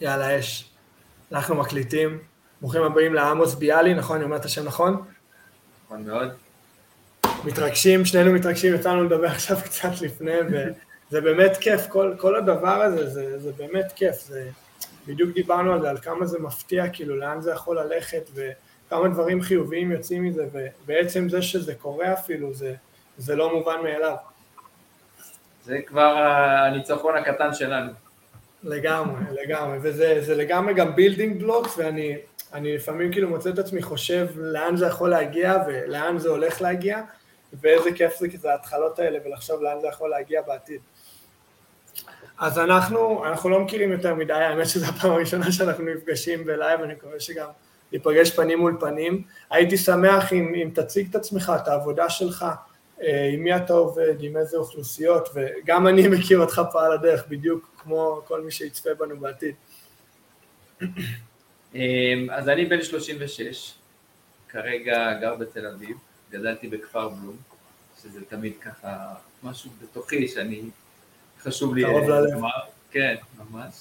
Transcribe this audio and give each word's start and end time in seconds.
יאללה, 0.00 0.38
אש. 0.38 0.70
אנחנו 1.32 1.54
מקליטים. 1.54 2.18
ברוכים 2.60 2.82
הבאים 2.82 3.14
לעמוס 3.14 3.54
ביאלי, 3.54 3.94
נכון? 3.94 4.16
אני 4.16 4.24
אומר 4.24 4.36
את 4.36 4.44
השם 4.44 4.64
נכון? 4.64 5.04
נכון 5.84 6.04
מאוד. 6.06 6.28
מתרגשים, 7.44 8.04
שנינו 8.04 8.32
מתרגשים, 8.32 8.74
יצאנו 8.74 9.04
לדבר 9.04 9.26
עכשיו 9.26 9.56
קצת 9.64 10.00
לפני, 10.00 10.34
וזה 10.50 11.20
באמת 11.20 11.56
כיף, 11.56 11.86
כל, 11.88 12.14
כל 12.18 12.36
הדבר 12.36 12.82
הזה, 12.82 13.10
זה, 13.10 13.38
זה 13.38 13.52
באמת 13.52 13.92
כיף. 13.96 14.20
זה, 14.20 14.48
בדיוק 15.06 15.30
דיברנו 15.34 15.72
על 15.72 15.80
זה, 15.80 15.90
על 15.90 15.98
כמה 15.98 16.26
זה 16.26 16.38
מפתיע, 16.38 16.88
כאילו, 16.88 17.16
לאן 17.16 17.40
זה 17.40 17.50
יכול 17.50 17.80
ללכת, 17.80 18.30
וכמה 18.34 19.08
דברים 19.08 19.42
חיוביים 19.42 19.92
יוצאים 19.92 20.24
מזה, 20.24 20.46
ובעצם 20.52 21.28
זה 21.28 21.42
שזה 21.42 21.74
קורה 21.74 22.12
אפילו, 22.12 22.54
זה, 22.54 22.74
זה 23.18 23.36
לא 23.36 23.54
מובן 23.54 23.76
מאליו. 23.82 24.16
זה 25.64 25.78
כבר 25.86 26.16
הניצחון 26.66 27.16
הקטן 27.16 27.54
שלנו. 27.54 27.92
לגמרי, 28.66 29.20
לגמרי, 29.42 29.78
וזה 29.82 30.34
לגמרי 30.34 30.74
גם 30.74 30.96
building 30.96 31.40
blocks, 31.40 31.78
ואני 31.78 32.16
לפעמים 32.54 33.12
כאילו 33.12 33.28
מוצא 33.28 33.50
את 33.50 33.58
עצמי 33.58 33.82
חושב 33.82 34.26
לאן 34.36 34.76
זה 34.76 34.86
יכול 34.86 35.10
להגיע 35.10 35.54
ולאן 35.66 36.18
זה 36.18 36.28
הולך 36.28 36.62
להגיע, 36.62 37.00
ואיזה 37.60 37.92
כיף 37.92 38.16
זה, 38.18 38.28
כי 38.28 38.38
זה 38.38 38.50
ההתחלות 38.50 38.98
האלה, 38.98 39.18
ולחשוב 39.24 39.62
לאן 39.62 39.80
זה 39.80 39.86
יכול 39.86 40.10
להגיע 40.10 40.42
בעתיד. 40.42 40.80
אז 42.38 42.58
אנחנו, 42.58 43.24
אנחנו 43.24 43.50
לא 43.50 43.60
מכירים 43.60 43.92
יותר 43.92 44.14
מדי, 44.14 44.32
האמת 44.32 44.68
שזו 44.68 44.86
הפעם 44.86 45.10
הראשונה 45.10 45.52
שאנחנו 45.52 45.84
נפגשים 45.84 46.44
ב 46.44 46.50
live, 46.50 46.80
אני 46.80 46.94
מקווה 46.94 47.20
שגם 47.20 47.48
ניפגש 47.92 48.30
פנים 48.30 48.58
מול 48.58 48.76
פנים. 48.80 49.22
הייתי 49.50 49.76
שמח 49.76 50.32
אם, 50.32 50.52
אם 50.54 50.70
תציג 50.74 51.06
את 51.10 51.14
עצמך, 51.14 51.52
את 51.62 51.68
העבודה 51.68 52.10
שלך, 52.10 52.46
עם 52.98 53.40
מי 53.40 53.56
אתה 53.56 53.72
עובד, 53.72 54.14
עם 54.20 54.36
איזה 54.36 54.56
אוכלוסיות, 54.56 55.28
וגם 55.34 55.86
אני 55.86 56.08
מכיר 56.18 56.38
אותך 56.38 56.62
פה 56.72 56.86
על 56.86 56.92
הדרך, 56.92 57.28
בדיוק 57.28 57.70
כמו 57.78 58.22
כל 58.24 58.40
מי 58.40 58.50
שיצפה 58.50 58.94
בנו 58.94 59.16
בעתיד. 59.16 59.54
אמ, 61.74 62.28
אז 62.30 62.48
אני 62.48 62.64
בן 62.66 62.82
36, 62.82 63.74
כרגע 64.48 65.14
גר 65.20 65.34
בתל 65.34 65.66
אביב, 65.66 65.96
גדלתי 66.30 66.68
בכפר 66.68 67.08
בלום, 67.08 67.36
שזה 68.02 68.24
תמיד 68.28 68.52
ככה 68.60 69.14
משהו 69.42 69.70
בתוכי 69.82 70.28
שאני, 70.28 70.62
חשוב 71.40 71.74
לי 71.74 71.82
לומר, 71.82 72.50
כן, 72.90 73.14
ממש. 73.38 73.74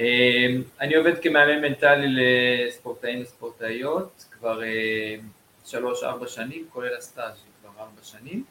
אמ, 0.00 0.62
אני 0.80 0.94
עובד 0.94 1.22
כמאמן 1.22 1.60
מנטלי 1.62 2.06
לספורטאים 2.08 3.22
וספורטאיות 3.22 4.24
כבר 4.30 4.64
אמ, 4.64 5.20
שלוש-ארבע 5.64 6.26
שנים, 6.28 6.66
כולל 6.70 6.96
הסטאז' 6.96 7.32
כבר 7.32 7.53
ארבע 7.84 8.02
שנים. 8.02 8.44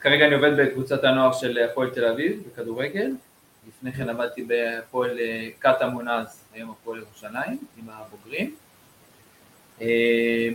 כרגע 0.00 0.26
אני 0.26 0.34
עובד 0.34 0.50
בקבוצת 0.56 1.04
הנוער 1.04 1.32
של 1.32 1.58
הפועל 1.58 1.90
תל 1.90 2.04
אביב 2.04 2.42
בכדורגל, 2.46 3.10
לפני 3.68 3.92
כן 3.92 4.08
עבדתי 4.08 4.42
בהפועל 4.42 5.18
אה, 5.18 5.48
קטמון 5.58 6.08
אז, 6.08 6.44
היום 6.52 6.70
הפועל 6.70 6.98
ירושלים, 6.98 7.58
עם 7.78 7.90
הבוגרים. 7.90 8.54
אה, 9.80 10.48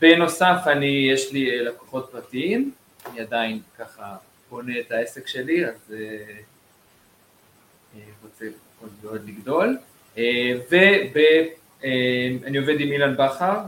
בנוסף, 0.00 0.58
אני, 0.66 1.08
יש 1.12 1.32
לי 1.32 1.50
אה, 1.50 1.62
לקוחות 1.62 2.08
פרטיים, 2.12 2.72
אני 3.06 3.20
עדיין 3.20 3.60
ככה 3.78 4.16
בונה 4.50 4.80
את 4.80 4.92
העסק 4.92 5.26
שלי, 5.26 5.66
אז 5.66 5.94
רוצה 8.22 8.44
עוד 8.80 8.90
ועוד 9.00 9.28
לגדול. 9.28 9.78
ואני 10.70 12.58
עובד 12.58 12.80
עם 12.80 12.92
אילן 12.92 13.16
בכר, 13.16 13.60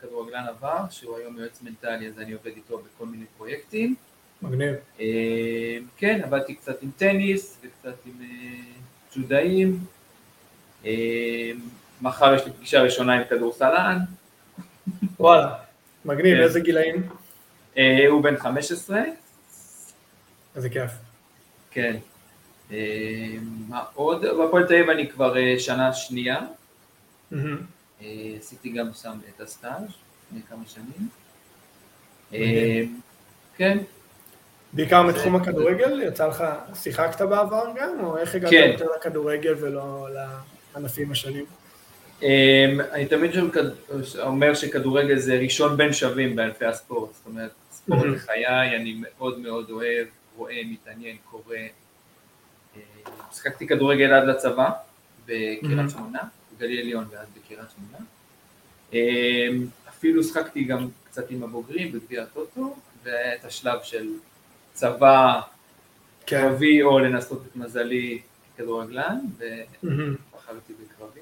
הכדורגלן 0.00 0.44
עבר, 0.48 0.84
שהוא 0.90 1.16
היום 1.16 1.38
יועץ 1.38 1.62
מנטלי, 1.62 2.08
אז 2.08 2.18
אני 2.18 2.32
עובד 2.32 2.50
איתו 2.56 2.78
בכל 2.78 3.06
מיני 3.06 3.24
פרויקטים. 3.36 3.94
מגניב. 4.42 4.74
אה, 5.00 5.78
כן, 5.96 6.20
עבדתי 6.24 6.54
קצת 6.54 6.82
עם 6.82 6.90
טניס 6.96 7.58
וקצת 7.62 7.96
עם 8.06 8.12
אה, 8.22 8.26
ג'ודאים. 9.16 9.78
אה, 10.84 11.50
מחר 12.02 12.34
יש 12.34 12.44
לי 12.44 12.52
פגישה 12.52 12.82
ראשונה 12.82 13.14
עם 13.14 13.22
כדורסלן. 13.30 13.98
וואלה, 15.20 15.54
מגניב, 16.04 16.36
כן. 16.36 16.42
איזה 16.42 16.60
גילאים? 16.60 17.08
הוא 18.08 18.22
בן 18.22 18.36
15. 18.36 19.00
איזה 20.56 20.70
כיף. 20.70 20.90
כן. 21.70 21.96
מה 23.68 23.84
עוד? 23.94 24.26
בהפועל 24.26 24.66
תל 24.66 24.74
אביב 24.74 24.90
אני 24.90 25.08
כבר 25.08 25.34
שנה 25.58 25.92
שנייה. 25.92 26.40
עשיתי 28.38 28.68
גם 28.68 28.86
שם 29.02 29.18
את 29.28 29.40
הסטאז' 29.40 29.82
לפני 30.26 30.40
כמה 30.48 30.62
שנים. 30.66 31.08
כן, 33.56 33.78
בעיקר 34.72 35.02
מתחום 35.02 35.36
הכדורגל? 35.36 36.02
יצא 36.02 36.26
לך, 36.26 36.44
שיחקת 36.74 37.22
בעבר 37.22 37.64
גם, 37.76 38.04
או 38.04 38.18
איך 38.18 38.34
הגעת 38.34 38.50
כן. 38.50 38.70
יותר 38.72 38.86
לכדורגל 38.96 39.54
ולא 39.60 40.08
לענפים 40.74 41.12
השונים? 41.12 41.44
אמ, 42.22 42.80
אני 42.92 43.06
תמיד 43.06 43.30
אומר 44.18 44.54
שכדורגל 44.54 45.18
זה 45.18 45.34
ראשון 45.34 45.76
בין 45.76 45.92
שווים 45.92 46.36
בענפי 46.36 46.64
הספורט, 46.64 47.14
זאת 47.14 47.26
אומרת, 47.26 47.50
ספורט 47.72 48.04
לחיי, 48.04 48.76
אני 48.76 48.94
מאוד 49.00 49.38
מאוד 49.38 49.70
אוהב, 49.70 50.06
רואה, 50.36 50.60
מתעניין, 50.64 51.16
קורא. 51.30 51.56
אמ, 52.76 52.80
שיחקתי 53.32 53.66
כדורגל 53.66 54.12
עד 54.12 54.28
לצבא, 54.28 54.70
בקריית 55.26 55.90
שמונה, 55.90 56.18
בגליל 56.60 56.80
עליון 56.80 57.04
ואז 57.10 57.26
בקריית 57.36 57.68
שמונה. 57.76 58.04
אמ, 58.92 59.66
אפילו 59.88 60.24
שחקתי 60.24 60.64
גם 60.64 60.88
קצת 61.04 61.30
עם 61.30 61.42
הבוגרים 61.42 61.92
בגביע 61.92 62.22
הטוטו, 62.22 62.76
ואת 63.02 63.44
השלב 63.44 63.78
של 63.82 64.08
צבא 64.72 65.40
כן. 66.26 66.40
קרבי 66.40 66.82
או 66.82 66.98
לנסות 66.98 67.42
את 67.46 67.56
מזלי 67.56 68.18
ככדורגלן, 68.54 69.18
ובחרתי 69.34 70.72
בקרבי. 70.72 71.20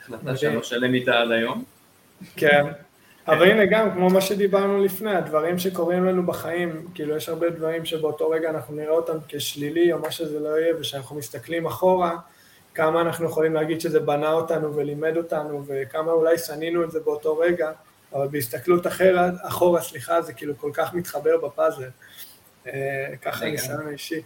החלטה 0.00 0.36
שאני 0.36 0.56
לא 0.56 0.62
שלם 0.62 0.94
איתה 0.94 1.20
עד 1.20 1.30
היום. 1.30 1.64
כן. 2.36 2.64
אבל 3.26 3.50
הנה 3.50 3.66
גם, 3.66 3.90
כמו 3.90 4.10
מה 4.10 4.20
שדיברנו 4.20 4.84
לפני, 4.84 5.14
הדברים 5.14 5.58
שקורים 5.58 6.04
לנו 6.04 6.26
בחיים, 6.26 6.86
כאילו 6.94 7.16
יש 7.16 7.28
הרבה 7.28 7.50
דברים 7.50 7.84
שבאותו 7.84 8.30
רגע 8.30 8.50
אנחנו 8.50 8.74
נראה 8.74 8.90
אותם 8.90 9.16
כשלילי 9.28 9.92
או 9.92 9.98
מה 9.98 10.10
שזה 10.10 10.40
לא 10.40 10.48
יהיה, 10.48 10.74
ושאנחנו 10.80 11.16
מסתכלים 11.16 11.66
אחורה, 11.66 12.16
כמה 12.78 13.00
אנחנו 13.00 13.26
יכולים 13.26 13.54
להגיד 13.54 13.80
שזה 13.80 14.00
בנה 14.00 14.32
אותנו 14.32 14.76
ולימד 14.76 15.16
אותנו, 15.16 15.64
וכמה 15.66 16.12
אולי 16.12 16.38
שנינו 16.38 16.84
את 16.84 16.90
זה 16.90 17.00
באותו 17.00 17.38
רגע, 17.38 17.72
אבל 18.12 18.28
בהסתכלות 18.28 18.86
אחרת, 18.86 19.34
אחורה, 19.42 19.82
סליחה, 19.82 20.22
זה 20.22 20.32
כאילו 20.32 20.58
כל 20.58 20.70
כך 20.74 20.94
מתחבר 20.94 21.36
בפאזל. 21.36 21.88
אה, 22.66 22.72
ככה 23.22 23.44
ניסיון 23.44 23.88
אישי. 23.88 24.22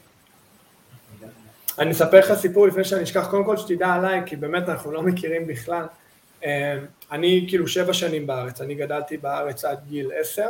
אני 1.78 1.90
אספר 1.90 2.18
לך 2.18 2.34
סיפור 2.34 2.66
לפני 2.66 2.84
שאני 2.84 3.02
אשכח, 3.02 3.30
קודם 3.30 3.44
כל 3.44 3.56
שתדע 3.56 3.88
עליי, 3.88 4.22
כי 4.26 4.36
באמת 4.36 4.68
אנחנו 4.68 4.92
לא 4.92 5.02
מכירים 5.02 5.46
בכלל. 5.46 5.84
אה, 6.44 6.78
אני 7.12 7.46
כאילו 7.48 7.68
שבע 7.68 7.92
שנים 7.92 8.26
בארץ, 8.26 8.60
אני 8.60 8.74
גדלתי 8.74 9.16
בארץ 9.16 9.64
עד 9.64 9.78
גיל 9.88 10.10
עשר, 10.20 10.48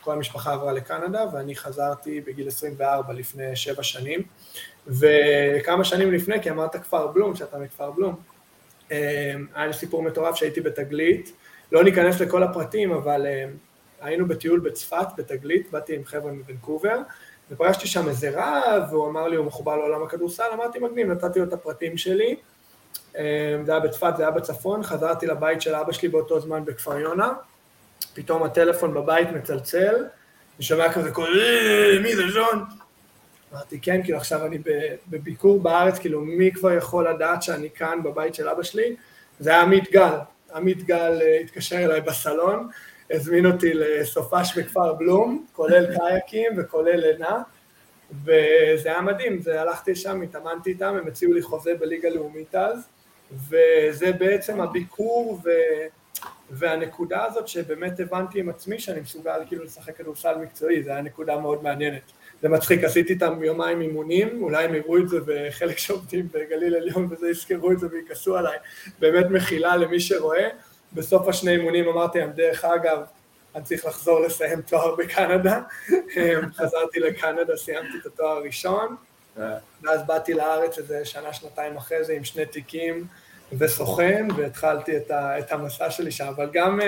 כל 0.00 0.12
המשפחה 0.12 0.52
עברה 0.52 0.72
לקנדה 0.72 1.24
ואני 1.32 1.56
חזרתי 1.56 2.20
בגיל 2.20 2.48
24 2.48 3.12
לפני 3.12 3.56
שבע 3.56 3.82
שנים, 3.82 4.22
וכמה 4.86 5.84
שנים 5.84 6.12
לפני, 6.12 6.42
כי 6.42 6.50
אמרת 6.50 6.76
כפר 6.76 7.06
בלום, 7.06 7.36
שאתה 7.36 7.58
מכפר 7.58 7.90
בלום, 7.90 8.16
היה 8.90 9.66
לי 9.66 9.72
סיפור 9.72 10.02
מטורף 10.02 10.34
שהייתי 10.34 10.60
בתגלית, 10.60 11.32
לא 11.72 11.84
ניכנס 11.84 12.20
לכל 12.20 12.42
הפרטים, 12.42 12.92
אבל 12.92 13.26
היינו 14.00 14.28
בטיול 14.28 14.60
בצפת, 14.60 15.06
בתגלית, 15.16 15.70
באתי 15.70 15.94
עם 15.94 16.04
חבר'ה 16.04 16.32
מבנקובר, 16.32 16.98
ופגשתי 17.50 17.86
שם 17.86 18.08
איזה 18.08 18.30
רב, 18.34 18.82
והוא 18.90 19.08
אמר 19.08 19.28
לי, 19.28 19.36
הוא 19.36 19.46
מחובר 19.46 19.76
לעולם 19.76 20.02
הכדורסל, 20.02 20.44
אמרתי 20.54 20.78
מגניב, 20.78 21.06
נתתי 21.06 21.38
לו 21.38 21.44
את 21.44 21.52
הפרטים 21.52 21.96
שלי, 21.96 22.36
אה, 23.16 23.58
זה 23.66 23.72
היה 23.72 23.80
בצפת, 23.80 24.14
זה 24.16 24.22
היה 24.22 24.30
בצפון, 24.30 24.82
חזרתי 24.82 25.26
לבית 25.26 25.62
של 25.62 25.74
אבא 25.74 25.92
שלי 25.92 26.08
באותו 26.08 26.40
זמן 26.40 26.64
בכפר 26.64 26.98
יונה, 26.98 27.32
פתאום 28.14 28.42
הטלפון 28.42 28.94
בבית 28.94 29.28
מצלצל, 29.28 29.94
אני 30.56 30.64
שומע 30.64 30.92
כזה 30.92 31.10
קול, 31.10 31.40
אה, 31.40 31.98
מי 32.02 32.16
זה 32.16 32.22
ז'ון? 32.32 32.64
אמרתי, 33.52 33.80
כן, 33.80 34.02
כאילו 34.02 34.18
עכשיו 34.18 34.46
אני 34.46 34.58
בביקור 35.08 35.60
בארץ, 35.60 35.98
כאילו 35.98 36.20
מי 36.20 36.52
כבר 36.52 36.72
יכול 36.72 37.08
לדעת 37.08 37.42
שאני 37.42 37.70
כאן 37.70 38.02
בבית 38.02 38.34
של 38.34 38.48
אבא 38.48 38.62
שלי? 38.62 38.96
זה 39.40 39.50
היה 39.50 39.62
עמית 39.62 39.90
גל, 39.92 40.14
עמית 40.54 40.82
גל 40.82 41.18
אה, 41.22 41.40
התקשר 41.40 41.76
אליי 41.76 42.00
בסלון, 42.00 42.68
הזמין 43.10 43.46
אותי 43.46 43.74
לסופש 43.74 44.58
בכפר 44.58 44.92
בלום, 44.92 45.46
כולל 45.52 45.86
קייקים 45.96 46.52
וכולל 46.56 46.96
לינה, 46.96 47.42
וזה 48.24 48.88
היה 48.88 49.00
מדהים, 49.00 49.42
זה, 49.42 49.60
הלכתי 49.60 49.94
שם, 49.94 50.22
התאמנתי 50.22 50.70
איתם, 50.70 50.96
הם 51.00 51.06
הציעו 51.06 51.32
לי 51.32 51.42
חוזה 51.42 51.74
בליגה 51.74 52.08
לאומית 52.08 52.54
אז, 52.54 52.88
וזה 53.48 54.12
בעצם 54.12 54.60
הביקור 54.60 55.40
ו... 55.44 55.50
והנקודה 56.50 57.24
הזאת 57.24 57.48
שבאמת 57.48 58.00
הבנתי 58.00 58.40
עם 58.40 58.48
עצמי 58.48 58.78
שאני 58.78 59.00
מסוגל 59.00 59.40
כאילו 59.46 59.64
לשחק 59.64 59.96
כדורסל 59.96 60.38
מקצועי, 60.38 60.82
זה 60.82 60.90
היה 60.90 61.02
נקודה 61.02 61.38
מאוד 61.38 61.62
מעניינת. 61.62 62.02
זה 62.42 62.48
מצחיק, 62.48 62.84
עשיתי 62.84 63.12
איתם 63.12 63.42
יומיים 63.42 63.80
אימונים, 63.80 64.42
אולי 64.42 64.64
הם 64.64 64.74
יראו 64.74 64.98
את 64.98 65.08
זה 65.08 65.18
וחלק 65.26 65.78
שעובדים 65.78 66.28
בגליל 66.32 66.76
עליון 66.76 67.08
וזה 67.10 67.28
יזכרו 67.28 67.72
את 67.72 67.78
זה 67.78 67.86
ויכעסו 67.92 68.36
עליי, 68.36 68.58
באמת 68.98 69.26
מחילה 69.30 69.76
למי 69.76 70.00
שרואה, 70.00 70.48
בסוף 70.92 71.28
השני 71.28 71.50
אימונים 71.50 71.88
אמרתי 71.88 72.18
להם, 72.18 72.30
דרך 72.30 72.64
אגב, 72.64 72.98
אני 73.54 73.64
צריך 73.64 73.86
לחזור 73.86 74.20
לסיים 74.20 74.62
תואר 74.62 74.96
בקנדה, 74.96 75.60
חזרתי 76.58 77.00
לקנדה, 77.00 77.56
סיימתי 77.56 77.98
את 78.00 78.06
התואר 78.06 78.28
הראשון, 78.28 78.96
ואז 79.82 80.06
באתי 80.06 80.34
לארץ 80.34 80.78
איזה 80.78 81.04
שנה, 81.04 81.32
שנתיים 81.32 81.76
אחרי 81.76 82.04
זה 82.04 82.12
עם 82.12 82.24
שני 82.24 82.46
תיקים 82.46 83.06
וסוכן, 83.58 84.28
והתחלתי 84.36 84.96
את, 84.96 85.10
ה, 85.10 85.38
את 85.38 85.52
המסע 85.52 85.90
שלי 85.90 86.10
שם, 86.10 86.26
אבל 86.26 86.50
גם, 86.52 86.80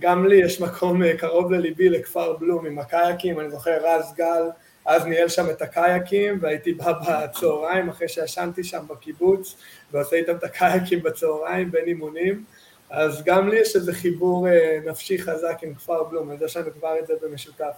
גם 0.00 0.26
לי 0.26 0.36
יש 0.36 0.60
מקום 0.60 1.12
קרוב 1.12 1.52
לליבי 1.52 1.88
לכפר 1.88 2.32
בלום 2.32 2.66
עם 2.66 2.78
הקייקים, 2.78 3.40
אני 3.40 3.50
זוכר 3.50 3.78
רז 3.84 4.14
גל, 4.16 4.42
אז 4.86 5.06
ניהל 5.06 5.28
שם 5.28 5.50
את 5.50 5.62
הקייקים, 5.62 6.38
והייתי 6.40 6.72
בא 6.72 6.92
בצהריים 6.92 7.88
אחרי 7.88 8.08
שישנתי 8.08 8.64
שם 8.64 8.84
בקיבוץ, 8.88 9.56
ועושה 9.92 10.16
איתם 10.16 10.36
את 10.36 10.44
הקייקים 10.44 11.02
בצהריים 11.02 11.70
בין 11.70 11.84
אימונים, 11.86 12.44
אז 12.90 13.22
גם 13.24 13.48
לי 13.48 13.58
יש 13.58 13.76
איזה 13.76 13.92
חיבור 13.92 14.46
נפשי 14.84 15.18
חזק 15.18 15.58
עם 15.62 15.74
כפר 15.74 16.04
בלום, 16.04 16.28
אני 16.28 16.34
יודע 16.34 16.48
שאני 16.48 16.70
כבר 16.78 16.98
את 16.98 17.06
זה 17.06 17.14
במשותף. 17.22 17.74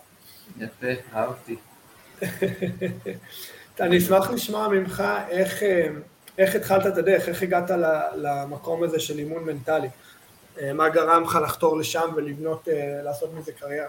יפה, 0.58 0.86
אהבתי. 1.14 1.56
אני 3.80 3.98
אשמח 3.98 4.30
לשמוע 4.30 4.68
ממך 4.68 5.04
איך, 5.28 5.62
איך 6.38 6.54
התחלת 6.54 6.86
את 6.86 6.96
הדרך, 6.96 7.28
איך 7.28 7.42
הגעת 7.42 7.70
למקום 8.16 8.82
הזה 8.82 9.00
של 9.00 9.18
אימון 9.18 9.44
מנטלי, 9.44 9.88
מה 10.74 10.88
גרם 10.88 11.22
לך 11.22 11.38
לחתור 11.42 11.76
לשם 11.76 12.10
ולבנות, 12.16 12.68
לעשות 13.04 13.34
מזה 13.34 13.52
קריירה. 13.52 13.88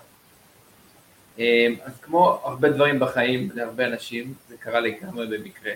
אז 1.84 2.00
כמו 2.02 2.42
הרבה 2.44 2.70
דברים 2.70 3.00
בחיים 3.00 3.50
להרבה 3.54 3.86
אנשים, 3.86 4.34
זה 4.50 4.58
קרה 4.58 4.80
לגמרי 4.80 5.38
במקרה. 5.38 5.72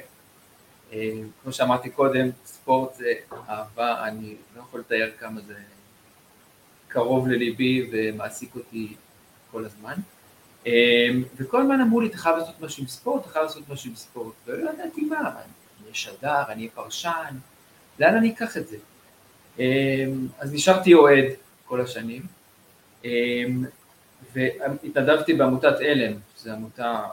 כמו 1.43 1.53
שאמרתי 1.53 1.89
קודם, 1.89 2.29
ספורט 2.45 2.95
זה 2.95 3.13
אהבה, 3.49 4.07
אני 4.07 4.35
לא 4.55 4.61
יכול 4.61 4.79
לתאר 4.79 5.09
כמה 5.19 5.41
זה 5.41 5.53
קרוב 6.87 7.27
לליבי 7.27 7.89
ומעסיק 7.91 8.55
אותי 8.55 8.95
כל 9.51 9.65
הזמן. 9.65 9.93
וכל 11.37 11.61
הזמן 11.61 11.81
אמרו 11.81 12.01
לי, 12.01 12.07
אתה 12.07 12.17
חייב 12.17 12.37
לעשות 12.37 12.61
משהו 12.61 12.81
עם 12.83 12.87
ספורט, 12.87 13.21
אתה 13.21 13.29
חייב 13.29 13.45
לעשות 13.45 13.69
משהו 13.69 13.89
עם 13.89 13.95
ספורט, 13.95 14.33
ולא 14.45 14.69
ידעתי 14.69 15.01
מה, 15.01 15.31
שדר, 15.94 16.44
אני 16.50 16.69
פרשן, 16.69 17.36
לאן 18.00 18.16
אני 18.16 18.34
אקח 18.34 18.57
את 18.57 18.66
זה? 18.68 18.78
אז 20.40 20.54
נשארתי 20.54 20.94
אוהד 20.94 21.25
כל 21.66 21.81
השנים, 21.81 22.22
והתנדבתי 24.34 25.34
בעמותת 25.34 25.80
עלם, 25.80 26.13
שזו 26.38 26.51
עמותה 26.51 27.04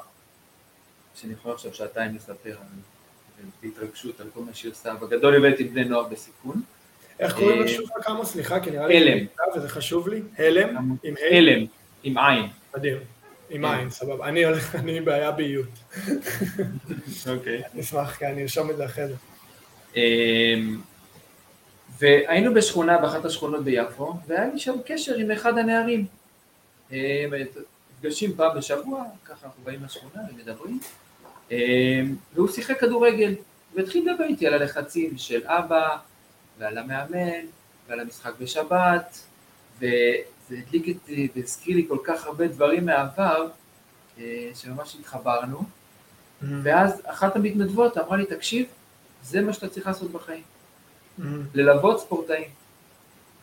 שאני 1.15 1.33
יכול 1.33 1.53
עכשיו 1.53 1.75
שעתיים 1.75 2.15
לספר 2.15 2.57
בהתרגשות 3.63 4.21
על 4.21 4.27
כל 4.35 4.41
מה 4.41 4.55
שהיא 4.55 4.73
עושה, 4.73 4.95
בגדול 4.95 5.37
הבאתי 5.37 5.65
בני 5.65 5.85
נוער 5.85 6.09
בסיכון. 6.09 6.63
איך 7.19 7.35
קוראים 7.35 7.63
לשוב 7.63 7.89
כמה 8.03 8.25
סליחה, 8.25 8.61
כי 8.61 8.71
נראה 8.71 8.87
לי 8.87 8.97
הלם, 8.97 9.27
וזה 9.57 9.69
חשוב 9.69 10.09
לי, 10.09 10.23
הלם, 10.39 10.97
עם 11.03 11.15
ה', 11.17 11.37
הלם, 11.37 11.67
עם 12.03 12.19
עין. 12.19 12.47
מדהים, 12.77 12.97
עם 13.51 13.65
עין, 13.65 13.91
סבבה, 13.91 14.29
אני 14.29 14.45
הולך, 14.45 14.75
אני 14.81 14.97
עם 14.97 15.05
בעיה 15.05 15.31
באיות. 15.31 15.69
אוקיי. 17.37 17.63
נשמח, 17.75 18.17
כי 18.17 18.27
אני 18.27 18.43
ארשום 18.43 18.71
את 18.71 18.77
זה 18.77 18.85
אחרי 18.85 19.05
זה. 19.09 19.15
והיינו 21.99 22.55
בשכונה, 22.55 22.99
באחת 22.99 23.25
השכונות 23.25 23.65
ביפו, 23.65 24.15
והיה 24.27 24.47
לי 24.53 24.59
שם 24.59 24.77
קשר 24.87 25.15
עם 25.15 25.31
אחד 25.31 25.59
הנערים. 25.59 26.07
נפגשים 26.91 28.37
פעם 28.37 28.59
בשבוע, 28.59 29.05
ככה 29.25 29.47
אנחנו 29.47 29.65
באים 29.65 29.85
לשכונה 29.85 30.23
ומדברים, 30.33 30.81
והוא 32.35 32.49
שיחק 32.49 32.81
כדורגל, 32.81 33.35
והתחיל 33.75 34.11
לדבר 34.11 34.25
איתי 34.25 34.47
על 34.47 34.55
הלחצים 34.55 35.19
של 35.19 35.41
אבא, 35.47 35.97
ועל 36.59 36.79
המאמן, 36.79 37.47
ועל 37.89 38.01
המשחק 38.01 38.33
בשבת, 38.41 39.19
וזה 39.79 39.89
הדליק 40.51 40.89
אותי 40.89 41.29
והזכיר 41.37 41.77
לי 41.77 41.87
כל 41.89 41.99
כך 42.05 42.27
הרבה 42.27 42.47
דברים 42.49 42.87
מהעבר, 42.87 43.49
שממש 44.55 44.97
התחברנו, 45.01 45.63
ואז 46.43 47.03
אחת 47.05 47.37
המתנדבות 47.37 47.99
אמרה 47.99 48.17
לי, 48.17 48.27
תקשיב, 48.27 48.67
זה 49.23 49.41
מה 49.41 49.53
שאתה 49.53 49.69
צריך 49.69 49.87
לעשות 49.87 50.11
בחיים, 50.13 50.43
ללוות 51.55 52.01
ספורטאים. 52.01 52.49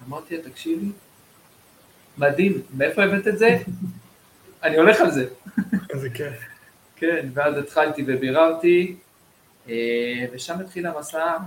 אמרתי 0.08 0.38
לה, 0.38 0.44
תקשיבי, 0.44 0.92
מדהים, 2.18 2.62
מאיפה 2.74 3.04
הבאת 3.04 3.28
את 3.28 3.38
זה? 3.38 3.58
אני 4.64 4.78
הולך 4.78 5.02
על 5.02 5.12
זה. 5.12 5.28
איזה 5.94 6.10
כיף. 6.10 6.36
כן, 6.96 7.30
ואז 7.34 7.58
התחלתי 7.58 8.04
וביררתי, 8.08 8.96
ושם 10.32 10.60
התחיל 10.60 10.88
המסע 10.88 11.38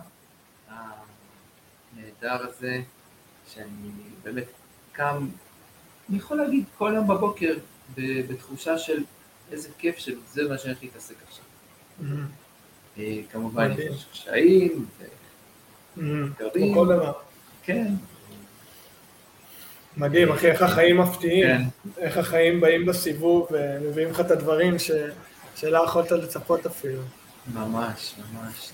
הנהדר 0.69 2.47
הזה, 2.47 2.81
שאני 3.49 3.91
באמת 4.23 4.45
קם, 4.93 5.27
אני 6.11 6.19
יכול 6.19 6.37
להגיד 6.37 6.65
כל 6.79 6.93
יום 6.95 7.09
בבוקר, 7.09 7.55
בתחושה 7.99 8.79
של 8.79 9.05
איזה 9.53 9.69
כיף 9.79 9.99
שזה 9.99 10.49
מה 10.49 10.59
שאני 10.59 10.73
הולך 10.73 10.83
להתעסק 10.83 11.15
עכשיו. 11.29 11.45
כמובן 13.33 13.71
יש 13.79 14.07
קשיים, 14.12 14.87
כמו 15.95 16.75
כל 16.75 16.87
דבר. 16.87 17.12
כן. 17.62 17.95
מדהים, 19.97 20.33
אחי, 20.33 20.51
איך 20.51 20.62
החיים 20.62 21.01
מפתיעים, 21.01 21.61
איך 21.99 22.17
החיים 22.17 22.61
באים 22.61 22.87
בסיבוב 22.87 23.49
ומביאים 23.51 24.11
לך 24.11 24.21
את 24.21 24.31
הדברים 24.31 24.77
שלא 25.56 25.85
יכולת 25.85 26.11
לצפות 26.11 26.67
אפילו. 26.67 27.03
ממש, 27.55 28.15
ממש. 28.33 28.73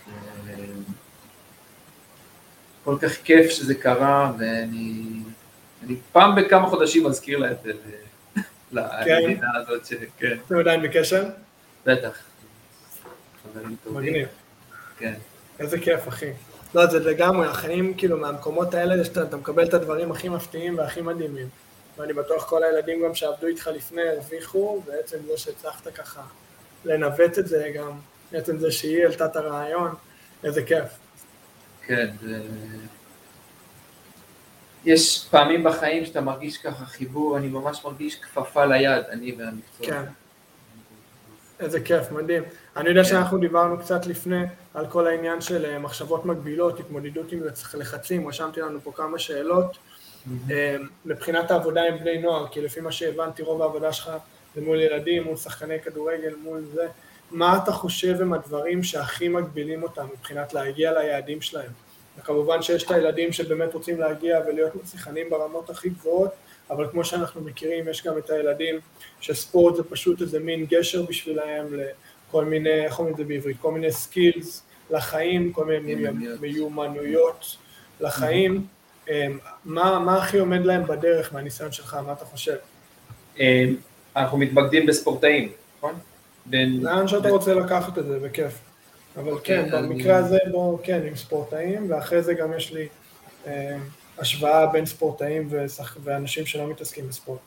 כל 2.84 2.96
כך 3.02 3.12
כיף 3.24 3.50
שזה 3.50 3.74
קרה, 3.74 4.32
ואני 4.38 5.02
פעם 6.12 6.34
בכמה 6.34 6.66
חודשים 6.66 7.06
מזכיר 7.06 7.38
לה 7.38 7.50
את 7.50 7.56
זה, 7.62 7.72
למדינה 8.72 9.56
הזאת, 9.56 9.92
כן. 10.18 10.36
אתם 10.46 10.58
עדיין 10.58 10.82
בקשר? 10.82 11.24
בטח. 11.86 12.18
מגניב. 13.90 14.28
כן. 14.98 15.14
איזה 15.58 15.78
כיף, 15.78 16.08
אחי. 16.08 16.30
לא, 16.74 16.86
זה 16.86 16.98
לגמרי, 16.98 17.46
החיים, 17.46 17.94
כאילו, 17.94 18.16
מהמקומות 18.18 18.74
האלה, 18.74 19.04
שאתה 19.04 19.36
מקבל 19.36 19.64
את 19.64 19.74
הדברים 19.74 20.12
הכי 20.12 20.28
מפתיעים 20.28 20.78
והכי 20.78 21.00
מדהימים. 21.00 21.48
ואני 21.98 22.12
בטוח 22.12 22.48
כל 22.48 22.64
הילדים 22.64 23.02
גם 23.04 23.14
שעבדו 23.14 23.46
איתך 23.46 23.70
לפני 23.74 24.02
הרוויחו, 24.02 24.82
בעצם 24.86 25.16
זה 25.26 25.36
שהצלחת 25.36 25.88
ככה 25.88 26.22
לנווט 26.84 27.38
את 27.38 27.46
זה 27.48 27.70
גם, 27.74 27.90
בעצם 28.32 28.58
זה 28.58 28.70
שהיא 28.70 29.02
העלתה 29.02 29.26
את 29.26 29.36
הרעיון, 29.36 29.94
איזה 30.44 30.62
כיף. 30.62 30.88
כן, 31.86 32.08
זה... 32.22 32.40
יש 34.86 35.28
פעמים 35.30 35.64
בחיים 35.64 36.06
שאתה 36.06 36.20
מרגיש 36.20 36.58
ככה 36.58 36.84
חיבור, 36.84 37.36
אני 37.36 37.48
ממש 37.48 37.84
מרגיש 37.84 38.14
כפפה 38.14 38.64
ליד, 38.64 39.04
אני 39.10 39.34
והמקצוע. 39.38 39.86
כן. 39.86 40.02
איזה 41.60 41.80
כיף, 41.80 42.12
מדהים. 42.12 42.42
אני 42.76 42.88
יודע 42.88 43.04
שאנחנו 43.04 43.38
דיברנו 43.38 43.78
קצת 43.78 44.06
לפני 44.06 44.42
על 44.74 44.86
כל 44.86 45.06
העניין 45.06 45.40
של 45.40 45.78
מחשבות 45.78 46.24
מגבילות, 46.24 46.80
התמודדות 46.80 47.32
עם 47.32 47.40
לחצים, 47.74 48.28
רשמתי 48.28 48.60
לנו 48.60 48.80
פה 48.80 48.92
כמה 48.94 49.18
שאלות. 49.18 49.78
מבחינת 51.04 51.50
העבודה 51.50 51.82
עם 51.82 51.98
בני 51.98 52.18
נוער, 52.18 52.48
כי 52.48 52.60
לפי 52.60 52.80
מה 52.80 52.92
שהבנתי, 52.92 53.42
רוב 53.42 53.62
העבודה 53.62 53.92
שלך 53.92 54.10
זה 54.54 54.60
מול 54.60 54.80
ילדים, 54.80 55.22
מול 55.22 55.36
שחקני 55.36 55.80
כדורגל, 55.80 56.34
מול 56.42 56.64
זה. 56.74 56.86
מה 57.30 57.58
אתה 57.62 57.72
חושב 57.72 58.20
הם 58.20 58.32
הדברים 58.32 58.82
שהכי 58.82 59.28
מגבילים 59.28 59.82
אותם 59.82 60.06
מבחינת 60.18 60.54
להגיע 60.54 60.92
ליעדים 60.92 61.40
שלהם? 61.40 61.70
וכמובן 62.18 62.62
שיש 62.62 62.82
את 62.82 62.90
הילדים 62.90 63.32
שבאמת 63.32 63.74
רוצים 63.74 64.00
להגיע 64.00 64.40
ולהיות 64.48 64.74
מצליחנים 64.74 65.30
ברמות 65.30 65.70
הכי 65.70 65.88
גבוהות, 65.88 66.30
אבל 66.70 66.88
כמו 66.90 67.04
שאנחנו 67.04 67.40
מכירים, 67.40 67.88
יש 67.88 68.06
גם 68.06 68.18
את 68.18 68.30
הילדים 68.30 68.74
שספורט 69.20 69.76
זה 69.76 69.84
פשוט 69.84 70.20
איזה 70.22 70.40
מין 70.40 70.66
גשר 70.66 71.02
בשבילהם 71.02 71.66
לכל 72.28 72.44
מיני, 72.44 72.84
איך 72.84 72.98
אומרים 72.98 73.12
את 73.14 73.18
זה 73.18 73.24
בעברית? 73.24 73.56
כל 73.60 73.72
מיני 73.72 73.92
skills 73.92 74.62
לחיים, 74.90 75.52
כל 75.52 75.64
מיני 75.64 76.10
מיומנויות 76.40 77.56
לחיים. 78.00 78.66
מה, 79.64 79.98
מה 79.98 80.16
הכי 80.18 80.38
עומד 80.38 80.64
להם 80.64 80.86
בדרך 80.86 81.32
מהניסיון 81.32 81.72
שלך, 81.72 81.94
מה 82.06 82.12
אתה 82.12 82.24
חושב? 82.24 82.56
אנחנו 84.16 84.38
מתמקדים 84.38 84.86
בספורטאים, 84.86 85.52
נכון? 85.78 85.94
לאן 86.52 87.08
שאתה 87.08 87.28
רוצה 87.28 87.54
לקחת 87.54 87.98
את 87.98 88.06
זה, 88.06 88.18
בכיף. 88.18 88.65
אבל 89.16 89.32
כן, 89.44 89.68
במקרה 89.72 90.16
הזה 90.16 90.38
בואו, 90.50 90.78
כן, 90.82 91.02
עם 91.06 91.16
ספורטאים, 91.16 91.90
ואחרי 91.90 92.22
זה 92.22 92.34
גם 92.34 92.52
יש 92.52 92.72
לי 92.72 92.88
השוואה 94.18 94.66
בין 94.66 94.86
ספורטאים 94.86 95.48
ואנשים 96.04 96.46
שלא 96.46 96.66
מתעסקים 96.66 97.08
בספורט. 97.08 97.40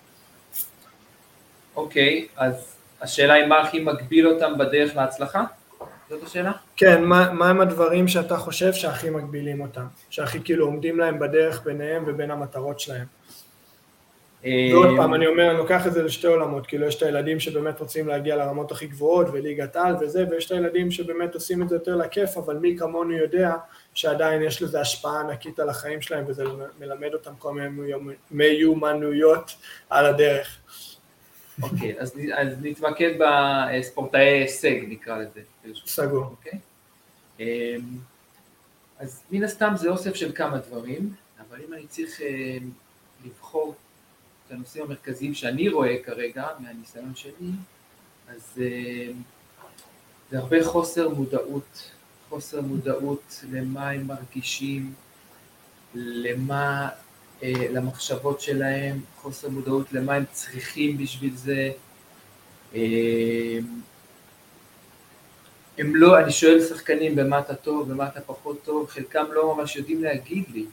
אוקיי, 1.76 2.28
אז 2.36 2.76
השאלה 3.02 3.34
היא 3.34 3.46
מה 3.46 3.60
הכי 3.60 3.80
מגביל 3.80 4.28
אותם 4.28 4.58
בדרך 4.58 4.96
להצלחה? 4.96 5.44
זאת 6.10 6.24
השאלה? 6.24 6.52
כן, 6.78 7.04
מה, 7.04 7.32
מה 7.32 7.50
הם 7.50 7.62
הדברים 7.62 8.08
שאתה 8.08 8.38
חושב 8.38 8.74
שהכי 8.74 9.10
מגבילים 9.10 9.62
אותם? 9.62 9.86
שהכי 10.10 10.40
כאילו 10.44 10.66
עומדים 10.66 11.00
להם 11.00 11.20
בדרך 11.20 11.64
ביניהם 11.64 12.04
ובין 12.08 12.32
המטרות 12.32 12.80
שלהם? 12.80 13.06
ועוד 14.44 14.98
פעם, 14.98 15.14
אני 15.14 15.28
אומר, 15.28 15.50
אני 15.50 15.58
לוקח 15.58 15.88
את 15.88 15.94
זה 15.94 16.04
לשתי 16.04 16.28
עולמות, 16.28 16.68
כאילו 16.68 16.88
יש 16.88 16.96
את 16.96 17.04
הילדים 17.04 17.40
שבאמת 17.40 17.80
רוצים 17.80 18.08
להגיע 18.08 18.36
לרמות 18.36 18.72
הכי 18.72 18.88
גבוהות 18.88 19.28
וליגת 19.34 19.76
על 19.76 19.96
וזה, 20.02 20.26
ויש 20.30 20.46
את 20.46 20.52
הילדים 20.52 20.92
שבאמת 20.92 21.36
עושים 21.36 21.62
את 21.64 21.70
זה 21.70 21.76
יותר 21.76 21.96
לכיף, 21.96 22.38
אבל 22.38 22.58
מי 22.58 22.78
כמונו 22.78 23.14
יודע 23.14 23.56
שעדיין 23.94 24.42
יש 24.42 24.62
לזה 24.62 24.82
השפעה 24.82 25.20
ענקית 25.20 25.60
על 25.60 25.70
החיים 25.70 26.02
שלהם, 26.02 26.24
וזה 26.28 26.44
מלמד 26.80 27.14
אותם 27.14 27.32
כל 27.40 27.54
מיני 27.54 27.94
מיומנויות 28.32 29.56
על 29.90 30.06
הדרך. 30.06 30.58
אוקיי, 31.64 32.00
אז, 32.00 32.20
אז 32.36 32.48
נתמקד 32.62 33.12
בספורטאי 33.20 34.22
הישג, 34.22 34.80
נקרא 34.88 35.18
לזה. 35.18 35.42
סגור. 35.86 36.24
אוקיי? 36.24 36.60
אמ, 37.40 37.46
אז 39.00 39.24
מן 39.32 39.44
הסתם 39.44 39.74
זה 39.76 39.90
אוסף 39.90 40.16
של 40.16 40.32
כמה 40.36 40.58
דברים, 40.58 41.14
אבל 41.50 41.58
אם 41.68 41.74
אני 41.74 41.88
צריך 41.88 42.22
אה, 42.22 42.58
לבחור 43.26 43.76
את 44.50 44.54
הנושאים 44.54 44.84
המרכזיים 44.84 45.34
שאני 45.34 45.70
רואה 45.70 45.96
כרגע, 46.04 46.48
מהניסיון 46.60 47.16
שלי, 47.16 47.52
אז 48.30 48.62
אה, 48.62 49.12
זה 50.32 50.38
הרבה 50.38 50.64
חוסר 50.64 51.10
מודעות, 51.10 51.92
חוסר 52.30 52.62
מודעות 52.62 53.44
למה 53.52 53.90
הם 53.90 54.08
מרגישים, 54.08 54.94
למה, 55.96 56.90
אה, 57.44 57.54
למחשבות 57.72 58.42
שלהם, 58.42 59.00
חוסר 59.16 59.50
מודעות 59.50 59.94
למה 59.94 60.14
הם 60.14 60.24
צריכים 60.32 60.98
בשביל 60.98 61.36
זה. 61.36 61.72
הם 65.78 65.96
לא, 65.96 66.20
אני 66.20 66.32
שואל 66.32 66.62
שחקנים 66.62 67.16
במה 67.16 67.40
אתה 67.40 67.56
טוב, 67.56 67.92
במה 67.92 68.08
אתה 68.08 68.22
פחות 68.22 68.64
טוב, 68.64 68.90
חלקם 68.90 69.26
לא 69.32 69.56
ממש 69.56 69.76
יודעים 69.76 70.04
להגיד 70.04 70.44
לי, 70.54 70.66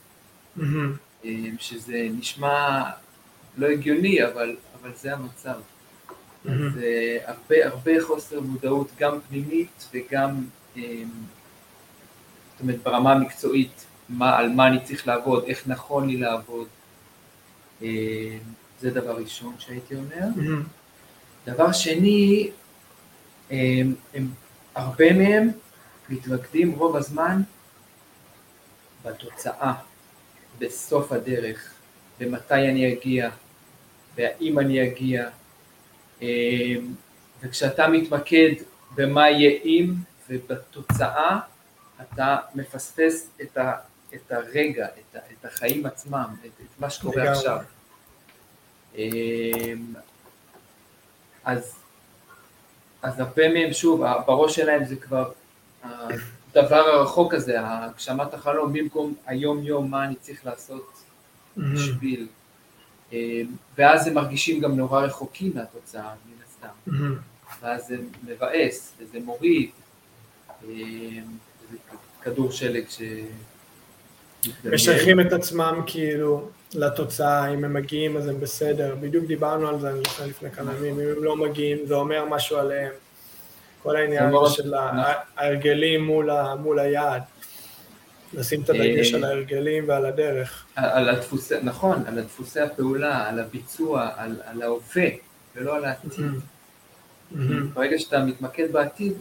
mm-hmm. 0.59 1.25
שזה 1.59 2.07
נשמע 2.11 2.83
לא 3.57 3.67
הגיוני, 3.67 4.25
אבל, 4.25 4.57
אבל 4.81 4.91
זה 4.97 5.13
המצב. 5.13 5.55
Mm-hmm. 5.55 6.51
אז 6.51 6.79
אה, 6.83 7.19
הרבה, 7.25 7.67
הרבה 7.67 7.93
חוסר 8.03 8.41
מודעות, 8.41 8.91
גם 8.99 9.19
פנימית 9.29 9.89
וגם, 9.95 10.45
אה, 10.77 10.83
זאת 12.53 12.61
אומרת, 12.61 12.83
ברמה 12.83 13.13
המקצועית, 13.13 13.87
מה, 14.09 14.39
על 14.39 14.49
מה 14.49 14.67
אני 14.67 14.85
צריך 14.85 15.07
לעבוד, 15.07 15.45
איך 15.45 15.69
נכון 15.69 16.09
לי 16.09 16.17
לעבוד. 16.17 16.67
זה 18.81 18.91
דבר 18.91 19.17
ראשון 19.17 19.55
שהייתי 19.59 19.95
אומר. 19.95 20.27
Mm-hmm. 20.37 21.47
דבר 21.47 21.73
שני, 21.73 22.51
הם, 23.51 23.95
הם 24.15 24.29
הרבה 24.75 25.13
מהם 25.13 25.51
מתמקדים 26.09 26.73
רוב 26.73 26.97
הזמן 26.97 27.43
בתוצאה, 29.05 29.73
בסוף 30.59 31.13
הדרך, 31.13 31.75
במתי 32.21 32.55
אני 32.55 32.93
אגיע, 32.93 33.31
והאם 34.17 34.59
אני 34.59 34.89
אגיע, 34.89 35.29
אמ, 36.23 36.27
וכשאתה 37.41 37.89
מתמקד 37.89 38.53
במה 38.95 39.31
יהיה 39.31 39.51
אם 39.65 39.95
ובתוצאה, 40.29 41.39
אתה 42.03 42.37
מפספס 42.55 43.29
את, 43.43 43.57
ה, 43.57 43.73
את 44.15 44.33
הרגע, 44.33 44.87
את, 44.87 45.17
ה, 45.17 45.19
את 45.19 45.45
החיים 45.45 45.87
עצמם, 45.87 46.35
את, 46.41 46.47
את 46.61 46.81
מה 46.81 46.91
שקורה 46.91 47.33
עכשיו. 47.33 47.59
אמ, 48.97 49.95
אז 51.45 51.77
אז 53.03 53.21
הרבה 53.21 53.49
מהם, 53.49 53.73
שוב, 53.73 54.03
בראש 54.27 54.57
שלהם 54.57 54.85
זה 54.85 54.97
כבר 54.97 55.33
הדבר 55.83 56.77
הרחוק 56.77 57.35
הזה, 57.35 57.57
הגשמת 57.59 58.35
החלום, 58.35 58.73
במקום 58.73 59.15
היום-יום 59.27 59.91
מה 59.91 60.05
אני 60.05 60.15
צריך 60.15 60.47
לעשות 60.47 61.03
בשביל. 61.57 62.21
אה, 62.21 62.46
ואז 63.79 64.07
הם 64.07 64.15
מרגישים 64.15 64.61
גם 64.61 64.77
נורא 64.77 65.01
רחוקים 65.01 65.53
מהתוצאה, 65.55 66.03
מן 66.27 66.43
הסתם. 66.49 66.93
ואז 67.63 67.87
זה 67.87 67.97
מבאס, 68.27 68.93
וזה 68.99 69.19
מוריד, 69.25 69.71
זה 70.67 70.73
כדור 72.23 72.53
שלג 72.53 72.85
ש... 72.89 73.03
משייכים 74.65 75.21
את 75.21 75.33
עצמם 75.33 75.81
כאילו 75.87 76.49
לתוצאה, 76.75 77.55
אם 77.55 77.65
הם 77.65 77.75
מגיעים 77.75 78.17
אז 78.17 78.29
הם 78.29 78.41
בסדר, 78.41 78.95
בדיוק 79.01 79.25
דיברנו 79.25 79.69
על 79.69 79.81
זה 79.81 79.91
אני 79.91 79.99
זוכר 79.99 80.27
לפני 80.27 80.51
כמה 80.51 80.75
ימים, 80.75 81.01
אם 81.01 81.07
הם 81.17 81.25
לא 81.25 81.37
מגיעים 81.37 81.79
זה 81.87 81.95
אומר 81.95 82.25
משהו 82.25 82.57
עליהם, 82.59 82.93
כל 83.83 83.97
העניין 83.97 84.33
של 84.49 84.75
ההרגלים 85.37 86.05
מול, 86.05 86.31
מול 86.59 86.79
היעד, 86.79 87.23
לשים 88.37 88.63
את 88.63 88.71
הדגש 88.71 89.15
על 89.15 89.25
ההרגלים 89.25 89.89
ועל 89.89 90.07
הדרך. 90.07 90.65
על 90.77 91.09
הדפוסי, 91.09 91.55
נכון, 91.63 92.03
על 92.07 92.21
דפוסי 92.23 92.61
הפעולה, 92.61 93.29
על 93.29 93.39
הביצוע, 93.39 94.11
על, 94.17 94.37
על 94.47 94.63
ההווה 94.63 95.09
ולא 95.57 95.77
על 95.77 95.85
העתיד. 95.85 96.25
ברגע 97.75 97.99
שאתה 97.99 98.25
מתמקד 98.25 98.73
בעתיד, 98.73 99.13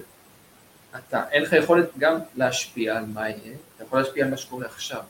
אתה, 0.98 1.24
אין 1.32 1.44
לך 1.44 1.54
יכולת 1.54 1.90
גם 1.98 2.18
להשפיע 2.36 2.98
על 2.98 3.06
מה 3.14 3.30
יהיה, 3.30 3.56
אתה 3.76 3.84
יכול 3.84 4.00
להשפיע 4.00 4.26
על 4.26 4.32
מה 4.32 4.38
שקורה 4.38 4.66
עכשיו. 4.66 5.02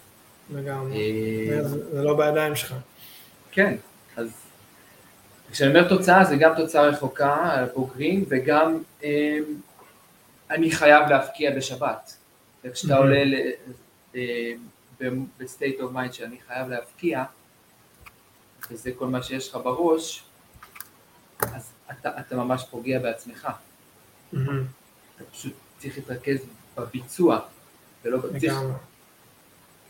לגמרי, 0.53 0.97
אה, 0.97 1.63
זה 1.67 2.03
לא 2.03 2.17
בידיים 2.17 2.55
שלך. 2.55 2.73
כן, 3.51 3.75
אז 4.17 4.29
כשאני 5.51 5.69
אומר 5.69 5.89
תוצאה 5.89 6.23
זה 6.23 6.35
גם 6.35 6.53
תוצאה 6.57 6.81
רחוקה 6.81 7.51
על 7.51 7.65
בוגרים 7.73 8.25
וגם 8.29 8.79
אה, 9.03 9.37
אני 10.51 10.71
חייב 10.71 11.09
להבקיע 11.09 11.55
בשבת. 11.55 12.15
וכשאתה 12.63 12.97
עולה 12.97 13.17
אה, 13.17 13.51
ב 15.37 15.44
state 15.44 15.79
of 15.81 15.91
mind 15.91 16.13
שאני 16.13 16.37
חייב 16.47 16.69
להבקיע, 16.69 17.23
וזה 18.71 18.91
כל 18.97 19.07
מה 19.07 19.23
שיש 19.23 19.49
לך 19.49 19.55
בראש, 19.63 20.23
אז 21.39 21.71
אתה, 21.91 22.19
אתה 22.19 22.35
ממש 22.35 22.65
פוגע 22.71 22.99
בעצמך. 22.99 23.47
אתה 24.31 25.23
פשוט 25.31 25.53
צריך 25.77 25.97
להתרכז 25.97 26.37
בביצוע, 26.77 27.39
ולא 28.03 28.19
צריך... 28.39 28.53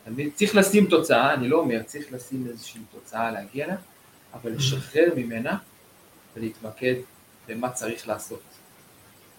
אני 0.07 0.31
צריך 0.31 0.55
לשים 0.55 0.85
תוצאה, 0.85 1.33
אני 1.33 1.47
לא 1.47 1.59
אומר, 1.59 1.83
צריך 1.83 2.13
לשים 2.13 2.47
איזושהי 2.47 2.81
תוצאה 2.91 3.31
להגיע 3.31 3.67
לה, 3.67 3.75
אבל 4.33 4.51
mm-hmm. 4.51 4.55
לשחרר 4.55 5.13
ממנה 5.15 5.57
ולהתמקד 6.35 6.95
במה 7.47 7.69
צריך 7.69 8.07
לעשות. 8.07 8.41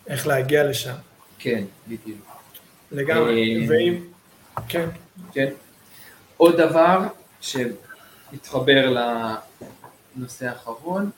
איך 0.06 0.26
להגיע 0.26 0.64
לשם. 0.64 0.94
כן, 1.38 1.64
בדיוק. 1.88 2.26
לגמרי, 2.92 3.62
אה, 3.62 3.68
ואם... 3.68 4.15
כן. 4.68 4.88
כן. 5.32 5.48
עוד 6.36 6.56
דבר 6.56 6.98
שמתחבר 7.40 8.94
לנושא 10.16 10.48
האחרון, 10.48 11.10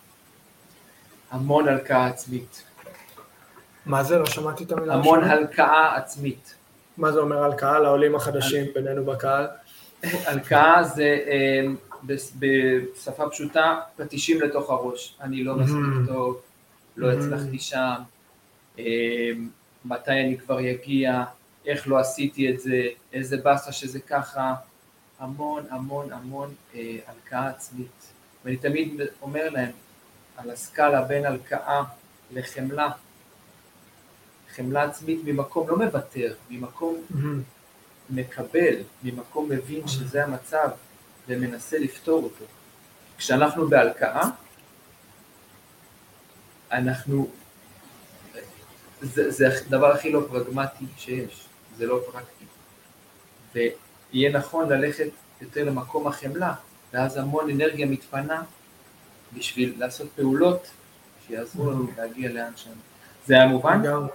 המון 1.30 1.68
הלקאה 1.68 2.06
עצמית. 2.06 2.62
מה 3.86 4.04
זה? 4.04 4.18
לא 4.18 4.26
שמעתי 4.26 4.64
את 4.64 4.72
המילה. 4.72 4.94
המון 4.94 5.24
הלקאה 5.24 5.96
עצמית. 5.96 6.54
מה 6.96 7.12
זה 7.12 7.18
אומר 7.18 7.44
הלקאה 7.44 7.78
לעולים 7.78 8.14
החדשים 8.14 8.66
בינינו 8.74 9.04
בקהל? 9.04 9.46
הלקאה 10.26 10.84
זה 10.84 11.18
אה, 11.26 11.66
בשפה 12.38 13.30
פשוטה 13.30 13.80
פטישים 13.96 14.40
לתוך 14.40 14.70
הראש. 14.70 15.16
אני 15.20 15.44
לא 15.44 15.54
מספיק 15.54 16.06
טוב, 16.06 16.40
לא 16.96 17.12
הצלחתי 17.12 17.58
שם, 17.58 17.94
אה, 18.78 18.84
מתי 19.84 20.10
אני 20.10 20.38
כבר 20.38 20.70
אגיע, 20.70 21.24
איך 21.68 21.88
לא 21.88 21.98
עשיתי 21.98 22.50
את 22.50 22.60
זה, 22.60 22.86
איזה 23.12 23.36
באסה 23.36 23.72
שזה 23.72 24.00
ככה, 24.00 24.54
המון 25.18 25.64
המון 25.70 26.12
המון 26.12 26.54
אה, 26.74 26.96
הלקאה 27.06 27.48
עצמית. 27.48 28.12
ואני 28.44 28.56
תמיד 28.56 29.00
אומר 29.22 29.50
להם, 29.50 29.70
על 30.36 30.50
הסקאלה 30.50 31.02
בין 31.02 31.26
הלקאה 31.26 31.82
לחמלה, 32.30 32.88
חמלה 34.54 34.82
עצמית 34.82 35.20
ממקום 35.24 35.68
לא 35.68 35.78
מוותר, 35.78 36.34
ממקום 36.50 36.96
mm-hmm. 36.96 37.16
מקבל, 38.10 38.76
ממקום 39.02 39.48
מבין 39.48 39.84
mm-hmm. 39.84 39.88
שזה 39.88 40.24
המצב 40.24 40.68
ומנסה 41.28 41.78
לפתור 41.78 42.22
אותו. 42.22 42.44
כשאנחנו 43.18 43.68
בהלקאה, 43.68 44.22
אנחנו, 46.72 47.30
זה, 49.00 49.30
זה 49.30 49.48
הדבר 49.48 49.92
הכי 49.92 50.12
לא 50.12 50.20
פרגמטי 50.30 50.84
שיש, 50.96 51.47
זה 51.78 51.86
לא 51.86 52.00
פרקטי. 52.12 52.44
ויהיה 53.54 54.32
נכון 54.32 54.68
ללכת 54.68 55.08
יותר 55.40 55.64
למקום 55.64 56.06
החמלה, 56.06 56.54
ואז 56.92 57.16
המון 57.16 57.50
אנרגיה 57.50 57.86
מתפנה 57.86 58.42
בשביל 59.36 59.74
לעשות 59.78 60.08
פעולות 60.16 60.66
שיעזרו 61.26 61.70
לנו 61.70 61.84
mm-hmm. 61.84 62.00
להגיע 62.00 62.32
לאן 62.32 62.52
שם. 62.56 62.70
זה 63.26 63.34
היה 63.34 63.46
מובן? 63.46 63.82
לגמרי. 63.82 64.08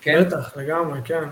כן? 0.00 0.24
בטח, 0.24 0.56
לגמרי, 0.56 1.00
כן. 1.04 1.24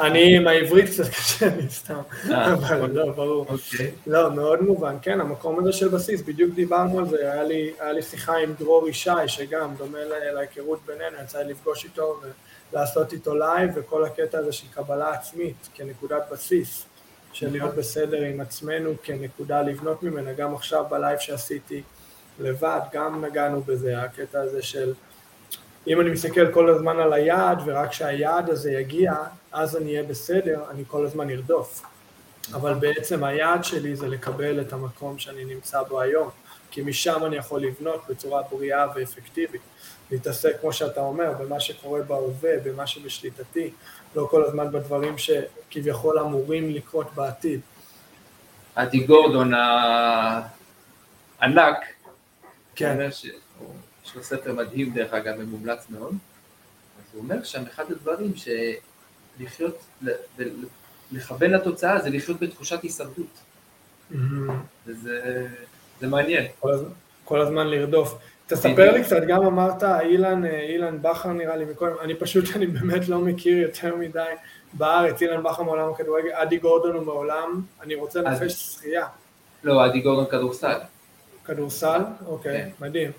אני 0.00 0.36
עם 0.36 0.46
העברית 0.46 0.86
קצת 0.86 1.08
קשה 1.08 1.56
לי 1.56 1.70
סתם, 1.70 2.00
אה, 2.30 2.52
אבל. 2.54 2.90
לא, 2.90 3.12
ברור. 3.12 3.46
אוקיי. 3.48 3.90
לא, 4.06 4.32
מאוד 4.32 4.62
מובן, 4.62 4.96
כן, 5.02 5.20
המקום 5.20 5.58
הזה 5.58 5.72
של 5.72 5.88
בסיס, 5.88 6.22
בדיוק 6.22 6.54
דיברנו 6.54 6.98
על 6.98 7.08
זה, 7.08 7.32
היה 7.32 7.92
לי 7.92 8.02
שיחה 8.02 8.36
עם 8.36 8.54
דרור 8.58 8.88
ישי, 8.88 9.10
שגם 9.26 9.74
דומה 9.74 9.98
להיכרות 10.34 10.78
בינינו, 10.86 11.16
יצא 11.24 11.38
לי 11.38 11.52
לפגוש 11.52 11.84
איתו 11.84 12.20
ולעשות 12.72 13.12
איתו 13.12 13.34
live, 13.34 13.70
וכל 13.74 14.04
הקטע 14.04 14.38
הזה 14.38 14.52
של 14.52 14.66
קבלה 14.74 15.12
עצמית 15.12 15.68
כנקודת 15.74 16.22
בסיס, 16.32 16.84
של 17.32 17.50
להיות 17.50 17.74
בסדר 17.74 18.22
עם 18.22 18.40
עצמנו 18.40 18.94
כנקודה 19.02 19.62
לבנות 19.62 20.02
ממנה, 20.02 20.32
גם 20.32 20.54
עכשיו 20.54 20.84
ב 20.90 20.96
live 20.96 21.18
שעשיתי 21.18 21.82
לבד, 22.38 22.80
גם 22.92 23.24
נגענו 23.24 23.62
בזה, 23.62 24.02
הקטע 24.02 24.40
הזה 24.40 24.62
של 24.62 24.94
אם 25.86 26.00
אני 26.00 26.10
מסתכל 26.10 26.52
כל 26.52 26.70
הזמן 26.70 26.98
על 26.98 27.12
היעד 27.12 27.58
ורק 27.66 27.90
כשהיעד 27.90 28.50
הזה 28.50 28.72
יגיע, 28.72 29.14
אז 29.52 29.76
אני 29.76 29.90
אהיה 29.90 30.02
בסדר, 30.02 30.64
אני 30.70 30.84
כל 30.86 31.06
הזמן 31.06 31.30
ארדוף. 31.30 31.82
אבל 32.54 32.74
בעצם 32.74 33.24
היעד 33.24 33.64
שלי 33.64 33.96
זה 33.96 34.08
לקבל 34.08 34.60
את 34.60 34.72
המקום 34.72 35.18
שאני 35.18 35.44
נמצא 35.44 35.82
בו 35.82 36.00
היום, 36.00 36.30
כי 36.70 36.82
משם 36.82 37.24
אני 37.26 37.36
יכול 37.36 37.62
לבנות 37.62 38.02
בצורה 38.08 38.42
בריאה 38.42 38.86
ואפקטיבית. 38.94 39.60
להתעסק, 40.10 40.60
כמו 40.60 40.72
שאתה 40.72 41.00
אומר, 41.00 41.32
במה 41.32 41.60
שקורה 41.60 42.02
בהווה, 42.02 42.50
במה 42.64 42.86
שבשליטתי, 42.86 43.70
לא 44.16 44.28
כל 44.30 44.44
הזמן 44.44 44.72
בדברים 44.72 45.14
שכביכול 45.18 46.18
אמורים 46.18 46.70
לקרות 46.70 47.14
בעתיד. 47.14 47.60
אדי 48.74 48.98
גורדון 48.98 49.52
הענק, 51.40 51.78
כן. 52.74 53.08
יש 54.04 54.14
לו 54.14 54.22
ספר 54.22 54.52
מדהים 54.52 54.94
דרך 54.94 55.12
אגב, 55.12 55.34
ומומלץ 55.38 55.86
מאוד, 55.90 56.14
אז 56.98 57.04
הוא 57.12 57.22
אומר 57.22 57.44
שם 57.44 57.62
אחד 57.62 57.84
הדברים 57.90 58.32
שלחיות, 59.38 59.78
לכוון 61.12 61.50
לתוצאה 61.50 62.00
זה 62.02 62.10
לחיות 62.10 62.40
בתחושת 62.40 62.82
הישרדות. 62.82 63.38
וזה 64.86 65.48
מעניין. 66.02 66.46
כל 66.60 66.72
הזמן, 66.72 66.90
כל 67.24 67.40
הזמן 67.40 67.66
לרדוף. 67.66 68.14
תספר 68.48 68.92
לי 68.92 69.04
קצת, 69.04 69.22
גם 69.28 69.46
אמרת 69.46 69.82
אילן, 69.82 70.44
אילן 70.44 71.02
בכר 71.02 71.32
נראה 71.32 71.56
לי 71.56 71.64
מקודם, 71.64 71.94
אני 72.00 72.14
פשוט, 72.14 72.44
אני 72.56 72.66
באמת 72.66 73.08
לא 73.08 73.18
מכיר 73.18 73.58
יותר 73.58 73.96
מדי 73.96 74.20
בארץ, 74.72 75.22
אילן 75.22 75.42
בכר 75.42 75.62
מעולם 75.62 75.90
הכדורגל, 75.92 76.30
אדי 76.32 76.56
גורדון 76.58 76.96
הוא 76.96 77.02
מעולם, 77.02 77.62
אני 77.82 77.94
רוצה 77.94 78.20
לנפש 78.20 78.52
שחייה. 78.52 79.06
לא, 79.64 79.86
אדי 79.86 80.00
גורדון 80.00 80.26
כדורסל. 80.30 80.78
כדורסל? 81.44 82.00
אוקיי, 82.26 82.62
כן. 82.62 82.68
מדהים. 82.80 83.10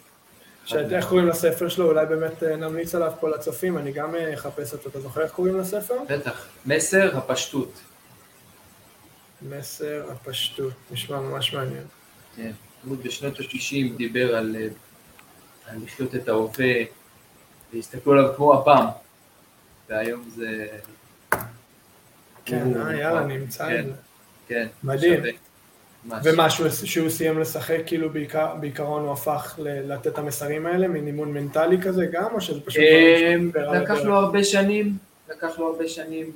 איך 0.75 1.07
קוראים 1.07 1.27
לספר 1.27 1.69
שלו? 1.69 1.85
אולי 1.85 2.05
באמת 2.05 2.43
אה, 2.43 2.55
נמליץ 2.55 2.95
עליו 2.95 3.11
פה 3.19 3.29
לצופים, 3.29 3.77
אני 3.77 3.91
גם 3.91 4.15
אה, 4.15 4.33
אחפש 4.33 4.73
אותו. 4.73 4.89
אתה 4.89 4.99
זוכר 4.99 5.21
איך 5.21 5.31
קוראים 5.31 5.59
לספר? 5.59 5.95
בטח. 6.09 6.47
מסר 6.65 7.17
הפשטות. 7.17 7.71
מסר 9.41 10.05
הפשטות, 10.11 10.73
נשמע 10.91 11.19
ממש 11.19 11.53
מעניין. 11.53 11.83
כן, 12.35 12.51
הוא 12.85 12.97
בשנות 13.03 13.39
ה-60 13.39 13.97
דיבר 13.97 14.35
על, 14.35 14.55
אה, 14.59 14.67
על 15.69 15.77
לחיות 15.83 16.15
את 16.15 16.27
ההווה, 16.29 16.73
והסתכלו 17.73 18.13
עליו 18.13 18.33
כמו 18.35 18.53
הפעם, 18.53 18.85
והיום 19.89 20.29
זה... 20.35 20.67
כן, 22.45 22.81
אה, 22.81 22.99
יאללה, 22.99 23.25
נמצא 23.25 23.65
כן, 23.65 23.79
את 23.79 23.85
זה. 23.85 23.91
כן, 24.47 24.67
מדהים. 24.83 25.23
ומשהו 26.23 26.65
שהוא 26.71 27.09
סיים 27.09 27.39
לשחק, 27.39 27.79
כאילו 27.85 28.09
בעיקר, 28.09 28.55
בעיקרון 28.59 29.03
הוא 29.03 29.13
הפך 29.13 29.59
לתת 29.63 30.07
את 30.07 30.17
המסרים 30.17 30.65
האלה, 30.65 30.87
מין 30.87 31.07
אימון 31.07 31.33
מנטלי 31.33 31.81
כזה 31.81 32.05
גם, 32.05 32.33
או 32.33 32.41
שזה 32.41 32.61
פשוט... 32.61 32.83
דיבר 33.39 33.69
על 33.69 33.83
לקח? 33.83 33.97
לו 34.03 34.15
הרבה 34.15 34.43
שנים, 34.43 34.97
לקח 35.29 35.59
לו 35.59 35.67
הרבה 35.67 35.87
שנים 35.87 36.31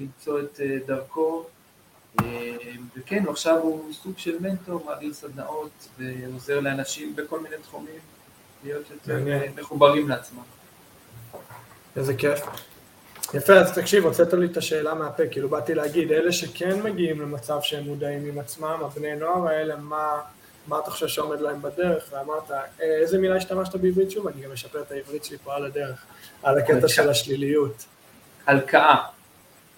למצוא 0.00 0.40
את 0.40 0.60
אה, 0.60 0.76
דרכו, 0.86 1.46
אמ, 2.20 2.26
וכן, 2.96 3.24
עכשיו 3.28 3.58
הוא 3.58 3.92
סוג 3.92 4.18
של 4.18 4.38
מנטור, 4.40 4.84
מעביר 4.86 5.12
סדנאות 5.12 5.88
ועוזר 5.98 6.60
לאנשים 6.60 7.16
בכל 7.16 7.40
מיני 7.40 7.56
תחומים 7.62 7.98
להיות 8.64 8.90
יותר. 8.90 9.28
אה, 9.28 9.46
מחוברים 9.56 10.08
לעצמם. 10.08 10.42
איזה 11.96 12.14
כיף. 12.14 12.40
יפה, 13.34 13.52
אז 13.52 13.78
תקשיב, 13.78 14.04
הוצאת 14.04 14.32
לי 14.32 14.46
את 14.46 14.56
השאלה 14.56 14.94
מהפה, 14.94 15.22
כאילו 15.30 15.48
באתי 15.48 15.74
להגיד, 15.74 16.12
אלה 16.12 16.32
שכן 16.32 16.82
מגיעים 16.82 17.20
למצב 17.20 17.58
שהם 17.62 17.84
מודעים 17.84 18.26
עם 18.26 18.38
עצמם, 18.38 18.80
הבני 18.84 19.16
נוער 19.16 19.48
האלה, 19.48 19.76
מה, 19.76 20.20
מה 20.66 20.78
אתה 20.78 20.90
חושב 20.90 21.08
שעומד 21.08 21.40
להם 21.40 21.62
בדרך? 21.62 22.04
ואמרת, 22.10 22.50
"אה, 22.50 22.60
איזה 22.80 23.18
מילה 23.18 23.36
השתמשת 23.36 23.74
בעברית 23.74 24.10
שוב? 24.10 24.28
אני 24.28 24.42
גם 24.42 24.52
אשפר 24.52 24.82
את 24.82 24.92
העברית 24.92 25.24
שלי 25.24 25.38
פה 25.44 25.54
על 25.54 25.64
הדרך, 25.64 26.04
על 26.42 26.58
הקטע 26.58 26.72
הלקאה. 26.72 26.88
של 26.88 27.10
השליליות. 27.10 27.84
הלקאה, 28.46 28.96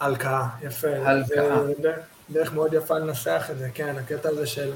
הלקאה, 0.01 0.47
יפה. 0.63 0.89
הלקאה. 0.89 1.57
דרך, 1.81 1.99
דרך 2.31 2.53
מאוד 2.53 2.75
יפה 2.75 2.99
לנסח 2.99 3.49
את 3.51 3.59
זה, 3.59 3.69
כן, 3.75 3.95
הקטע 3.99 4.29
הזה 4.29 4.47
של 4.47 4.73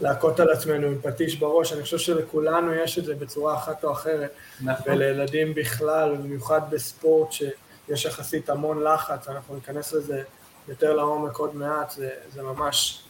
להכות 0.00 0.40
על 0.40 0.50
עצמנו 0.50 0.86
עם 0.86 0.98
פטיש 1.02 1.36
בראש, 1.36 1.72
אני 1.72 1.82
חושב 1.82 1.98
שלכולנו 1.98 2.74
יש 2.74 2.98
את 2.98 3.04
זה 3.04 3.14
בצורה 3.14 3.54
אחת 3.54 3.84
או 3.84 3.92
אחרת. 3.92 4.30
נכון, 4.60 4.92
ולילדים 4.94 5.54
בכלל, 5.54 6.12
ובמיוחד 6.12 6.60
בספורט 6.70 7.32
שיש 7.32 8.04
יחסית 8.04 8.50
המון 8.50 8.82
לחץ, 8.82 9.28
אנחנו 9.28 9.54
ניכנס 9.54 9.92
לזה 9.92 10.22
יותר 10.68 10.92
לעומק 10.94 11.36
עוד 11.36 11.56
מעט, 11.56 11.90
זה, 11.90 12.10
זה 12.34 12.42
ממש 12.42 13.04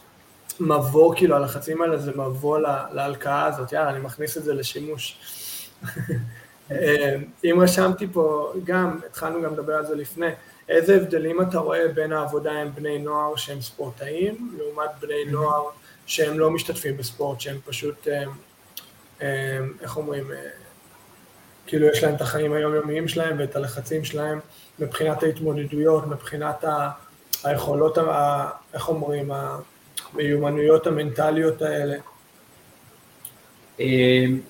מבוא, 0.59 1.15
כאילו 1.15 1.35
הלחצים 1.35 1.81
האלה 1.81 1.97
זה 1.97 2.11
מבוא 2.11 2.59
לה- 2.59 2.85
להלקאה 2.91 3.45
הזאת, 3.45 3.71
יאללה, 3.71 3.89
אני 3.89 3.99
מכניס 3.99 4.37
את 4.37 4.43
זה 4.43 4.53
לשימוש. 4.53 5.17
אה, 6.71 7.15
אם 7.43 7.59
רשמתי 7.61 8.07
פה, 8.13 8.53
גם, 8.63 8.99
התחלנו 9.09 9.41
גם 9.41 9.53
לדבר 9.53 9.73
על 9.73 9.85
זה 9.85 9.95
לפני, 9.95 10.27
איזה 10.69 10.95
הבדלים 10.95 11.41
אתה 11.41 11.57
רואה 11.57 11.87
בין 11.87 12.13
העבודה 12.13 12.51
עם 12.51 12.75
בני 12.75 12.97
נוער 12.99 13.35
שהם 13.35 13.61
ספורטאים, 13.61 14.57
לעומת 14.57 14.89
בני 14.99 15.25
נוער 15.25 15.63
שהם 16.05 16.39
לא 16.39 16.51
משתתפים 16.51 16.97
בספורט, 16.97 17.41
שהם 17.41 17.57
פשוט, 17.65 18.07
אה, 18.07 18.23
אה, 19.21 19.57
איך 19.81 19.97
אומרים, 19.97 20.31
אה, 20.31 20.37
כאילו 21.67 21.87
יש 21.87 22.03
להם 22.03 22.15
את 22.15 22.21
החיים 22.21 22.53
היומיומיים 22.53 23.07
שלהם 23.07 23.35
ואת 23.39 23.55
הלחצים 23.55 24.03
שלהם 24.05 24.39
מבחינת 24.79 25.23
ההתמודדויות, 25.23 26.07
מבחינת 26.07 26.63
ה- 26.63 26.89
היכולות, 27.43 27.97
ה- 27.97 28.49
איך 28.73 28.89
אומרים, 28.89 29.31
המיומנויות 30.13 30.87
המנטליות 30.87 31.61
האלה. 31.61 31.95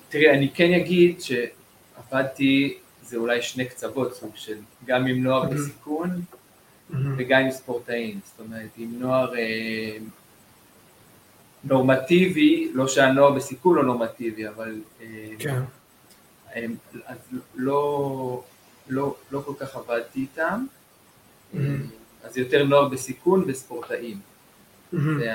תראי, 0.08 0.30
אני 0.30 0.48
כן 0.54 0.72
אגיד 0.72 1.20
שעבדתי, 1.20 2.78
זה 3.02 3.16
אולי 3.16 3.42
שני 3.42 3.64
קצוות, 3.64 4.14
סוג 4.14 4.30
של 4.34 4.56
גם 4.84 5.06
עם 5.06 5.22
נוער 5.22 5.42
בסיכון 5.44 6.10
וגם 7.16 7.40
עם 7.40 7.50
ספורטאים, 7.50 8.20
זאת 8.24 8.40
אומרת, 8.46 8.68
עם 8.76 8.92
נוער 8.98 9.32
נורמטיבי, 11.68 12.70
לא 12.74 12.88
שהנוער 12.88 13.30
בסיכון 13.30 13.76
לא 13.76 13.84
נורמטיבי, 13.84 14.48
אבל 14.48 14.74
אה, 15.00 15.06
כן, 15.38 15.60
אז 17.06 17.16
לא, 17.54 18.42
לא, 18.88 19.14
לא 19.30 19.40
כל 19.40 19.52
כך 19.58 19.76
עבדתי 19.76 20.20
איתם, 20.20 20.64
Mhm. 21.54 21.58
אז 22.24 22.38
יותר 22.38 22.64
נוער 22.64 22.88
בסיכון 22.88 23.44
וספורטאים. 23.46 24.18
ה... 24.92 25.34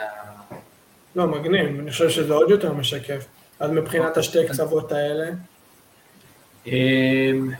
לא, 1.15 1.27
מגניב, 1.27 1.79
אני 1.79 1.91
חושב 1.91 2.09
שזה 2.09 2.33
עוד 2.33 2.49
יותר 2.49 2.73
משקף. 2.73 3.25
אז 3.59 3.71
מבחינת 3.71 4.17
השתי 4.17 4.37
קצוות 4.49 4.91
האלה, 4.91 5.29
אמ, 6.67 7.51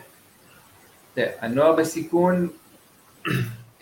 הנוער 1.18 1.76
בסיכון, 1.76 2.50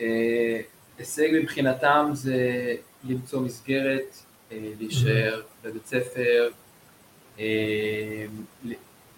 אה, 0.02 0.62
הישג 0.98 1.30
מבחינתם 1.42 2.10
זה 2.14 2.36
למצוא 3.04 3.42
מסגרת, 3.42 4.02
אה, 4.02 4.29
להישאר 4.52 5.42
בבית 5.64 5.86
ספר, 5.86 6.50
אה, 7.40 8.26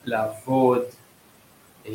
לעבוד, 0.05 0.81
אה, 1.85 1.91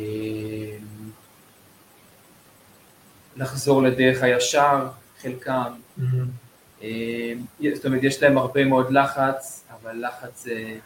לחזור 3.35 3.83
לדרך 3.83 4.23
הישר, 4.23 4.87
חלקם. 5.21 5.71
אה, 6.81 7.33
זאת 7.75 7.85
אומרת, 7.85 8.03
יש 8.03 8.23
להם 8.23 8.37
הרבה 8.37 8.65
מאוד 8.65 8.91
לחץ, 8.91 9.63
אבל 9.71 10.05
לחץ 10.07 10.47
אה, 10.47 10.77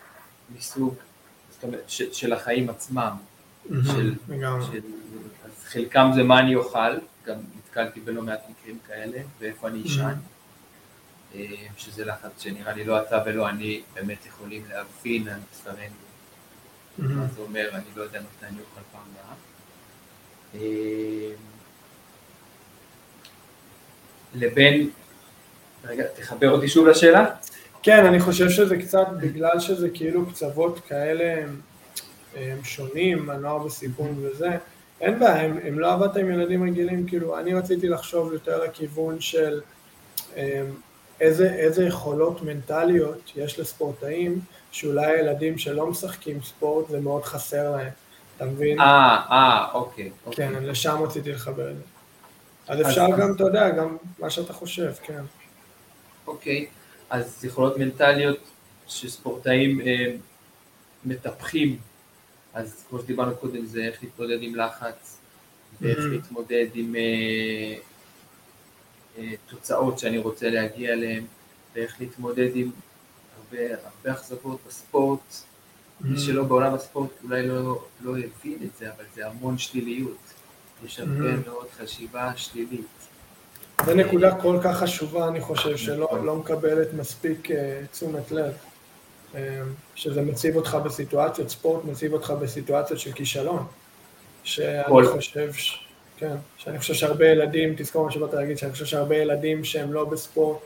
מסוג, 0.58 0.96
זאת 1.52 1.64
אומרת, 1.64 1.84
של, 1.88 2.14
של 2.14 2.34
החיים 2.34 2.70
עצמם. 2.70 3.12
של, 3.70 4.16
לגמרי. 4.30 4.66
של, 4.66 4.80
אז 5.46 5.64
חלקם 5.64 6.12
זה 6.16 6.24
מה 6.24 6.40
אני 6.40 6.56
אוכל, 6.56 6.98
גם 7.26 7.36
נתקלתי 7.58 8.00
בלא 8.00 8.22
מעט 8.22 8.42
מקרים 8.50 8.78
כאלה, 8.88 9.18
ואיפה 9.40 9.68
אני 9.68 9.84
אשן, 9.86 10.02
אה, 10.02 10.14
שזה 11.78 12.06
לחץ 12.06 12.41
שנראה 12.41 12.74
לי 12.74 12.84
לא 12.84 13.02
אתה 13.02 13.24
ולא 13.26 13.50
אני 13.50 13.82
באמת 13.94 14.26
יכולים 14.26 14.63
להבין 14.70 15.28
על 15.28 15.39
בשרנו 15.52 15.96
מה 16.98 17.28
זה 17.36 17.41
אומר, 17.41 17.70
אני 17.74 17.84
לא 17.96 18.04
יודע 18.04 18.20
מתי 18.20 18.46
אני 18.46 18.58
אוכל 18.60 18.82
פעם 18.91 19.02
הבאה. 19.12 19.36
אה, 20.56 21.34
לבין, 24.36 24.89
רגע, 25.84 26.04
תחבר 26.15 26.52
אותי 26.52 26.67
שוב 26.67 26.88
לשאלה. 26.88 27.36
כן, 27.84 28.06
אני 28.06 28.20
חושב 28.20 28.50
שזה 28.50 28.78
קצת, 28.78 29.08
בגלל 29.20 29.60
שזה 29.60 29.89
כאילו 29.89 30.26
קצוות 30.26 30.80
כאלה 30.80 31.44
הם, 31.44 31.62
הם 32.36 32.63
שונים, 32.63 33.30
הנוער 33.30 33.58
בסיכון 33.58 34.15
וזה, 34.22 34.50
אין 35.02 35.20
בעיה, 35.20 35.46
אם, 35.46 35.58
אם 35.67 35.80
לא 35.80 35.94
עבדת 35.94 36.17
עם 36.17 36.32
ילדים 36.32 36.63
רגילים, 36.63 37.08
כאילו, 37.08 37.39
אני 37.39 37.54
רציתי 37.54 37.89
לחשוב 37.89 38.34
יותר 38.34 38.63
לכיוון 38.63 39.22
של 39.22 39.62
אמ, 40.38 40.41
איזה, 41.22 41.54
איזה 41.54 41.86
יכולות 41.86 42.42
מנטליות 42.42 43.32
יש 43.36 43.60
לספורטאים, 43.60 44.40
שאולי 44.72 45.06
הילדים 45.06 45.58
שלא 45.58 45.88
משחקים 45.88 46.42
ספורט, 46.42 46.90
זה 46.90 47.00
מאוד 47.00 47.24
חסר 47.24 47.72
להם, 47.72 47.90
אתה 48.38 48.46
מבין? 48.46 48.80
אה, 48.80 48.86
אה, 49.32 49.72
אוקיי. 49.74 50.12
אוקיי. 50.26 50.48
כן, 50.50 50.64
לשם 50.64 50.98
רציתי 51.04 51.32
לחבר 51.32 51.72
את 51.72 51.76
זה. 51.78 51.84
אז 52.68 52.80
אז- 52.80 52.88
אפשר 52.88 53.06
גם, 53.20 53.34
אתה 53.36 53.44
יודע, 53.44 53.70
גם 53.70 53.98
מה 54.20 54.30
שאתה 54.30 54.54
חושב, 54.54 54.92
כן. 55.04 55.22
אוקיי, 56.28 56.66
אז 57.10 57.46
יכולות 57.46 57.78
מנטליות 57.78 58.38
שספורטאים 58.88 59.82
אה, 59.82 60.16
מטפחים, 61.06 61.78
אז 62.54 62.86
כמו 62.90 63.00
שדיברנו 63.00 63.36
קודם 63.36 63.66
זה 63.66 63.82
איך 63.84 64.04
להתמודד 64.04 64.38
עם 64.42 64.56
לחץ, 64.56 65.18
ואיך 65.82 65.98
Mhm. 65.98 66.02
להתמודד 66.02 66.66
עם 66.74 66.96
אה, 66.96 67.76
אה, 69.17 69.32
תוצאות 69.50 70.00
שאני 70.00 70.17
רוצה 70.17 70.50
להגיע 70.50 70.93
אליהן, 70.93 71.24
ואיך 71.76 71.95
להתמודד 72.00 72.50
עם 72.56 72.71
הרבה, 73.38 73.63
הרבה 73.74 74.19
אכזבות 74.19 74.60
בספורט. 74.67 75.36
מי 76.02 76.19
שלא 76.19 76.43
בעולם 76.43 76.74
הספורט 76.74 77.10
אולי 77.24 77.47
לא, 77.47 77.84
לא 78.02 78.12
הבין 78.12 78.58
את 78.63 78.78
זה, 78.80 78.89
אבל 78.95 79.04
זה 79.15 79.28
המון 79.28 79.58
שליליות. 79.58 80.17
יש 80.86 81.00
הרבה 81.00 81.36
מאוד 81.45 81.67
חשיבה 81.78 82.32
שלילית. 82.36 82.86
זו 83.86 83.95
נקודה 83.95 84.41
כל 84.41 84.58
כך 84.63 84.78
חשובה, 84.78 85.28
אני 85.28 85.41
חושב, 85.41 85.78
שלא 85.78 86.06
נכון. 86.06 86.26
לא 86.26 86.36
מקבלת 86.36 86.93
מספיק 86.93 87.47
uh, 87.50 87.54
תשומת 87.91 88.32
לב. 88.32 88.54
Uh, 89.34 89.36
שזה 89.95 90.21
מציב 90.21 90.56
אותך 90.56 90.78
בסיטואציות, 90.86 91.50
ספורט 91.50 91.86
מציב 91.86 92.13
אותך 92.13 92.34
בסיטואציות 92.41 93.00
של 93.00 93.12
כישלון. 93.12 93.65
שאני 94.43 95.08
חושב, 95.08 95.54
ש... 95.54 95.86
כן, 96.22 96.36
שאני 96.58 96.80
חושב 96.80 96.94
שהרבה 96.94 97.28
ילדים, 97.28 97.74
תזכור 97.78 98.06
מה 98.06 98.12
שבאת 98.12 98.34
להגיד, 98.34 98.58
שאני 98.58 98.72
חושב 98.72 98.86
שהרבה 98.86 99.16
ילדים 99.16 99.64
שהם 99.64 99.94
לא 99.94 100.06
בספורט, 100.06 100.60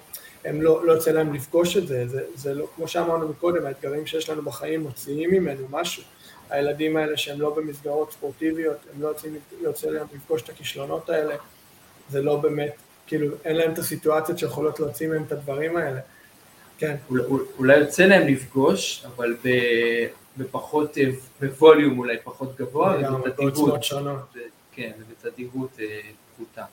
הם 0.46 0.62
לא, 0.62 0.86
לא 0.86 0.92
יוצא 0.92 1.12
להם 1.12 1.34
לפגוש 1.34 1.78
את 1.78 1.88
זה, 1.88 2.08
זה, 2.08 2.22
זה 2.36 2.54
לא, 2.54 2.68
כמו 2.76 2.88
שאמרנו 2.88 3.30
מקודם, 3.30 3.66
האתגרים 3.66 4.06
שיש 4.06 4.30
לנו 4.30 4.42
בחיים 4.42 4.82
מוציאים 4.82 5.32
ממנו 5.32 5.68
משהו. 5.70 6.04
הילדים 6.50 6.98
האלה 6.98 7.18
שהם 7.18 7.42
לא 7.42 7.56
במסגרות 7.56 8.12
ספורטיביות, 8.12 8.78
הם 8.96 9.02
לא 9.02 9.08
יוצאים, 9.08 9.38
יוצא 9.62 9.88
להם 9.88 10.08
לפגוש 10.16 10.42
את 10.42 10.50
הכישלונות 10.50 11.10
האלה, 11.10 11.36
זה 12.10 12.22
לא 12.22 12.36
באמת, 12.36 12.74
כאילו, 13.08 13.36
אין 13.46 13.56
להם 13.56 13.74
את 13.74 13.78
הסיטואציות 13.78 14.40
שיכולות 14.40 14.80
להוציא 14.80 15.08
מהם 15.08 15.24
את 15.24 15.32
הדברים 15.32 15.78
האלה. 15.78 16.00
כן. 16.78 16.96
אולי 17.60 17.78
יוצא 17.78 18.04
להם 18.06 18.28
לפגוש, 18.28 19.06
אבל 19.16 19.36
בפחות, 20.38 20.98
בווליום 21.42 22.00
אולי 22.00 22.18
פחות 22.24 22.56
גבוה, 22.58 22.98
ובתדירות. 23.14 23.84
שונות. 23.84 24.20
כן, 24.76 24.92
ובתדירות 25.00 25.80
אה, 25.80 26.00
פחותה. 26.34 26.66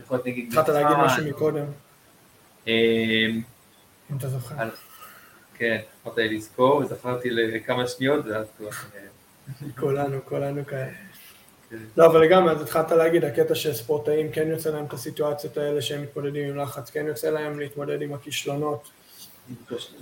התחלת 0.00 0.68
להגיד 0.68 0.96
משהו 0.98 1.24
מקודם. 1.28 1.66
אמ, 2.66 2.72
אם 4.10 4.16
אתה 4.16 4.28
זוכר. 4.28 4.54
כן, 5.54 5.80
יכולת 6.00 6.16
לי 6.18 6.36
לזכור, 6.36 6.76
וזכרתי 6.76 7.30
לכמה 7.30 7.88
שניות, 7.88 8.26
ואז 8.26 8.46
כבר... 8.58 8.68
אה, 8.68 9.68
כולנו, 9.80 10.18
כולנו 10.24 10.66
כאלה. 10.66 10.92
כן. 11.70 11.76
לא, 11.96 12.06
אבל 12.06 12.20
לגמרי, 12.20 12.52
אז 12.52 12.62
התחלת 12.62 12.90
להגיד, 12.90 13.24
הקטע 13.24 13.54
שספורטאים 13.54 14.32
כן 14.32 14.48
יוצא 14.48 14.70
להם 14.70 14.84
את 14.84 14.92
הסיטואציות 14.92 15.56
האלה 15.56 15.82
שהם 15.82 16.02
מתמודדים 16.02 16.48
עם 16.48 16.56
לחץ, 16.56 16.90
כן 16.90 17.06
יוצא 17.06 17.30
להם 17.30 17.58
להתמודד 17.58 18.02
עם 18.02 18.12
הכישלונות. 18.12 18.90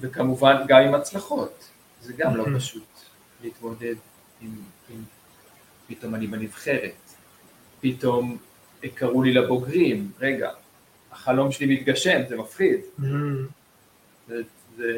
וכמובן 0.00 0.56
גם 0.68 0.80
עם 0.82 0.94
הצלחות, 0.94 1.68
זה 2.00 2.12
גם 2.16 2.36
לא 2.36 2.44
פשוט 2.56 2.86
להתמודד 3.42 3.94
עם 4.40 4.50
פתאום 5.86 6.14
אני 6.14 6.26
בנבחרת, 6.26 7.01
פתאום 7.82 8.36
קראו 8.94 9.22
לי 9.22 9.32
לבוגרים, 9.32 10.10
רגע, 10.20 10.50
החלום 11.12 11.52
שלי 11.52 11.74
מתגשם, 11.74 12.20
זה 12.28 12.36
מפחיד. 12.36 12.80
Mm-hmm. 12.80 13.04
זה, 14.28 14.42
זה, 14.76 14.92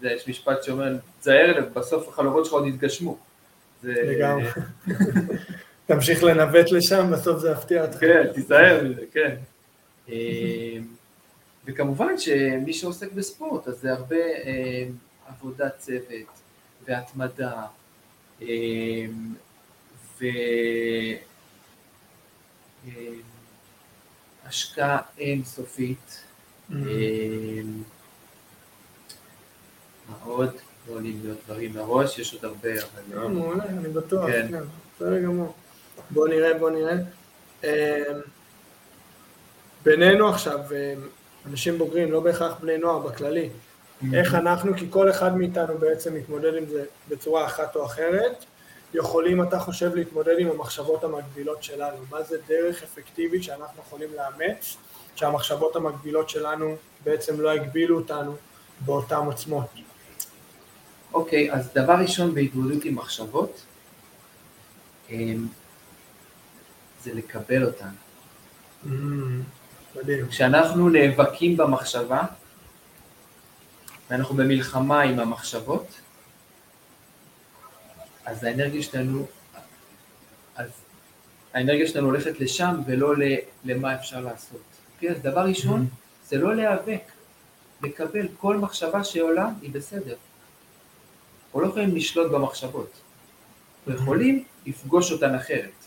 זה, 0.00 0.10
יש 0.10 0.28
משפט 0.28 0.62
שאומר, 0.62 0.96
תזהר, 1.20 1.68
בסוף 1.74 2.08
החלומות 2.08 2.44
שלך 2.44 2.54
עוד 2.54 2.66
יתגשמו. 2.66 3.18
לגמרי. 3.82 4.48
תמשיך 5.86 6.24
לנווט 6.24 6.70
לשם, 6.70 7.10
בסוף 7.12 7.38
זה 7.38 7.50
יפתיע 7.50 7.82
אותך. 7.82 8.00
כן, 8.00 8.32
תיזהר 8.34 8.84
מזה, 8.84 9.02
כן. 9.12 9.36
אה, 10.08 10.78
וכמובן 11.64 12.18
שמי 12.18 12.72
שעוסק 12.72 13.12
בספורט, 13.12 13.68
אז 13.68 13.80
זה 13.80 13.92
הרבה 13.92 14.16
אה, 14.16 14.84
עבודת 15.28 15.78
צוות 15.78 16.40
והתמדה 16.86 17.62
אה, 18.42 18.46
והשקעה 24.44 24.98
אינסופית. 25.18 26.24
Mm-hmm. 26.70 26.74
מה 30.08 30.16
עוד? 30.24 30.50
לא 30.88 30.94
עולים 30.94 31.20
לי 31.22 31.28
עוד 31.28 31.38
דברים 31.46 31.76
לראש, 31.76 32.18
יש 32.18 32.34
עוד 32.34 32.44
הרבה, 32.44 32.68
אבל... 32.72 33.02
לא, 33.14 33.28
מעולה, 33.28 33.64
אני 33.64 33.88
בטוח, 33.88 34.26
כן. 34.26 34.46
כן. 34.50 34.62
בסדר 34.96 35.22
גמור. 35.22 35.54
בוא 36.10 36.28
נראה, 36.28 36.58
בוא 36.58 36.70
נראה. 36.70 36.96
בינינו 39.84 40.28
עכשיו, 40.28 40.60
אנשים 41.46 41.78
בוגרים, 41.78 42.12
לא 42.12 42.20
בהכרח 42.20 42.58
בני 42.60 42.78
נוער 42.78 42.98
בכללי, 42.98 43.48
mm-hmm. 43.48 44.06
איך 44.14 44.34
אנחנו, 44.34 44.76
כי 44.76 44.86
כל 44.90 45.10
אחד 45.10 45.36
מאיתנו 45.36 45.78
בעצם 45.78 46.14
מתמודד 46.14 46.54
עם 46.54 46.66
זה 46.66 46.84
בצורה 47.08 47.46
אחת 47.46 47.76
או 47.76 47.86
אחרת, 47.86 48.44
יכולים, 48.94 49.42
אתה 49.42 49.58
חושב, 49.58 49.94
להתמודד 49.94 50.38
עם 50.38 50.50
המחשבות 50.50 51.04
המקבילות 51.04 51.62
שלנו? 51.62 51.96
מה 52.10 52.22
זה 52.22 52.36
דרך 52.48 52.82
אפקטיבית 52.82 53.42
שאנחנו 53.42 53.82
יכולים 53.86 54.08
לאמץ, 54.16 54.76
שהמחשבות 55.16 55.76
המקבילות 55.76 56.28
שלנו 56.28 56.76
בעצם 57.04 57.40
לא 57.40 57.50
הגבילו 57.50 57.98
אותנו 57.98 58.36
באותן 58.80 59.16
עוצמות? 59.16 59.66
אוקיי, 61.14 61.50
okay, 61.50 61.54
אז 61.54 61.70
דבר 61.74 61.94
ראשון 61.94 62.34
בהתמודדות 62.34 62.84
עם 62.84 62.94
מחשבות, 62.94 63.60
אמ, 65.10 65.46
זה 67.02 67.14
לקבל 67.14 67.64
אותן. 67.64 67.88
Mm, 68.84 68.88
מדהים. 69.96 70.28
כשאנחנו 70.28 70.88
נאבקים 70.88 71.56
במחשבה, 71.56 72.22
ואנחנו 74.10 74.34
במלחמה 74.34 75.02
עם 75.02 75.20
המחשבות, 75.20 75.86
אז 78.24 78.44
האנרגיה 78.44 78.82
שלנו, 78.82 79.26
אז 80.56 80.70
האנרגיה 81.54 81.88
שלנו 81.88 82.06
הולכת 82.06 82.40
לשם 82.40 82.80
ולא 82.86 83.14
למה 83.64 83.94
אפשר 83.94 84.20
לעשות. 84.20 84.62
אוקיי? 84.94 85.10
אז 85.10 85.22
דבר 85.22 85.40
ראשון. 85.40 85.88
זה 86.28 86.38
לא 86.38 86.56
להיאבק, 86.56 87.02
לקבל 87.82 88.28
כל 88.38 88.56
מחשבה 88.56 89.04
שעולה 89.04 89.48
היא 89.62 89.70
בסדר. 89.72 90.16
אנחנו 91.46 91.60
לא 91.60 91.66
יכולים 91.66 91.96
לשלוט 91.96 92.32
במחשבות, 92.32 92.90
אנחנו. 93.86 94.02
יכולים 94.02 94.44
לפגוש 94.66 95.12
אותן 95.12 95.34
אחרת. 95.34 95.86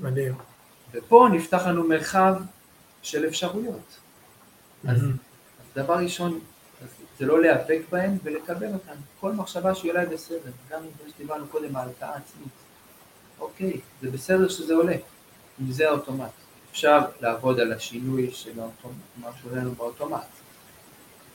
מדהים. 0.00 0.34
ופה 0.92 1.28
נפתח 1.32 1.66
לנו 1.66 1.88
מרחב 1.88 2.34
של 3.02 3.28
אפשרויות. 3.28 3.98
אז, 4.88 5.02
אז 5.02 5.06
דבר 5.74 5.94
ראשון, 5.94 6.40
זה 7.20 7.26
לא 7.26 7.40
להיאבק 7.40 7.80
בהם 7.90 8.18
ולקבל 8.22 8.66
אותם. 8.66 8.92
כל 9.20 9.32
מחשבה 9.32 9.74
שהיא 9.74 9.92
אליי 9.92 10.06
בסדר, 10.06 10.50
גם 10.70 10.80
אם 10.82 11.10
שדיברנו 11.16 11.46
קודם 11.46 11.76
על 11.76 11.82
ההלקאה 11.82 12.08
עצמית. 12.16 12.52
אוקיי, 13.40 13.80
זה 14.02 14.10
בסדר 14.10 14.48
שזה 14.48 14.74
עולה, 14.74 14.96
אם 15.60 15.72
זה 15.72 15.88
האוטומט. 15.88 16.30
אפשר 16.70 16.98
לעבוד 17.20 17.60
על 17.60 17.72
השינוי 17.72 18.30
של 18.32 18.50
מה 19.16 19.28
שעולה 19.40 19.60
לנו 19.60 19.72
באוטומט. 19.72 20.20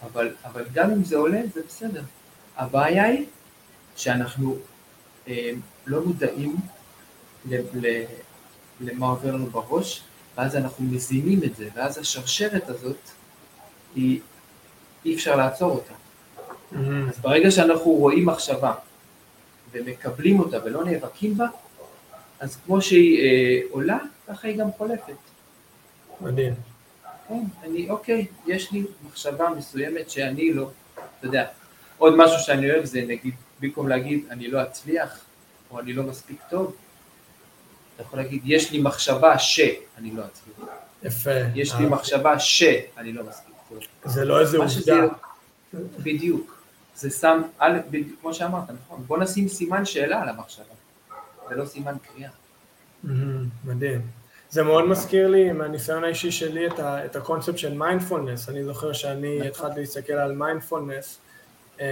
אבל, 0.04 0.36
אבל 0.46 0.64
גם 0.74 0.92
אם 0.92 1.04
זה 1.04 1.18
עולה, 1.18 1.42
זה 1.54 1.62
בסדר. 1.68 2.04
הבעיה 2.58 3.04
היא 3.04 3.26
שאנחנו 3.96 4.58
אה, 5.28 5.52
לא 5.86 6.02
מודעים 6.06 6.56
ל, 7.50 7.56
ל, 7.74 8.04
למה 8.80 9.06
עובר 9.06 9.32
לנו 9.32 9.46
בראש, 9.46 10.04
ואז 10.38 10.56
אנחנו 10.56 10.86
מזינים 10.86 11.44
את 11.44 11.56
זה, 11.56 11.70
ואז 11.76 11.98
השרשרת 11.98 12.70
הזאת 12.70 12.98
היא 13.96 14.20
אי 15.06 15.16
אפשר 15.16 15.36
לעצור 15.36 15.72
אותה. 15.72 15.94
Mm-hmm. 15.94 17.10
אז 17.10 17.20
ברגע 17.22 17.52
שאנחנו 17.52 17.92
רואים 17.92 18.26
מחשבה 18.26 18.74
ומקבלים 19.72 20.40
אותה 20.40 20.58
ולא 20.66 20.86
נאבקים 20.86 21.38
בה, 21.38 21.46
אז 22.40 22.58
כמו 22.66 22.82
שהיא 22.82 23.20
אה, 23.20 23.62
עולה, 23.72 23.98
ככה 24.28 24.48
היא 24.48 24.58
גם 24.58 24.72
חולפת. 24.78 25.14
מדהים. 26.22 26.54
כן, 27.28 27.44
אני, 27.64 27.90
אוקיי, 27.90 28.26
יש 28.46 28.72
לי 28.72 28.84
מחשבה 29.08 29.50
מסוימת 29.58 30.10
שאני 30.10 30.54
לא, 30.54 30.70
אתה 30.94 31.28
יודע, 31.28 31.46
עוד 31.98 32.14
משהו 32.18 32.40
שאני 32.40 32.72
אוהב 32.72 32.86
זה 32.86 33.02
נגיד, 33.08 33.34
במקום 33.60 33.88
להגיד 33.88 34.26
אני 34.30 34.48
לא 34.48 34.64
אצליח, 34.64 35.20
או 35.72 35.80
אני 35.80 35.94
לא 35.94 36.04
מספיק 36.04 36.42
טוב, 36.50 36.76
אתה 37.96 38.04
יכול 38.04 38.20
להגיד, 38.20 38.42
יש 38.46 38.72
לי 38.72 38.82
מחשבה 38.82 39.40
שאני 39.40 40.12
לא 40.12 40.24
אצליח. 40.26 40.70
יפה. 41.04 41.32
יש 41.56 41.74
לי 41.76 41.86
מחשבה 41.86 42.40
שאני 42.40 43.14
לא 43.14 43.24
מספיק. 43.24 43.45
זה 44.06 44.26
לא 44.26 44.40
איזה 44.40 44.58
עובדה. 44.58 45.06
בדיוק. 46.00 46.56
זה 46.96 47.10
שם, 47.10 47.42
א', 47.60 47.80
כמו 48.22 48.34
שאמרת, 48.34 48.64
נכון, 48.70 49.04
בוא 49.08 49.18
נשים 49.18 49.48
סימן 49.48 49.86
שאלה 49.86 50.22
על 50.22 50.30
המחשבה, 50.30 50.66
ולא 51.50 51.66
סימן 51.66 51.96
קריאה. 52.08 52.30
מדהים. 53.66 54.02
זה 54.50 54.64
מאוד 54.64 54.88
מזכיר 54.88 55.28
לי 55.28 55.52
מהניסיון 55.52 56.04
האישי 56.04 56.32
שלי 56.32 56.68
את, 56.68 56.80
ה, 56.80 57.06
את 57.06 57.16
הקונספט 57.16 57.58
של 57.58 57.74
מיינדפולנס, 57.74 58.50
אני 58.50 58.64
זוכר 58.64 58.94
שאני 58.94 59.38
נכון. 59.38 59.48
התחלתי 59.48 59.80
להסתכל 59.80 60.14
על 60.14 60.32
מיינדפולנס, 60.32 61.20
אמ, 61.80 61.86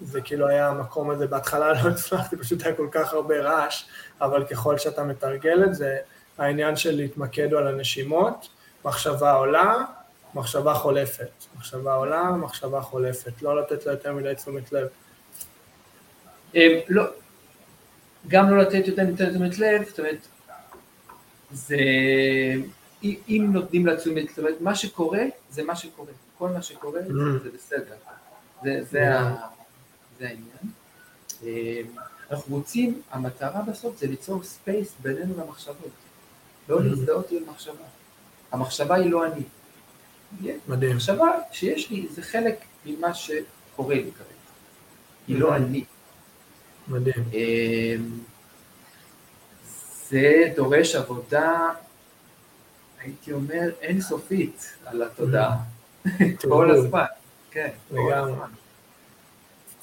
זה 0.00 0.20
כאילו 0.20 0.48
היה 0.48 0.68
המקום 0.68 1.10
הזה, 1.10 1.26
בהתחלה 1.26 1.72
לא 1.72 1.88
הצלחתי, 1.88 2.36
פשוט 2.36 2.66
היה 2.66 2.74
כל 2.74 2.88
כך 2.90 3.12
הרבה 3.12 3.40
רעש, 3.40 3.84
אבל 4.20 4.44
ככל 4.44 4.78
שאתה 4.78 5.04
מתרגל 5.04 5.64
את 5.64 5.74
זה, 5.74 5.96
העניין 6.38 6.76
של 6.76 6.96
להתמקד 6.96 7.54
על 7.54 7.68
הנשימות, 7.68 8.48
מחשבה 8.84 9.32
עולה, 9.32 9.84
מחשבה 10.34 10.74
חולפת. 10.74 11.30
מחשבה 11.56 11.94
עולה, 11.94 12.30
מחשבה 12.30 12.80
חולפת. 12.80 13.42
לא 13.42 13.60
לתת 13.60 13.86
לה 13.86 13.92
יותר 13.92 14.14
מדי 14.14 14.34
תשומת 14.34 14.72
לב. 14.72 14.88
אה, 16.56 16.80
לא, 16.88 17.04
גם 18.28 18.50
לא 18.50 18.58
לתת 18.58 18.86
יותר 18.86 19.02
מדי 19.02 19.24
תשומת 19.30 19.58
לב, 19.58 19.88
זאת 19.88 19.98
אומרת, 19.98 20.26
זה... 21.52 21.76
אם 23.02 23.48
נותנים 23.52 23.86
לה 23.86 23.96
תשומת, 23.96 24.28
זאת 24.28 24.38
אומרת, 24.38 24.60
מה 24.60 24.74
שקורה, 24.74 25.22
זה 25.50 25.62
מה 25.62 25.76
שקורה. 25.76 26.12
כל 26.38 26.48
מה 26.48 26.62
שקורה 26.62 27.00
mm-hmm. 27.00 27.42
זה 27.42 27.50
בסדר. 27.54 27.94
זה, 28.62 28.80
זה 28.90 30.26
העניין. 30.26 30.72
אה, 31.44 31.80
אנחנו 32.30 32.56
רוצים, 32.56 33.02
המטרה 33.10 33.62
בסוף 33.62 33.98
זה 33.98 34.06
ליצור 34.06 34.42
space 34.42 34.94
בינינו 35.02 35.34
למחשבות. 35.38 35.76
לא 36.68 36.78
mm-hmm. 36.78 36.82
להזדהות 36.82 37.30
עם 37.30 37.38
המחשבה. 37.48 37.84
המחשבה 38.52 38.94
היא 38.94 39.10
לא 39.10 39.26
אני. 39.26 39.42
מדהים. 40.68 40.92
המחשבה 40.92 41.30
שיש 41.52 41.90
לי 41.90 42.06
זה 42.10 42.22
חלק 42.22 42.64
ממה 42.86 43.14
שקורה 43.14 43.94
לי 43.94 44.02
כרגע. 44.02 44.30
היא 45.28 45.40
לא 45.40 45.56
אני. 45.56 45.84
מדהים. 46.88 47.24
אמ, 47.32 48.18
זה 50.08 50.52
דורש 50.56 50.94
עבודה, 50.94 51.68
הייתי 53.00 53.32
אומר, 53.32 53.70
אינסופית 53.80 54.76
על 54.86 55.02
התודעה. 55.02 55.56
כל 56.48 56.70
הזמן. 56.70 57.04
כן, 57.50 57.70
הזמן. 57.90 58.48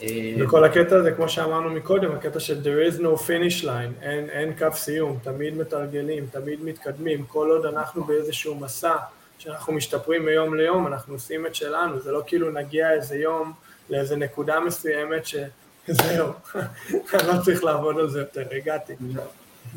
אמ, 0.02 0.36
וכל 0.40 0.64
הקטע 0.64 0.96
הזה, 0.96 1.12
כמו 1.12 1.30
שאמרנו 1.30 1.70
מקודם, 1.70 2.12
הקטע 2.12 2.40
של 2.40 2.62
there 2.64 2.94
is 2.94 3.00
no 3.00 3.22
finish 3.28 3.64
line, 3.64 4.02
אין, 4.02 4.30
אין 4.30 4.54
קו 4.58 4.68
סיום, 4.74 5.20
תמיד 5.24 5.58
מתרגלים, 5.58 6.28
תמיד 6.32 6.64
מתקדמים, 6.64 7.26
כל 7.26 7.50
עוד 7.52 7.66
אנחנו 7.66 8.04
באיזשהו 8.04 8.56
מסע 8.56 8.96
שאנחנו 9.40 9.74
משתפרים 9.74 10.26
מיום 10.26 10.56
ליום, 10.56 10.88
אנחנו 10.88 11.14
עושים 11.14 11.46
את 11.46 11.56
שלנו, 11.56 12.00
זה 12.00 12.12
לא 12.12 12.24
כאילו 12.28 12.52
נגיע 12.52 12.92
איזה 12.92 13.16
יום 13.18 13.54
לאיזה 13.90 14.16
נקודה 14.16 14.60
מסוימת 14.60 15.24
שזהו, 15.26 16.28
אני 17.14 17.28
לא 17.28 17.42
צריך 17.46 17.64
לעבוד 17.64 18.00
על 18.00 18.10
זה 18.10 18.20
יותר, 18.20 18.48
הגעתי. 18.52 18.94
לא. 19.16 19.24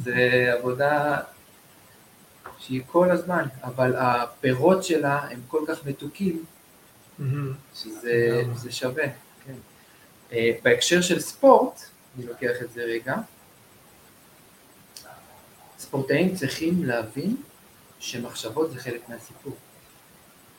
זה 0.04 0.52
עבודה 0.58 1.18
שהיא 2.58 2.82
כל 2.86 3.10
הזמן, 3.10 3.44
אבל 3.62 3.96
הפירות 3.96 4.84
שלה 4.84 5.18
הם 5.30 5.40
כל 5.48 5.64
כך 5.68 5.86
מתוקים, 5.86 6.44
שזה 7.74 8.72
שווה. 8.72 9.06
כן. 9.46 9.54
אה, 10.32 10.50
בהקשר 10.62 11.00
של 11.00 11.20
ספורט, 11.20 11.80
אני 12.16 12.26
לוקח 12.26 12.62
את 12.62 12.72
זה 12.72 12.82
רגע, 12.82 13.16
ספורטאים 15.78 16.34
צריכים 16.34 16.84
להבין 16.84 17.36
שמחשבות 18.00 18.70
זה 18.70 18.78
חלק 18.78 19.08
מהסיפור. 19.08 19.56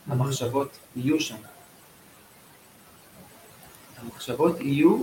המחשבות 0.08 0.78
יהיו 0.96 1.20
שם. 1.20 1.36
המחשבות 3.98 4.60
יהיו 4.60 5.02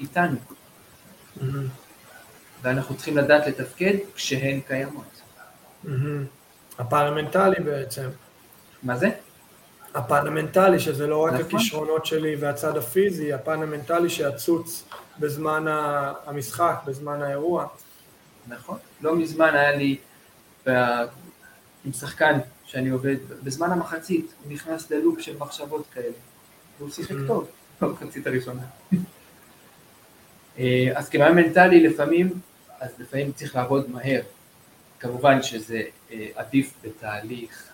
איתנו. 0.00 0.36
ואנחנו 2.62 2.96
צריכים 2.96 3.16
לדעת 3.16 3.46
לתפקד 3.46 3.94
כשהן 4.14 4.60
קיימות. 4.60 5.20
הפרלמנטלי 6.78 7.60
בעצם. 7.64 8.08
מה 8.82 8.96
זה? 8.96 9.10
הפן 9.94 10.24
שזה 10.78 11.06
לא 11.06 11.24
רק 11.24 11.32
נכון. 11.32 11.46
הכישרונות 11.46 12.06
שלי 12.06 12.36
והצד 12.36 12.76
הפיזי, 12.76 13.32
הפן 13.32 13.62
המנטלי 13.62 14.10
שיצוץ 14.10 14.84
בזמן 15.18 15.64
המשחק, 16.26 16.80
בזמן 16.86 17.22
האירוע. 17.22 17.66
נכון. 18.46 18.78
לא 19.00 19.16
מזמן 19.16 19.54
היה 19.54 19.76
לי 19.76 19.96
עם 21.84 21.92
שחקן 21.92 22.38
שאני 22.64 22.88
עובד, 22.88 23.16
בזמן 23.42 23.70
המחצית 23.70 24.32
הוא 24.44 24.52
נכנס 24.52 24.90
ללופ 24.90 25.20
של 25.20 25.36
מחשבות 25.38 25.84
כאלה, 25.94 26.12
והוא 26.78 26.90
שיחק 26.90 27.10
mm. 27.10 27.26
טוב 27.26 27.48
במחצית 27.80 28.26
הראשונה. 28.26 28.62
אה, 30.58 30.88
אז 30.94 31.08
כמאמן 31.08 31.42
מנטלי 31.42 31.88
לפעמים, 31.88 32.30
אז 32.80 32.90
לפעמים 32.98 33.32
צריך 33.32 33.56
לעבוד 33.56 33.90
מהר. 33.90 34.20
כמובן 35.00 35.42
שזה 35.42 35.82
אה, 36.12 36.26
עדיף 36.34 36.74
בתהליך 36.84 37.68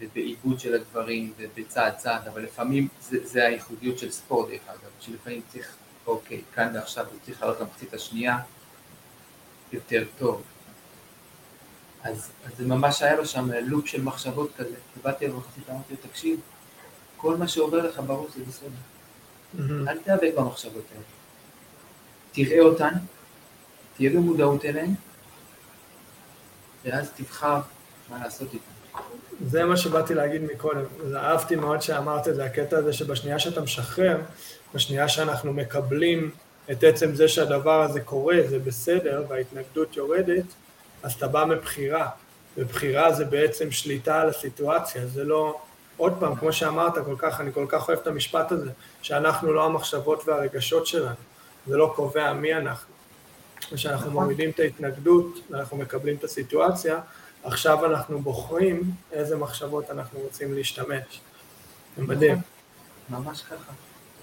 ובעיבוד 0.00 0.60
של 0.60 0.74
הדברים 0.74 1.32
ובצעד 1.38 1.96
צעד, 1.96 2.28
אבל 2.28 2.42
לפעמים 2.42 2.88
זה, 3.00 3.26
זה 3.26 3.46
הייחודיות 3.46 3.98
של 3.98 4.10
ספורט 4.10 4.48
דרך 4.48 4.60
אגב, 4.68 4.90
שלפעמים 5.00 5.40
צריך, 5.52 5.76
אוקיי, 6.06 6.40
כאן 6.54 6.70
ועכשיו 6.74 7.06
הוא 7.06 7.18
צריך 7.24 7.42
לעלות 7.42 7.60
למחצית 7.60 7.94
השנייה 7.94 8.38
יותר 9.72 10.04
טוב. 10.18 10.42
אז, 12.02 12.30
אז 12.46 12.52
זה 12.58 12.66
ממש 12.66 13.02
היה 13.02 13.16
לו 13.16 13.26
שם 13.26 13.50
לופ 13.66 13.86
של 13.86 14.02
מחשבות 14.02 14.50
כזה, 14.56 14.74
ובאתי 14.98 15.28
למחצית, 15.28 15.70
אמרתי 15.70 15.94
לו, 15.94 16.10
תקשיב, 16.10 16.40
כל 17.16 17.36
מה 17.36 17.48
שעובר 17.48 17.88
לך 17.88 18.00
בראש 18.06 18.30
זה 18.36 18.44
בסדר. 18.48 18.68
Mm-hmm. 18.68 19.88
אל 19.88 19.98
תיאבק 19.98 20.32
במחשבות 20.36 20.84
האלה. 20.92 21.04
תראה 22.32 22.60
אותן, 22.60 22.92
תהיה 23.96 24.10
במודעות 24.10 24.64
אליהן, 24.64 24.94
ואז 26.84 27.10
תבחר 27.16 27.60
מה 28.10 28.18
לעשות 28.24 28.48
איתן. 28.54 28.76
זה 29.46 29.64
מה 29.64 29.76
שבאתי 29.76 30.14
להגיד 30.14 30.42
מקודם, 30.42 30.84
אהבתי 31.16 31.56
מאוד 31.56 31.82
שאמרת 31.82 32.28
את 32.28 32.34
זה, 32.34 32.44
הקטע 32.44 32.78
הזה 32.78 32.92
שבשנייה 32.92 33.38
שאתה 33.38 33.60
משחרר, 33.60 34.20
בשנייה 34.74 35.08
שאנחנו 35.08 35.52
מקבלים 35.52 36.30
את 36.70 36.84
עצם 36.84 37.14
זה 37.14 37.28
שהדבר 37.28 37.82
הזה 37.82 38.00
קורה, 38.00 38.36
זה 38.48 38.58
בסדר, 38.58 39.24
וההתנגדות 39.28 39.96
יורדת, 39.96 40.44
אז 41.02 41.12
אתה 41.12 41.28
בא 41.28 41.44
מבחירה, 41.44 42.08
ובחירה 42.56 43.12
זה 43.12 43.24
בעצם 43.24 43.70
שליטה 43.70 44.20
על 44.20 44.28
הסיטואציה, 44.28 45.06
זה 45.06 45.24
לא, 45.24 45.58
עוד 45.96 46.12
פעם, 46.20 46.36
כמו 46.36 46.52
שאמרת 46.52 46.94
כל 47.04 47.14
כך, 47.18 47.40
אני 47.40 47.52
כל 47.52 47.66
כך 47.68 47.88
אוהב 47.88 47.98
את 47.98 48.06
המשפט 48.06 48.52
הזה, 48.52 48.70
שאנחנו 49.02 49.52
לא 49.52 49.64
המחשבות 49.64 50.28
והרגשות 50.28 50.86
שלנו, 50.86 51.14
זה 51.66 51.76
לא 51.76 51.92
קובע 51.96 52.32
מי 52.32 52.54
אנחנו. 52.54 52.94
כשאנחנו 53.74 54.10
נכון. 54.10 54.22
מורידים 54.22 54.50
את 54.50 54.60
ההתנגדות, 54.60 55.38
ואנחנו 55.50 55.76
מקבלים 55.76 56.16
את 56.16 56.24
הסיטואציה, 56.24 57.00
עכשיו 57.44 57.86
אנחנו 57.86 58.18
בוחרים 58.18 58.82
איזה 59.12 59.36
מחשבות 59.36 59.90
אנחנו 59.90 60.18
רוצים 60.18 60.54
להשתמש. 60.54 61.20
זה 61.96 62.02
מדהים. 62.02 62.40
נכון. 63.10 63.24
ממש 63.24 63.42
ככה. 63.42 63.72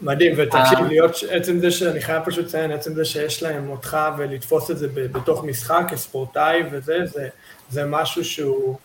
מדהים, 0.01 0.33
ותקשיב, 0.37 0.77
אה. 0.77 0.87
להיות, 0.87 1.11
עצם 1.29 1.59
זה 1.59 1.71
שאני 1.71 2.01
חייב 2.01 2.23
פשוט 2.25 2.45
לציין, 2.45 2.71
עצם 2.71 2.93
זה 2.93 3.05
שיש 3.05 3.43
להם 3.43 3.69
אותך 3.69 3.97
ולתפוס 4.17 4.71
את 4.71 4.77
זה 4.77 4.87
בתוך 4.93 5.43
משחק 5.43 5.83
כספורטאי 5.89 6.63
וזה, 6.71 7.05
זה, 7.05 7.29
זה 7.69 7.85
משהו 7.85 8.25
שהוא, 8.25 8.77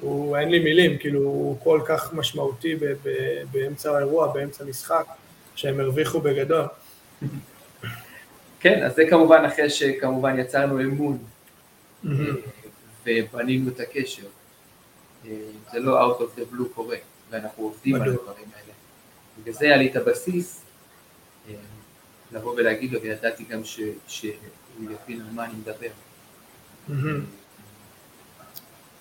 הוא, 0.00 0.36
אין 0.36 0.48
לי 0.48 0.58
מילים, 0.58 0.98
כאילו, 0.98 1.20
הוא 1.20 1.56
כל 1.64 1.80
כך 1.86 2.12
משמעותי 2.12 2.74
ב, 2.74 2.84
ב, 2.84 3.08
באמצע 3.52 3.96
האירוע, 3.96 4.32
באמצע 4.32 4.64
המשחק, 4.64 5.04
שהם 5.54 5.80
הרוויחו 5.80 6.20
בגדול. 6.20 6.66
כן, 8.60 8.82
אז 8.82 8.94
זה 8.94 9.02
כמובן 9.10 9.44
אחרי 9.44 9.70
שכמובן 9.70 10.38
יצרנו 10.38 10.80
אמון 10.80 11.18
ובנינו 13.06 13.70
את 13.70 13.80
הקשר. 13.80 14.22
אה, 15.26 15.30
זה 15.72 15.78
לא 15.78 16.12
out 16.12 16.18
of 16.18 16.38
the 16.38 16.54
blue 16.54 16.74
קורה, 16.74 16.96
ואנחנו 17.30 17.64
עובדים 17.64 17.94
על 17.94 18.02
הדברים 18.02 18.46
האלה. 18.56 18.73
בגלל 19.40 19.54
זה 19.54 19.64
היה 19.64 19.76
לי 19.76 19.90
את 19.90 19.96
הבסיס 19.96 20.62
אה, 21.48 21.54
לבוא 22.32 22.54
ולהגיד 22.56 22.92
לו, 22.92 23.02
וידעתי 23.02 23.44
גם 23.44 23.64
שהוא 23.64 24.34
יבין 24.80 25.20
על 25.20 25.26
מה 25.32 25.44
אני 25.44 25.52
מדבר. 25.54 25.88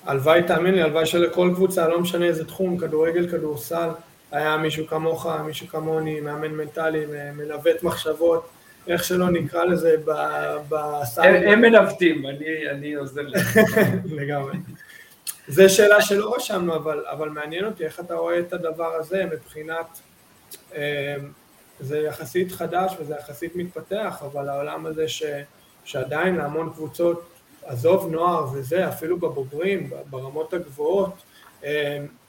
הלוואי, 0.05 0.43
תאמין 0.43 0.73
לי, 0.73 0.81
הלוואי 0.81 1.05
שלכל 1.05 1.51
קבוצה, 1.55 1.87
לא 1.87 1.99
משנה 1.99 2.25
איזה 2.25 2.45
תחום, 2.45 2.77
כדורגל, 2.77 3.29
כדורסל, 3.31 3.89
היה 4.31 4.57
מישהו 4.57 4.87
כמוך, 4.87 5.27
מישהו 5.45 5.67
כמוני, 5.67 6.21
מאמן 6.21 6.51
מנטלי, 6.51 7.05
מנווט 7.35 7.83
מחשבות, 7.83 8.49
איך 8.87 9.03
שלא 9.03 9.29
נקרא 9.29 9.63
לזה 9.63 9.95
בסל. 10.69 11.21
הם 11.21 11.61
מנווטים, 11.61 12.23
אני 12.71 12.93
עוזר 12.93 13.21
להם. 13.21 13.45
לגמרי. 14.19 14.57
זו 15.47 15.63
שאלה 15.69 16.01
שלא 16.01 16.35
רשמנו, 16.35 16.75
אבל, 16.75 17.03
אבל 17.11 17.29
מעניין 17.29 17.65
אותי 17.65 17.85
איך 17.85 17.99
אתה 17.99 18.13
רואה 18.13 18.39
את 18.39 18.53
הדבר 18.53 18.93
הזה 18.95 19.25
מבחינת 19.25 19.99
זה 21.79 21.99
יחסית 21.99 22.51
חדש 22.51 22.93
וזה 22.99 23.15
יחסית 23.19 23.55
מתפתח, 23.55 24.23
אבל 24.25 24.49
העולם 24.49 24.85
הזה 24.85 25.07
ש, 25.07 25.23
שעדיין 25.85 26.35
להמון 26.35 26.69
קבוצות, 26.69 27.29
עזוב 27.65 28.11
נוער 28.11 28.47
וזה, 28.53 28.89
אפילו 28.89 29.17
בבוגרים, 29.17 29.89
ברמות 30.09 30.53
הגבוהות, 30.53 31.15
אמ, 31.63 31.69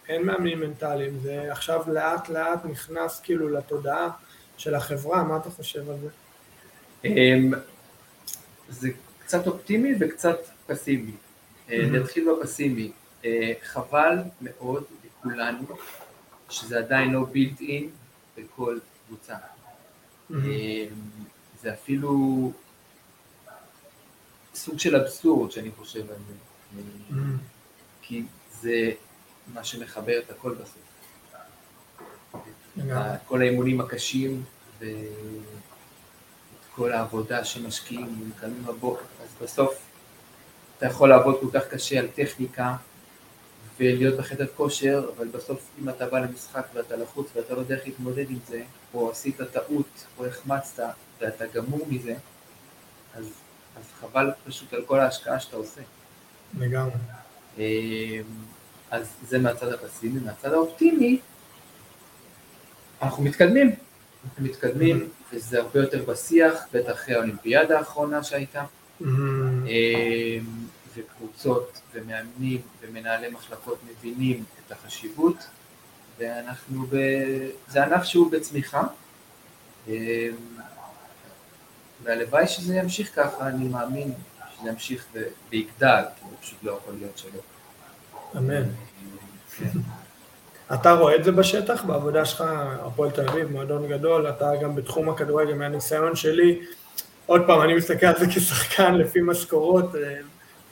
אין 0.09 0.23
מאמנים 0.23 0.61
מנטליים, 0.61 1.19
זה 1.23 1.47
עכשיו 1.51 1.83
לאט 1.87 2.29
לאט 2.29 2.65
נכנס 2.65 3.21
כאילו 3.21 3.49
לתודעה 3.49 4.11
של 4.57 4.75
החברה, 4.75 5.23
מה 5.23 5.37
אתה 5.37 5.51
חושב 5.51 5.91
על 5.91 5.97
זה? 6.03 6.09
אמ, 7.05 7.53
זה 8.69 8.89
קצת 9.25 9.47
אופטימי 9.47 9.95
וקצת 10.01 10.37
פסימי. 10.67 11.13
אה, 11.71 11.87
נתחיל 11.91 12.29
בפסימי. 12.41 12.93
אה, 13.25 13.53
חבל 13.63 14.19
מאוד 14.41 14.85
לכולנו 15.05 15.65
שזה 16.49 16.79
עדיין 16.79 17.13
לא 17.13 17.25
בילט 17.25 17.61
אין 17.61 17.91
בכל 18.37 18.79
קבוצה. 19.07 19.35
אמ, 20.31 20.37
זה 21.62 21.73
אפילו 21.73 22.53
סוג 24.55 24.79
של 24.79 24.97
אבסורד 24.97 25.51
שאני 25.51 25.70
חושב 25.79 26.11
על 26.11 26.16
זה, 26.29 26.35
כי 28.03 28.23
זה 28.61 28.90
מה 29.55 29.64
שמחבר 29.64 30.18
את 30.18 30.31
הכל 30.31 30.55
בסוף. 30.55 30.79
כל 33.27 33.40
האימונים 33.42 33.81
הקשים 33.81 34.44
ואת 34.79 34.88
כל 36.75 36.92
העבודה 36.92 37.44
שמשקיעים 37.44 38.23
ומקיימים 38.23 38.64
בבוקר, 38.64 39.05
אז 39.23 39.29
בסוף 39.42 39.75
אתה 40.79 40.87
יכול 40.87 41.09
לעבוד 41.09 41.40
כל 41.40 41.61
כך 41.61 41.68
קשה 41.68 41.99
על 41.99 42.09
טכניקה 42.09 42.77
ולהיות 43.81 44.17
בחדר 44.17 44.47
כושר, 44.57 45.11
אבל 45.17 45.29
בסוף 45.29 45.61
אם 45.83 45.89
אתה 45.89 46.07
בא 46.07 46.19
למשחק 46.19 46.67
ואתה 46.75 46.97
לחוץ 46.97 47.29
ואתה 47.35 47.55
לא 47.55 47.59
יודע 47.59 47.75
איך 47.75 47.87
להתמודד 47.87 48.31
עם 48.31 48.39
זה, 48.49 48.63
או 48.95 49.11
עשית 49.11 49.37
טעות, 49.53 50.07
או 50.19 50.27
החמצת, 50.27 50.95
ואתה 51.21 51.45
גמור 51.47 51.87
מזה, 51.89 52.15
אז, 53.15 53.25
אז 53.77 53.83
חבל 54.01 54.31
פשוט 54.47 54.75
על 54.75 54.85
כל 54.87 55.01
ההשקעה 55.01 55.41
שאתה 55.41 55.57
עושה. 55.57 55.81
לגמרי. 56.59 56.93
אמ, 57.59 57.63
אז 58.91 59.07
זה 59.29 59.39
מהצד 59.39 59.73
הפסימי. 59.73 60.21
מהצד 60.21 60.53
האופטימי, 60.53 61.19
אנחנו 63.03 63.23
מתקדמים. 63.23 63.75
אנחנו 64.25 64.45
מתקדמים, 64.45 65.01
mm-hmm. 65.01 65.35
וזה 65.37 65.61
הרבה 65.61 65.81
יותר 65.81 66.05
בשיח, 66.05 66.67
בטח 66.73 66.93
אחרי 66.93 67.15
האולימפיאדה 67.15 67.79
האחרונה 67.79 68.25
שהייתה. 68.25 68.65
וקבוצות 70.95 71.81
ומאמנים 71.95 72.61
ומנהלי 72.81 73.29
מחלקות 73.31 73.79
מבינים 73.91 74.45
את 74.67 74.73
החשיבות, 74.73 75.37
ואנחנו 76.19 76.87
ב... 76.91 76.97
זה 77.69 77.85
ענף 77.85 78.05
שהוא 78.05 78.33
בצמיחה, 78.33 78.83
אמ, 79.89 79.93
והלוואי 82.03 82.47
שזה 82.47 82.77
ימשיך 82.77 83.11
ככה, 83.17 83.49
אני 83.49 83.69
מאמין 83.69 84.13
שזה 84.57 84.69
ימשיך 84.69 85.07
ויגדל, 85.51 86.03
כי 86.21 86.25
זה 86.31 86.37
פשוט 86.41 86.59
לא 86.63 86.73
יכול 86.73 86.95
להיות 86.99 87.19
שלא. 87.19 87.41
אמן. 88.37 88.63
כן. 89.59 89.79
אתה 90.75 90.93
רואה 90.93 91.17
את 91.17 91.25
זה 91.25 91.33
בשטח, 91.33 91.85
בעבודה 91.85 92.25
שלך, 92.25 92.45
הפועל 92.83 93.11
תל 93.11 93.29
אביב, 93.29 93.51
מועדון 93.51 93.89
גדול, 93.89 94.29
אתה 94.29 94.51
גם 94.63 94.75
בתחום 94.75 95.09
הכדורגל, 95.09 95.55
מהניסיון 95.55 96.17
שלי, 96.17 96.61
עוד 97.27 97.43
פעם, 97.47 97.63
אני 97.63 97.75
מסתכל 97.75 98.07
על 98.07 98.19
זה 98.19 98.27
כשחקן 98.27 98.95
לפי 98.95 99.21
משכורות, 99.23 99.95
אה, 99.95 100.21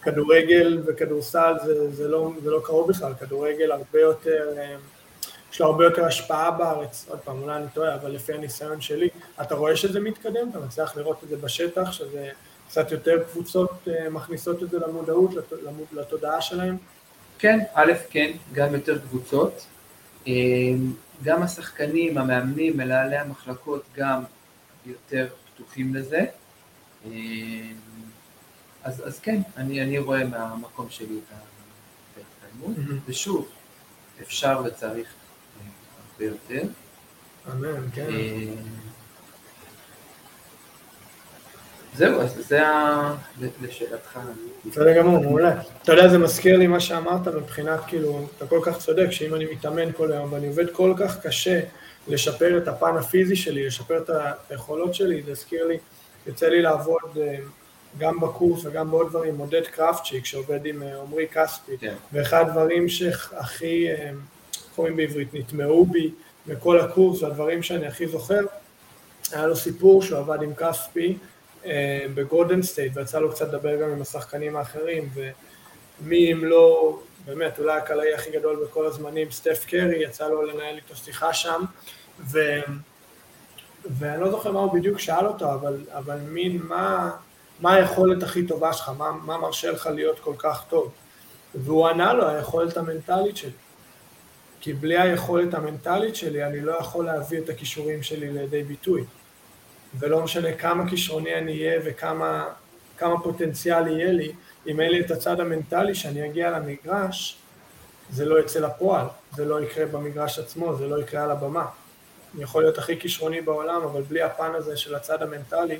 כדורגל 0.03 0.83
וכדורסל 0.87 1.55
זה, 1.65 1.91
זה, 1.91 2.09
לא, 2.09 2.31
זה 2.43 2.51
לא 2.51 2.61
קרוב 2.65 2.88
בכלל, 2.88 3.12
כדורגל 3.21 3.73
הרבה 3.73 4.01
יותר, 4.01 4.55
אה, 4.59 4.77
יש 5.53 5.61
לו 5.61 5.67
הרבה 5.67 5.85
יותר 5.85 6.05
השפעה 6.05 6.51
בארץ, 6.51 7.07
עוד 7.09 7.19
פעם, 7.19 7.43
אולי 7.43 7.57
אני 7.57 7.67
טועה, 7.75 7.95
אבל 7.95 8.11
לפי 8.11 8.33
הניסיון 8.33 8.81
שלי, 8.81 9.09
אתה 9.43 9.55
רואה 9.55 9.77
שזה 9.77 10.01
מתקדם, 10.01 10.49
אתה 10.51 10.59
מצליח 10.59 10.97
לראות 10.97 11.25
את 11.25 11.29
זה 11.29 11.37
בשטח, 11.37 11.93
שזה 11.93 12.31
קצת 12.69 12.93
יותר 12.93 13.23
קבוצות 13.33 13.71
אה, 13.88 14.11
מכניסות 14.11 14.62
את 14.62 14.71
זה 14.71 14.79
למודעות, 14.79 15.31
לתודעה 15.93 16.41
שלהם? 16.41 16.77
כן, 17.38 17.59
א', 17.75 17.93
כן, 18.11 18.31
גם 18.53 18.75
יותר 18.75 18.99
קבוצות. 18.99 19.67
אה, 20.29 20.33
גם 21.25 21.43
השחקנים, 21.43 22.19
המאמנים, 22.19 22.77
מנהלי 22.77 23.17
המחלקות 23.17 23.83
גם 23.97 24.23
יותר 24.87 25.27
פתוחים 25.55 25.95
לזה. 25.95 26.25
אז, 28.85 29.03
אז 29.07 29.21
כן, 29.21 29.40
אני, 29.57 29.83
אני 29.83 29.99
רואה 29.99 30.25
מהמקום 30.25 30.87
שלי 30.90 31.18
את 31.18 31.35
ההתקדמות, 32.16 32.77
mm-hmm. 32.77 33.11
ושוב, 33.11 33.49
אפשר 34.23 34.62
וצריך 34.64 35.09
הרבה 36.18 36.25
יותר. 36.25 36.62
אמן, 37.53 37.90
כן. 37.95 38.07
אה, 38.11 38.55
זהו, 41.97 42.21
אז 42.21 42.35
זה 42.49 42.66
ה... 42.66 43.14
לשאלתך. 43.62 44.18
בסדר 44.66 44.99
גמור, 44.99 45.23
מעולה. 45.23 45.62
אתה 45.83 45.92
יודע, 45.92 46.09
זה 46.09 46.18
מזכיר 46.18 46.59
לי 46.59 46.66
מה 46.66 46.81
שאמרת 46.81 47.29
מבחינת, 47.29 47.81
כאילו, 47.87 48.27
אתה 48.37 48.47
כל 48.47 48.61
כך 48.62 48.79
צודק, 48.79 49.11
שאם 49.11 49.35
אני 49.35 49.45
מתאמן 49.45 49.92
כל 49.92 50.12
היום 50.12 50.33
ואני 50.33 50.47
עובד 50.47 50.71
כל 50.71 50.95
כך 50.99 51.27
קשה 51.27 51.61
לשפר 52.09 52.59
את 52.59 52.68
הפן 52.68 52.97
הפיזי 52.97 53.37
שלי, 53.37 53.66
לשפר 53.66 53.99
את 53.99 54.11
היכולות 54.51 54.95
שלי, 54.95 55.23
זה 55.23 55.31
הזכיר 55.31 55.66
לי, 55.66 55.79
יוצא 56.27 56.49
לי 56.49 56.62
לעבוד 56.62 57.18
אה, 57.21 57.37
גם 57.98 58.20
בקורס 58.20 58.64
וגם 58.64 58.90
בעוד 58.90 59.09
דברים, 59.09 59.38
עודד 59.38 59.66
קרפצ'יק 59.66 60.24
שעובד 60.24 60.66
עם 60.66 60.83
אה, 60.83 61.00
עמרי 61.00 61.26
כספי, 61.28 61.78
כן. 61.78 61.94
ואחד 62.12 62.48
הדברים 62.48 62.88
שהכי, 62.88 63.88
אה, 63.88 64.11
איך 64.55 64.64
קוראים 64.76 64.96
בעברית, 64.96 65.35
נטמעו 65.35 65.87
בי 65.87 66.11
בכל 66.46 66.81
הקורס, 66.81 67.22
והדברים 67.22 67.62
שאני 67.62 67.87
הכי 67.87 68.07
זוכר, 68.07 68.40
היה 69.33 69.46
לו 69.46 69.57
סיפור 69.57 70.02
שהוא 70.02 70.18
עבד 70.18 70.42
עם 70.42 70.55
כספי 70.55 71.18
אה, 71.66 72.07
בגולדן 72.14 72.62
סטייט, 72.62 72.92
ויצא 72.96 73.18
לו 73.18 73.33
קצת 73.33 73.48
לדבר 73.48 73.83
גם 73.83 73.90
עם 73.90 74.02
השחקנים 74.02 74.57
האחרים, 74.57 75.09
ומי 75.14 76.33
אם 76.33 76.44
לא, 76.44 76.98
באמת, 77.24 77.59
אולי 77.59 77.78
הקלעי 77.78 78.14
הכי 78.14 78.31
גדול 78.31 78.64
בכל 78.64 78.87
הזמנים, 78.87 79.31
סטף 79.31 79.64
קרי, 79.68 80.02
יצא 80.05 80.28
לו 80.28 80.42
לנהל 80.42 80.76
איתו 80.76 80.96
שיחה 80.96 81.35
שם, 81.35 81.62
ו... 82.31 82.38
ואני 83.85 84.20
לא 84.20 84.31
זוכר 84.31 84.52
מה 84.52 84.61
הוא 84.61 84.72
בדיוק 84.72 84.98
שאל 84.98 85.26
אותו, 85.26 85.55
אבל, 85.55 85.76
אבל 85.90 86.16
מין 86.16 86.59
מה, 86.62 87.11
מה 87.62 87.75
היכולת 87.75 88.22
הכי 88.22 88.46
טובה 88.46 88.72
שלך, 88.72 88.90
מה, 88.98 89.12
מה 89.12 89.38
מרשה 89.38 89.70
לך 89.70 89.87
להיות 89.87 90.20
כל 90.20 90.35
כך 90.38 90.64
טוב. 90.68 90.92
והוא 91.55 91.88
ענה 91.88 92.12
לו, 92.12 92.29
היכולת 92.29 92.77
המנטלית 92.77 93.37
שלי. 93.37 93.51
כי 94.61 94.72
בלי 94.72 94.98
היכולת 94.98 95.55
המנטלית 95.55 96.16
שלי, 96.16 96.44
אני 96.44 96.61
לא 96.61 96.72
יכול 96.72 97.05
להביא 97.05 97.38
את 97.38 97.48
הכישורים 97.48 98.03
שלי 98.03 98.31
לידי 98.31 98.62
ביטוי. 98.62 99.05
ולא 99.98 100.22
משנה 100.22 100.53
כמה 100.53 100.90
כישרוני 100.90 101.35
אני 101.35 101.53
אהיה 101.53 101.81
וכמה 101.85 103.20
פוטנציאל 103.22 103.88
יהיה 103.88 104.12
לי, 104.12 104.33
אם 104.66 104.81
אין 104.81 104.90
לי 104.90 105.01
את 105.01 105.11
הצד 105.11 105.40
המנטלי 105.40 105.94
שאני 105.94 106.27
אגיע 106.27 106.51
למגרש, 106.51 107.38
זה 108.11 108.25
לא 108.25 108.40
יצא 108.40 108.61
לפועל, 108.61 109.07
זה 109.37 109.44
לא 109.44 109.62
יקרה 109.62 109.87
במגרש 109.87 110.38
עצמו, 110.38 110.77
זה 110.77 110.87
לא 110.87 111.01
יקרה 111.03 111.25
על 111.25 111.31
הבמה. 111.31 111.66
אני 112.35 112.42
יכול 112.42 112.62
להיות 112.62 112.79
הכי 112.79 113.01
כישרוני 113.01 113.40
בעולם, 113.40 113.83
אבל 113.83 114.03
בלי 114.03 114.22
הפן 114.22 114.51
הזה 114.55 114.77
של 114.77 114.94
הצד 114.94 115.22
המנטלי, 115.22 115.79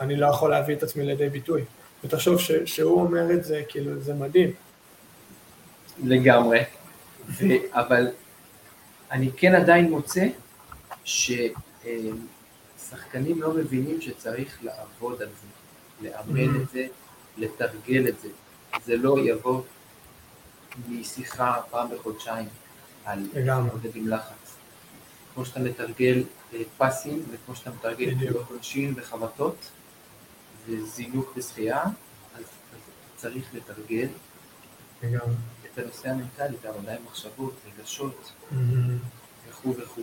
אני 0.00 0.16
לא 0.16 0.26
יכול 0.26 0.50
להביא 0.50 0.74
את 0.74 0.82
עצמי 0.82 1.04
לידי 1.04 1.28
ביטוי. 1.28 1.64
ותחשוב 2.04 2.40
ש, 2.40 2.52
שהוא 2.64 3.00
אומר 3.00 3.32
את 3.32 3.44
זה, 3.44 3.62
כאילו, 3.68 4.00
זה 4.00 4.14
מדהים. 4.14 4.50
לגמרי, 6.04 6.60
ו, 7.28 7.44
אבל 7.72 8.08
אני 9.10 9.30
כן 9.36 9.54
עדיין 9.54 9.90
מוצא 9.90 10.26
ששחקנים 11.04 11.92
לא 13.42 13.54
מבינים 13.54 14.00
שצריך 14.00 14.58
לעבוד 14.62 15.22
על 15.22 15.28
זה, 15.28 15.46
לאמן 16.08 16.62
את 16.62 16.70
זה, 16.70 16.86
לתרגל 17.36 18.08
את 18.08 18.20
זה. 18.20 18.28
זה 18.84 18.96
לא 18.96 19.16
יבוא 19.20 19.62
משיחה 20.88 21.60
פעם 21.70 21.88
בחודשיים 21.94 22.48
על 23.04 23.18
להתמודד 23.34 23.96
עם 23.96 24.08
לחץ. 24.08 24.54
כמו 25.34 25.44
שאתה 25.44 25.60
מתרגל 25.60 26.22
אה, 26.54 26.58
פסים 26.78 27.22
וכמו 27.30 27.56
שאתה 27.56 27.70
מתרגל 27.70 28.14
עונשין 28.48 28.94
וחבטות, 28.96 29.56
וזינוק 30.68 31.34
בשחייה, 31.36 31.82
אז 32.38 32.44
צריך 33.16 33.44
לתרגל 33.54 34.08
את 35.74 35.78
הנושא 35.78 36.08
המנטלי, 36.08 36.56
העבודה 36.64 36.92
עם 36.92 37.04
מחשבות, 37.06 37.54
רגשות, 37.78 38.32
וכו' 39.48 39.74
וכו'. 39.76 40.02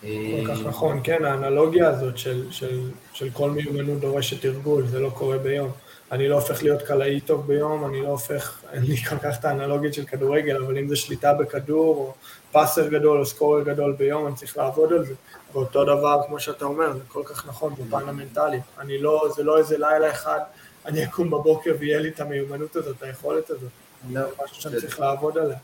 כל 0.00 0.06
כך 0.46 0.58
אה, 0.58 0.68
נכון, 0.68 1.00
כן, 1.04 1.24
האנלוגיה 1.24 1.88
הזאת 1.88 2.18
של, 2.18 2.52
של, 2.52 2.90
של 3.12 3.30
כל 3.30 3.50
מיומנות 3.50 4.00
דורשת 4.00 4.42
תרגול, 4.42 4.86
זה 4.86 5.00
לא 5.00 5.10
קורה 5.10 5.38
ביום. 5.38 5.70
אני 6.12 6.28
לא 6.28 6.34
הופך 6.34 6.62
להיות 6.62 6.82
קלעי 6.82 7.20
טוב 7.20 7.46
ביום, 7.46 7.84
אני 7.84 8.02
לא 8.02 8.08
הופך, 8.08 8.64
אין 8.72 8.82
לי 8.82 8.96
כל 8.96 9.18
כך 9.18 9.38
את 9.40 9.44
האנלוגית 9.44 9.94
של 9.94 10.04
כדורגל, 10.04 10.56
אבל 10.64 10.78
אם 10.78 10.88
זה 10.88 10.96
שליטה 10.96 11.34
בכדור, 11.34 11.96
או 11.96 12.14
פאסר 12.52 12.88
גדול, 12.88 13.18
או 13.18 13.26
סקורר 13.26 13.62
גדול 13.62 13.92
ביום, 13.92 14.26
אני 14.26 14.34
צריך 14.34 14.56
לעבוד 14.56 14.92
על 14.92 15.04
זה. 15.04 15.14
ואותו 15.52 15.84
דבר, 15.84 16.20
כמו 16.26 16.40
שאתה 16.40 16.64
אומר, 16.64 16.92
זה 16.92 17.00
כל 17.08 17.22
כך 17.24 17.48
נכון 17.48 17.74
בפן 17.74 18.08
המנטלי. 18.08 18.58
אני 18.78 18.98
לא, 18.98 19.28
זה 19.36 19.42
לא 19.42 19.58
איזה 19.58 19.78
לילה 19.78 20.10
אחד, 20.10 20.40
אני 20.86 21.04
אקום 21.04 21.30
בבוקר 21.30 21.74
ויהיה 21.78 21.98
לי 21.98 22.08
את 22.08 22.20
המיומנות 22.20 22.76
הזאת, 22.76 23.02
היכולת 23.02 23.50
הזאת. 23.50 23.70
זה 24.12 24.20
משהו 24.44 24.62
שאני 24.62 24.80
צריך 24.80 25.00
לעבוד 25.00 25.38
עליה. 25.38 25.56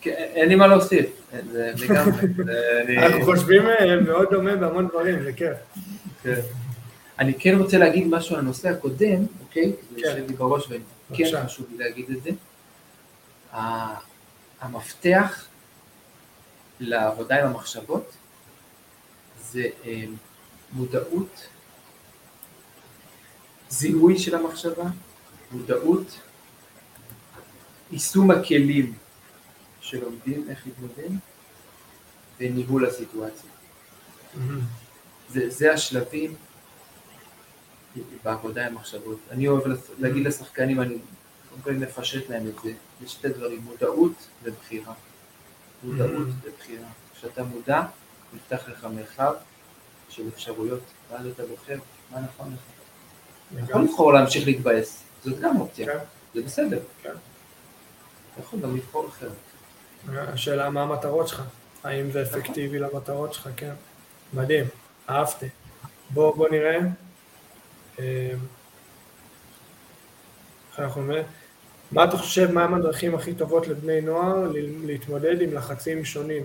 כן, 0.00 0.10
אין 0.10 0.48
לי 0.48 0.54
מה 0.54 0.66
להוסיף, 0.66 1.06
זה 1.52 1.72
לגמרי. 1.76 2.26
אנחנו 3.02 3.24
חושבים 3.24 3.66
אה, 3.66 4.00
מאוד 4.00 4.28
דומה 4.30 4.56
בהמון 4.56 4.88
דברים, 4.88 5.22
זה 5.22 5.32
כיף. 5.32 5.56
כן. 6.22 6.40
אני 7.18 7.34
כן 7.34 7.58
רוצה 7.58 7.78
להגיד 7.78 8.06
משהו 8.06 8.34
על 8.34 8.40
הנושא 8.40 8.68
הקודם, 8.68 9.26
אוקיי? 9.40 9.72
זה 9.94 10.00
יושב 10.00 10.26
לי 10.28 10.34
בראש 10.34 10.68
וכן 11.10 11.46
חשוב 11.46 11.66
לי 11.70 11.84
להגיד 11.84 12.06
את 12.10 12.22
זה. 12.22 12.30
המפתח 14.60 15.46
לעבודה 16.80 17.40
עם 17.40 17.46
המחשבות 17.46 18.12
זה 19.40 19.66
אה, 19.84 20.04
מודעות, 20.72 21.48
זיהוי 23.68 24.18
של 24.18 24.34
המחשבה, 24.34 24.84
מודעות, 25.52 26.20
יישום 27.92 28.30
הכלים 28.30 28.94
שלומדים 29.80 30.50
איך 30.50 30.66
להתמודד 30.66 31.10
וניהול 32.40 32.86
הסיטואציה. 32.86 33.50
Mm-hmm. 34.34 34.38
זה, 35.28 35.50
זה 35.50 35.72
השלבים 35.72 36.34
בעבודה 38.24 38.66
עם 38.66 38.74
מחשבות. 38.74 39.18
אני 39.30 39.48
אוהב 39.48 39.64
להגיד 39.98 40.26
לשחקנים, 40.26 40.80
אני 40.80 40.98
כל 41.64 41.72
מפשט 41.72 42.30
להם 42.30 42.46
את 42.46 42.54
זה, 42.64 42.72
יש 43.04 43.12
שתי 43.12 43.28
דברים, 43.28 43.60
מודעות 43.64 44.12
ובחירה. 44.42 44.92
מודעות 45.82 46.28
ובחירה. 46.42 46.88
כשאתה 47.14 47.42
מודע, 47.42 47.82
נפתח 48.32 48.68
לך 48.68 48.86
מרחב 48.94 49.34
של 50.08 50.28
אפשרויות, 50.28 50.80
ואז 51.10 51.26
אתה 51.26 51.42
בוחר 51.46 51.78
מה 52.10 52.20
נכון 52.20 52.52
לך. 52.52 52.60
אתה 53.54 53.70
יכול 53.70 53.82
לבחור 53.82 54.12
להמשיך 54.12 54.46
להתבאס, 54.46 55.02
זאת 55.24 55.40
גם 55.40 55.60
אופציה, 55.60 55.86
כן. 55.86 55.98
זה 56.34 56.42
בסדר. 56.42 56.80
כן. 57.02 57.10
אתה 57.10 58.40
יכול 58.40 58.60
גם 58.60 58.76
לבחור 58.76 59.08
אחרת. 59.08 59.32
השאלה 60.08 60.70
מה 60.70 60.82
המטרות 60.82 61.28
שלך, 61.28 61.42
האם 61.84 62.10
זה 62.10 62.22
אפקטיבי 62.22 62.78
למטרות 62.78 63.34
שלך, 63.34 63.48
כן. 63.56 63.74
מדהים, 64.34 64.64
אהבתי. 65.08 65.46
בוא, 66.10 66.36
בוא 66.36 66.48
נראה. 66.48 66.78
איך 67.98 68.38
אנחנו 70.78 71.02
נראה? 71.02 71.22
מה 71.92 72.04
אתה 72.04 72.16
חושב, 72.16 72.50
מהם 72.50 72.74
הדרכים 72.74 73.14
הכי 73.14 73.34
טובות 73.34 73.68
לבני 73.68 74.00
נוער 74.00 74.52
להתמודד 74.84 75.42
עם 75.42 75.54
לחצים 75.54 76.04
שונים? 76.04 76.44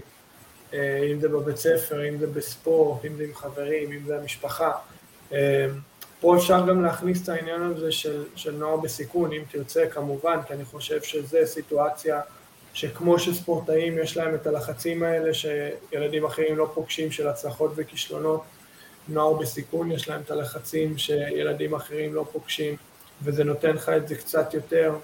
אה, 0.73 1.09
אם 1.13 1.19
זה 1.19 1.29
בבית 1.29 1.57
ספר, 1.57 2.09
אם 2.09 2.17
זה 2.17 2.27
בספורט, 2.27 3.05
אם 3.05 3.15
זה 3.15 3.23
עם 3.23 3.33
חברים, 3.33 3.91
אם 3.91 3.99
זה 4.05 4.17
המשפחה. 4.19 4.71
אמ, 5.31 5.37
פה 6.19 6.37
אפשר 6.37 6.67
גם 6.67 6.81
להכניס 6.81 7.23
את 7.23 7.29
העניין 7.29 7.61
הזה 7.61 7.91
של, 7.91 8.23
של 8.35 8.51
נוער 8.51 8.77
בסיכון, 8.77 9.33
אם 9.33 9.41
תרצה 9.51 9.85
כמובן, 9.91 10.37
כי 10.47 10.53
אני 10.53 10.65
חושב 10.65 11.01
שזו 11.01 11.37
סיטואציה 11.45 12.21
שכמו 12.73 13.19
שספורטאים 13.19 13.99
יש 13.99 14.17
להם 14.17 14.35
את 14.35 14.47
הלחצים 14.47 15.03
האלה 15.03 15.33
שילדים 15.33 16.25
אחרים 16.25 16.57
לא 16.57 16.71
פוגשים 16.73 17.11
של 17.11 17.27
הצלחות 17.27 17.71
וכישלונות, 17.75 18.43
נוער 19.07 19.33
בסיכון 19.33 19.91
יש 19.91 20.09
להם 20.09 20.21
את 20.21 20.31
הלחצים 20.31 20.97
שילדים 20.97 21.73
אחרים 21.73 22.13
לא 22.13 22.25
פוגשים, 22.31 22.75
וזה 23.23 23.43
נותן 23.43 23.75
לך 23.75 23.89
את 23.89 24.07
זה 24.07 24.15
קצת 24.15 24.53
יותר, 24.53 24.95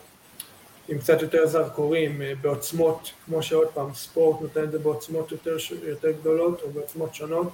עם 0.89 0.99
קצת 0.99 1.21
יותר 1.21 1.47
זרקורים, 1.47 2.21
אה, 2.21 2.33
בעוצמות, 2.41 3.11
כמו 3.25 3.43
שעוד 3.43 3.67
פעם, 3.67 3.93
ספורט 3.93 4.41
נותן 4.41 4.63
את 4.63 4.71
זה 4.71 4.79
בעוצמות 4.79 5.31
יותר, 5.31 5.57
יותר 5.83 6.11
גדולות 6.11 6.61
או 6.61 6.69
בעוצמות 6.69 7.15
שונות, 7.15 7.49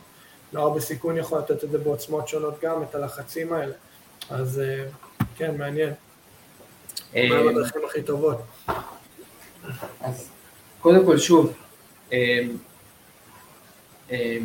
נוער 0.53 0.69
בסיכון 0.69 1.17
יכול 1.17 1.39
לתת 1.39 1.63
את 1.63 1.71
זה 1.71 1.77
בעוצמות 1.77 2.27
שונות 2.27 2.61
גם, 2.61 2.83
את 2.83 2.95
הלחצים 2.95 3.53
האלה. 3.53 3.73
אז 4.29 4.59
אה, 4.59 4.85
כן, 5.35 5.57
מעניין. 5.57 5.93
אה, 7.15 7.29
מה 7.29 7.49
הדרכים 7.49 7.81
הכי 7.85 8.03
טובות? 8.03 8.37
אז 10.01 10.29
קודם 10.81 11.05
כל, 11.05 11.17
שוב, 11.17 11.53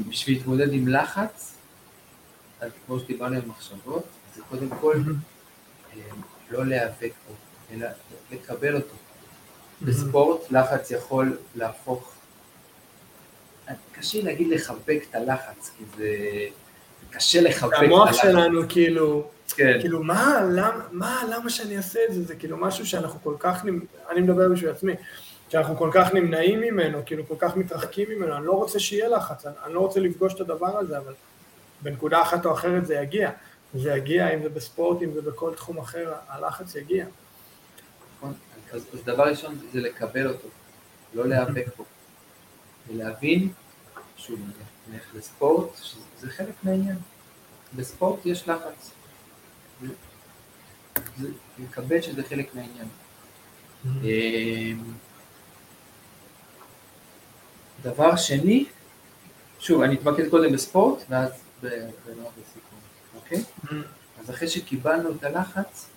בשביל 0.09 0.37
להתמודד 0.37 0.73
עם 0.73 0.89
לחץ, 0.89 1.55
אז 2.61 2.71
כמו 2.87 2.99
שדיברנו 2.99 3.37
עם 3.37 3.49
מחשבות, 3.49 4.05
זה 4.37 4.43
קודם 4.51 4.69
כל 4.81 4.97
לא 6.51 6.67
להיאבק 6.67 7.13
בו, 7.29 7.35
אלא 7.73 7.89
לקבל 8.33 8.77
אותו. 8.77 8.95
בספורט 9.83 10.51
לחץ 10.51 10.91
יכול 10.91 11.39
להפוך, 11.55 12.13
קשה 13.93 14.23
להגיד 14.23 14.49
לחבק 14.49 15.05
את 15.11 15.15
הלחץ, 15.15 15.71
כי 15.79 15.85
זה 15.97 16.09
קשה 17.11 17.41
לחבק 17.41 17.73
את 17.73 17.79
הלחץ. 17.79 17.93
המוח 17.93 18.13
שלנו 18.13 18.61
כאילו, 18.69 19.29
כן. 19.57 19.81
כאילו 19.81 20.03
מה, 20.03 20.41
למה, 20.51 20.85
מה, 20.93 21.23
למה 21.31 21.51
שאני 21.51 21.77
אעשה 21.77 22.01
את 22.09 22.15
זה, 22.15 22.23
זה 22.23 22.37
כאילו 22.37 22.57
משהו 22.57 22.87
שאנחנו 22.87 23.21
כל 23.23 23.35
כך, 23.39 23.65
אני 24.11 24.21
מדבר 24.21 24.49
בשביל 24.49 24.71
עצמי, 24.71 24.93
שאנחנו 25.49 25.77
כל 25.77 25.91
כך 25.93 26.15
נמנעים 26.15 26.61
ממנו, 26.61 26.99
כאילו 27.07 27.29
כל 27.29 27.35
כך 27.39 27.57
מתרחקים 27.57 28.09
ממנו, 28.11 28.37
אני 28.37 28.47
לא 28.47 28.53
רוצה 28.53 28.79
שיהיה 28.79 29.09
לחץ, 29.09 29.47
אני, 29.47 29.55
אני 29.65 29.75
לא 29.75 29.81
רוצה 29.81 30.01
לפגוש 30.01 30.35
את 30.35 30.41
הדבר 30.41 30.79
הזה, 30.79 30.99
אבל 30.99 31.13
בנקודה 31.83 32.23
אחת 32.23 32.47
או 32.47 32.53
אחרת 32.53 32.87
זה 32.87 32.95
יגיע. 32.95 33.31
זה 33.75 33.91
יגיע, 33.91 34.35
אם 34.35 34.43
זה 34.43 34.49
בספורט, 34.49 35.03
אם 35.03 35.13
זה 35.13 35.23
בכל 35.23 35.55
תחום 35.55 35.79
אחר, 35.79 36.13
הלחץ 36.29 36.75
יגיע. 36.75 37.07
נכון, 38.23 38.35
אז, 38.73 38.87
אז 38.93 39.05
דבר 39.05 39.23
ראשון 39.23 39.59
זה 39.73 39.81
לקבל 39.81 40.29
אותו, 40.29 40.49
לא 41.15 41.29
להיאבק 41.29 41.67
בו, 41.77 41.85
ולהבין, 42.89 43.53
שוב, 44.17 44.41
נלך 44.91 45.15
לספורט, 45.15 45.77
שזה 45.77 46.31
חלק 46.31 46.55
מהעניין. 46.63 46.99
בספורט 47.77 48.27
יש 48.27 48.49
לחץ. 48.49 48.91
לקבל 51.59 52.03
שזה 52.03 52.23
חלק 52.23 52.55
מהעניין. 52.55 52.89
אמ, 53.87 54.93
דבר 57.83 58.17
שני, 58.17 58.65
שוב, 59.59 59.83
אני 59.83 59.95
אתמקד 59.95 60.29
קודם 60.31 60.53
בספורט, 60.53 61.03
ואז 61.09 61.31
בנוער 61.63 62.31
בסיכון, 62.41 62.79
אוקיי? 63.15 63.39
Mm-hmm. 63.39 64.21
אז 64.21 64.31
אחרי 64.31 64.49
שקיבלנו 64.49 65.11
את 65.11 65.25
הלחץ, 65.25 65.92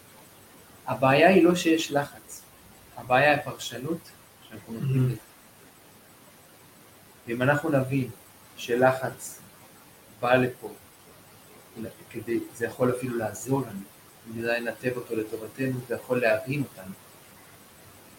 הבעיה 0.88 1.30
היא 1.30 1.44
לא 1.44 1.56
שיש 1.56 1.92
לחץ, 1.92 2.42
הבעיה 2.98 3.32
היא 3.32 3.40
הפרשנות 3.40 3.98
שאנחנו 4.50 4.74
נותנים 4.74 5.08
mm-hmm. 5.08 5.12
לזה. 5.12 5.20
ואם 7.28 7.42
אנחנו 7.42 7.70
נבין 7.70 8.10
שלחץ 8.58 9.40
בא 10.20 10.36
לפה, 10.36 10.74
כדי, 12.10 12.40
זה 12.56 12.66
יכול 12.66 12.90
אפילו 12.90 13.18
לעזור 13.18 13.62
לנו, 13.62 13.80
אם 14.28 14.40
נדע 14.40 14.60
לנתב 14.60 14.92
אותו 14.96 15.16
לטובתנו, 15.16 15.80
זה 15.88 15.96
יכול 15.96 16.22
להבין 16.22 16.64
אותנו. 16.64 16.94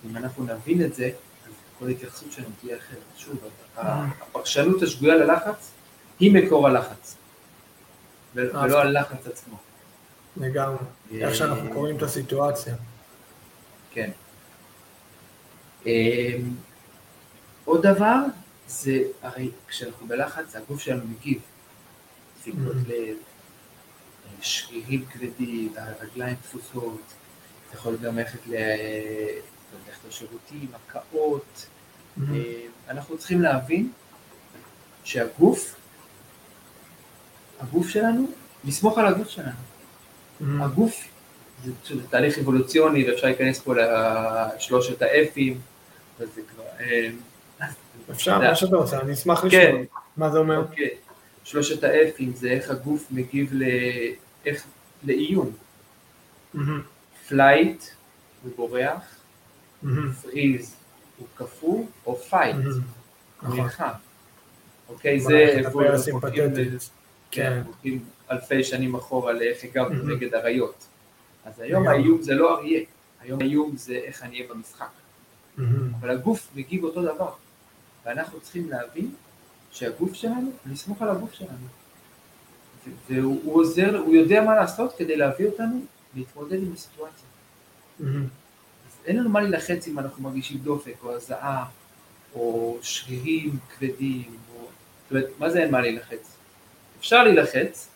אם 0.06 0.16
אנחנו 0.16 0.44
נבין 0.44 0.84
את 0.84 0.94
זה, 0.94 1.10
אז 1.46 1.52
כל 1.78 1.86
ההתייחסות 1.86 2.32
שלנו 2.32 2.48
תהיה 2.60 2.76
אחרת. 2.76 2.98
שוב, 3.16 3.36
mm-hmm. 3.36 3.80
הפרשנות 4.20 4.82
השגויה 4.82 5.14
ללחץ 5.14 5.70
היא 6.20 6.32
מקור 6.32 6.66
הלחץ. 6.68 7.16
ולא 8.34 8.80
הלחץ 8.80 9.26
עצמו. 9.26 9.58
לגמרי, 10.36 10.78
איך 11.12 11.34
שאנחנו 11.34 11.72
קוראים 11.72 11.96
את 11.96 12.02
הסיטואציה. 12.02 12.74
כן. 13.90 14.10
אמ, 15.86 16.54
עוד 17.64 17.86
דבר, 17.86 18.18
זה 18.68 19.02
הרי 19.22 19.50
כשאנחנו 19.68 20.06
בלחץ, 20.06 20.56
הגוף 20.56 20.80
שלנו 20.80 21.02
מגיב. 21.06 21.40
דפיקות 22.38 22.76
mm-hmm. 22.76 22.92
לב, 22.92 23.16
שרירים 24.40 25.04
כבדים, 25.06 25.72
הרגליים 25.76 26.36
תפוסות, 26.42 27.00
אתה 27.68 27.76
יכול 27.76 27.96
גם 27.96 28.18
ללכת 28.18 28.38
לשירותים, 30.08 30.68
הקאות. 30.74 31.66
Mm-hmm. 32.18 32.22
אנחנו 32.88 33.18
צריכים 33.18 33.40
להבין 33.40 33.92
שהגוף 35.04 35.76
הגוף 37.60 37.88
שלנו, 37.88 38.26
לסמוך 38.64 38.98
על 38.98 39.06
הגוף 39.06 39.28
שלנו. 39.28 39.75
Mm-hmm. 40.40 40.64
הגוף, 40.64 41.08
זה 41.64 41.72
תהליך 42.10 42.38
אבולוציוני 42.38 43.10
ואפשר 43.10 43.26
להיכנס 43.26 43.60
פה 43.60 43.74
לשלושת 43.76 45.02
ה 45.02 45.14
F 45.14 45.26
ים, 45.26 45.60
וזה 46.20 46.40
כבר... 46.54 46.64
אה, 46.80 47.08
אפשר, 48.10 48.38
מה 48.38 48.54
שאתה 48.54 48.76
רוצה, 48.76 49.00
אני 49.00 49.12
אשמח 49.12 49.44
לשמוע. 49.44 49.62
כן. 49.62 49.76
מה 50.16 50.30
זה 50.30 50.38
אומר? 50.38 50.58
אוקיי. 50.58 50.88
שלושת 51.44 51.84
ה 51.84 51.96
F 51.96 52.08
ים 52.08 52.32
זה 52.34 52.48
איך 52.48 52.70
הגוף 52.70 53.06
מגיב 53.10 53.52
לאיום. 55.04 55.50
flight, 57.28 57.84
הוא 58.42 58.52
בורח, 58.56 59.02
freeze, 60.22 60.76
הוא 61.18 61.26
קפוא, 61.34 61.84
או 62.06 62.16
fight, 62.16 62.56
הוא 63.42 63.56
נלחם. 63.56 63.88
אוקיי, 64.88 65.20
זה... 65.20 65.60
כן. 67.30 67.62
הולכים 67.66 68.04
אלפי 68.30 68.64
שנים 68.64 68.94
אחורה 68.94 69.32
לאיך 69.32 69.64
הגבנו 69.64 70.02
mm-hmm. 70.02 70.14
נגד 70.16 70.34
אריות. 70.34 70.86
אז 71.44 71.60
היום 71.60 71.88
האיום 71.88 72.22
זה 72.22 72.34
לא 72.34 72.58
אריה, 72.58 72.80
היום 73.20 73.40
האיום 73.40 73.76
זה 73.76 73.94
איך 73.94 74.22
אני 74.22 74.40
אהיה 74.40 74.48
במשחק. 74.52 74.86
Mm-hmm. 74.86 75.62
אבל 76.00 76.10
הגוף 76.10 76.48
מגיב 76.54 76.84
אותו 76.84 77.02
דבר, 77.02 77.32
ואנחנו 78.04 78.40
צריכים 78.40 78.70
להבין 78.70 79.14
שהגוף 79.70 80.14
שלנו, 80.14 80.50
לסמוך 80.66 81.02
על 81.02 81.08
הגוף 81.08 81.32
שלנו. 81.32 81.66
והוא 83.10 83.54
עוזר, 83.54 83.98
הוא 83.98 84.14
יודע 84.14 84.42
מה 84.42 84.54
לעשות 84.56 84.94
כדי 84.98 85.16
להביא 85.16 85.46
אותנו 85.46 85.80
להתמודד 86.14 86.62
עם 86.62 86.72
הסיטואציה. 86.72 87.26
Mm-hmm. 88.00 88.04
אז 88.86 88.96
אין 89.06 89.16
לנו 89.16 89.30
מה 89.30 89.40
להילחץ 89.40 89.88
אם 89.88 89.98
אנחנו 89.98 90.22
מרגישים 90.22 90.58
דופק 90.58 90.94
או 91.02 91.16
הזעה 91.16 91.64
או 92.34 92.78
שרירים 92.82 93.58
כבדים, 93.70 94.36
או... 94.54 94.68
זאת 95.02 95.10
אומרת, 95.10 95.26
מה 95.38 95.50
זה 95.50 95.62
אין 95.62 95.70
מה 95.70 95.80
להילחץ? 95.80 96.35
אפשר 97.00 97.24
להילחץ, 97.24 97.88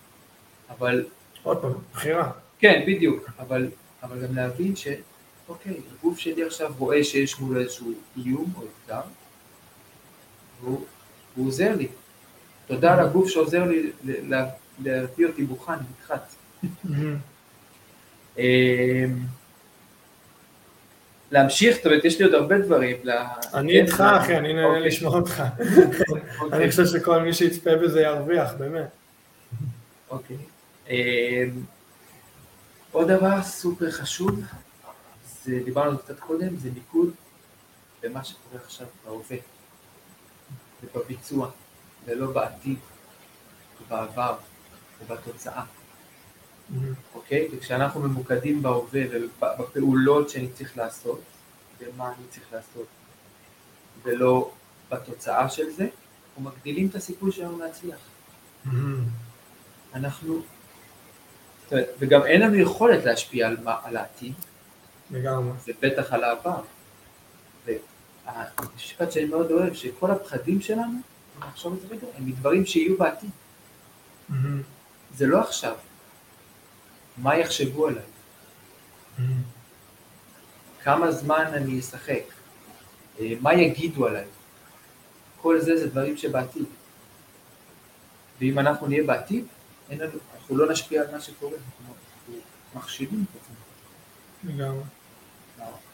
אבל... 0.71 1.05
עוד 1.43 1.63
פעם, 1.63 1.73
בחירה. 1.93 2.33
כן, 2.59 2.85
בדיוק, 2.87 3.31
אבל, 3.39 3.69
אבל 4.03 4.27
גם 4.27 4.37
להבין 4.37 4.77
ש... 4.77 4.89
אוקיי, 5.49 5.81
הגוף 5.99 6.19
שלי 6.19 6.45
עכשיו 6.45 6.73
רואה 6.79 7.05
שיש 7.05 7.41
מול 7.41 7.59
איזשהו 7.59 7.93
איום 8.17 8.53
או 8.57 8.63
אתגר, 8.63 9.01
והוא, 10.61 10.85
והוא 11.35 11.47
עוזר 11.47 11.77
לי. 11.77 11.89
תודה 12.67 12.93
על 12.95 13.01
הגוף 13.01 13.29
שעוזר 13.29 13.65
לי 13.65 13.91
להביא 14.79 15.27
אותי 15.27 15.43
מוכן, 15.43 15.73
נדחת. 15.73 16.35
להמשיך, 21.31 21.77
זאת 21.77 21.87
אומרת, 21.87 22.05
יש 22.05 22.19
לי 22.19 22.25
עוד 22.25 22.35
הרבה 22.35 22.59
דברים. 22.59 22.97
אני 23.55 23.81
איתך, 23.81 24.01
אחי, 24.01 24.37
אני 24.37 24.53
נהנה 24.53 24.67
אוקיי. 24.67 24.83
לשמוע 24.87 25.17
אותך. 25.17 25.43
אוקיי. 26.41 26.59
אני 26.59 26.71
חושב 26.71 26.87
שכל 26.87 27.23
מי 27.23 27.33
שיצפה 27.33 27.77
בזה 27.77 28.01
ירוויח, 28.01 28.53
באמת. 28.59 28.89
אוקיי. 30.11 30.37
אמ, 30.89 31.63
עוד 32.93 33.11
דבר 33.11 33.43
סופר 33.43 33.91
חשוב, 33.91 34.41
זה 35.45 35.61
דיברנו 35.65 35.99
קצת 35.99 36.21
קודם, 36.21 36.57
זה 36.57 36.69
מיקוד 36.75 37.11
במה 38.03 38.25
שקורה 38.25 38.61
עכשיו 38.65 38.87
בהווה, 39.05 39.37
ובביצוע, 40.83 41.51
ולא 42.07 42.27
בעתיד, 42.33 42.79
ובעבר, 43.83 44.35
ובתוצאה. 45.03 45.63
אוקיי? 47.15 47.49
וכשאנחנו 47.53 48.01
ממוקדים 48.01 48.63
בהווה 48.63 49.03
ובפעולות 49.11 50.31
שאני 50.31 50.49
צריך 50.49 50.79
לעשות, 50.79 51.21
במה 51.81 52.09
אני 52.09 52.27
צריך 52.31 52.47
לעשות, 52.53 52.87
ולא 54.03 54.51
בתוצאה 54.91 55.49
של 55.49 55.71
זה, 55.71 55.89
אנחנו 56.29 56.51
מגדילים 56.51 56.87
את 56.87 56.95
הסיכוי 56.95 57.33
שלנו 57.33 57.59
להצליח. 57.59 57.99
אנחנו, 59.95 60.43
וגם 61.73 62.23
אין 62.23 62.41
לנו 62.41 62.55
יכולת 62.55 63.05
להשפיע 63.05 63.49
על, 63.49 63.57
מה, 63.65 63.77
על 63.85 63.97
העתיד, 63.97 64.35
לגמרי. 65.11 65.53
זה 65.65 65.73
בטח 65.83 66.13
על 66.13 66.25
העבר. 66.25 66.63
והמשפט 67.67 69.13
שאני 69.13 69.25
מאוד 69.25 69.51
אוהב, 69.51 69.75
שכל 69.75 70.11
הפחדים 70.11 70.61
שלנו, 70.61 70.99
נחשוב 71.39 71.73
על 71.73 71.81
זה 71.81 71.95
רגע, 71.95 72.07
הם 72.19 72.27
מדברים 72.27 72.67
שיהיו 72.67 72.99
בעתיד. 72.99 73.31
זה 75.15 75.27
לא 75.27 75.41
עכשיו. 75.41 75.77
מה 77.23 77.37
יחשבו 77.37 77.87
עליי? 77.87 78.03
כמה 80.83 81.13
זמן 81.13 81.45
אני 81.55 81.81
אשחק? 81.81 82.23
אה, 83.21 83.33
מה 83.41 83.55
יגידו 83.55 84.07
עליי? 84.07 84.25
כל 85.43 85.61
זה 85.61 85.77
זה 85.77 85.87
דברים 85.87 86.17
שבעתיד. 86.17 86.65
ואם 88.41 88.59
אנחנו 88.59 88.87
נהיה 88.87 89.05
בעתיד, 89.05 89.45
אין 89.91 89.99
לנו, 89.99 90.19
אנחנו 90.35 90.57
לא 90.57 90.73
נשפיע 90.73 91.03
על 91.03 91.13
מה 91.13 91.21
שקורה, 91.21 91.53
אנחנו 91.53 91.95
מכשילים 92.75 93.25
את 93.31 93.41
עצמנו. 93.43 94.55
לגמרי. 94.55 94.85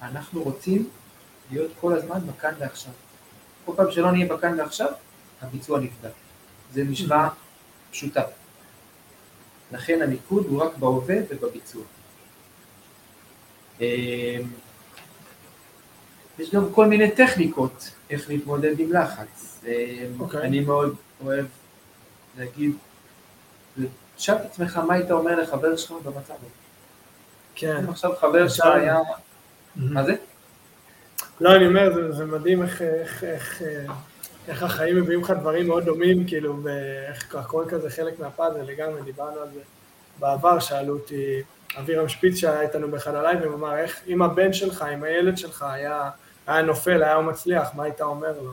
אנחנו 0.03 0.43
רוצים 0.43 0.89
להיות 1.51 1.70
כל 1.81 1.93
הזמן 1.97 2.27
בכאן 2.27 2.55
ועכשיו. 2.59 2.93
כל 3.64 3.72
פעם 3.77 3.91
שלא 3.91 4.12
נהיה 4.12 4.27
בכאן 4.27 4.61
ועכשיו, 4.61 4.93
הביצוע 5.43 5.81
נפגע. 5.81 6.09
זה 6.72 6.85
משוואה 6.85 7.29
פשוטה. 7.91 8.22
לכן 9.73 10.03
המיקוד 10.03 10.47
הוא 10.49 10.62
רק 10.62 10.77
בהווה 10.77 11.17
ובביצוע. 11.29 11.83
אמ, 13.81 13.87
יש 16.39 16.55
גם 16.55 16.73
כל 16.73 16.87
מיני 16.87 17.11
טכניקות 17.11 17.91
איך 18.11 18.29
להתמודד 18.29 18.81
עם 18.81 18.93
לחץ. 18.93 19.61
Okay. 19.62 19.67
אמ, 19.67 20.21
אוקיי. 20.21 20.43
אני 20.43 20.61
מאוד 20.61 20.97
אוהב 21.25 21.47
להגיד, 22.39 22.73
תשאל 24.17 24.35
את 24.35 24.45
עצמך 24.45 24.77
מה 24.77 24.95
היית 24.95 25.11
אומר 25.11 25.41
לחבר 25.41 25.77
שלך 25.77 25.91
במצב 25.91 26.35
הזה. 26.35 26.49
כן. 27.55 27.77
אם 27.77 27.91
עכשיו 27.91 28.17
חבר 28.21 28.49
שלך 28.49 28.67
היה... 28.67 28.99
מה 29.77 30.05
זה? 30.05 30.14
לא, 31.41 31.57
אני 31.57 31.67
אומר, 31.67 31.95
זה, 31.95 32.12
זה 32.12 32.25
מדהים 32.25 32.62
איך, 32.62 32.83
איך, 34.49 34.63
החיים 34.63 34.97
מביאים 34.97 35.21
לך 35.21 35.31
דברים 35.31 35.67
מאוד 35.67 35.85
דומים, 35.85 36.27
כאילו, 36.27 36.63
ואיך 36.63 37.35
הכל 37.35 37.65
כזה 37.69 37.91
חלק 37.91 38.21
מהפאזל, 38.21 38.63
לגמרי, 38.63 39.03
דיברנו 39.03 39.41
על 39.41 39.49
זה 39.55 39.61
בעבר, 40.19 40.59
שאלו 40.59 40.95
אותי, 40.95 41.43
אבירם 41.79 42.09
שפיץ 42.09 42.37
שהיה 42.37 42.61
איתנו 42.61 42.91
באחד 42.91 43.15
הלייבים, 43.15 43.53
אמר, 43.53 43.77
איך 43.77 44.01
אם 44.07 44.23
הבן 44.23 44.53
שלך, 44.53 44.85
אם 44.95 45.03
הילד 45.03 45.39
שלך 45.39 45.63
היה, 45.63 46.11
היה 46.47 46.63
נופל, 46.63 47.03
היה 47.03 47.21
מצליח, 47.21 47.69
מה 47.75 47.85
היית 47.85 48.01
אומר 48.01 48.41
לו? 48.43 48.53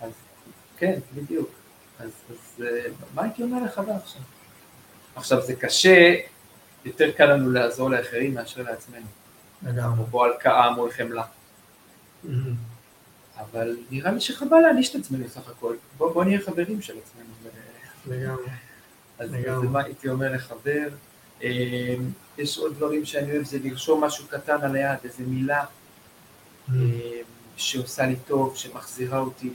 אז 0.00 0.10
כן, 0.78 0.98
בדיוק. 1.14 1.50
אז, 1.98 2.10
אז 2.30 2.64
מה 3.14 3.22
הייתי 3.22 3.42
אומר 3.42 3.64
לחבר 3.64 3.92
עכשיו? 3.92 4.22
עכשיו, 5.16 5.40
זה 5.42 5.54
קשה, 5.54 6.14
יותר 6.84 7.10
קל 7.10 7.26
לנו 7.26 7.50
לעזור 7.50 7.90
לאחרים 7.90 8.34
מאשר 8.34 8.62
לעצמנו. 8.62 9.06
לגמרי. 9.62 10.04
או 10.12 10.24
הלקאה 10.24 10.70
מול 10.70 10.90
חמלה. 10.90 11.24
אבל 13.38 13.76
נראה 13.90 14.12
לי 14.12 14.20
שחבל 14.20 14.58
להעניש 14.58 14.90
את 14.90 14.94
עצמנו 15.00 15.28
סך 15.28 15.48
הכל. 15.48 15.74
בוא, 15.98 16.12
בוא 16.12 16.24
נהיה 16.24 16.40
חברים 16.40 16.82
של 16.82 16.94
עצמנו. 16.98 17.26
לגמרי. 18.06 18.44
אז 19.18 19.30
זה 19.30 19.68
מה 19.68 19.82
הייתי 19.82 20.08
אומר 20.08 20.32
לחבר. 20.32 20.88
אמ, 21.42 21.48
יש 22.38 22.58
עוד 22.58 22.74
דברים 22.74 23.04
שאני 23.04 23.32
אוהב, 23.32 23.44
זה 23.44 23.58
לרשום 23.64 24.04
משהו 24.04 24.26
קטן 24.26 24.60
על 24.62 24.76
היד, 24.76 24.98
איזה 25.04 25.22
מילה 25.26 25.64
אמ, 26.68 26.74
שעושה 27.56 28.06
לי 28.06 28.16
טוב, 28.26 28.56
שמחזירה 28.56 29.18
אותי, 29.18 29.50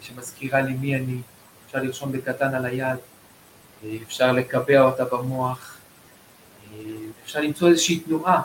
שמזכירה 0.00 0.60
לי 0.60 0.72
מי 0.72 0.96
אני. 0.96 1.20
אפשר 1.66 1.82
לרשום 1.82 2.12
בקטן 2.12 2.54
על 2.54 2.66
היד, 2.66 2.98
אפשר 4.02 4.32
לקבע 4.32 4.80
אותה 4.80 5.04
במוח, 5.04 5.78
אפשר 7.24 7.40
למצוא 7.40 7.68
איזושהי 7.68 8.00
תנועה 8.00 8.42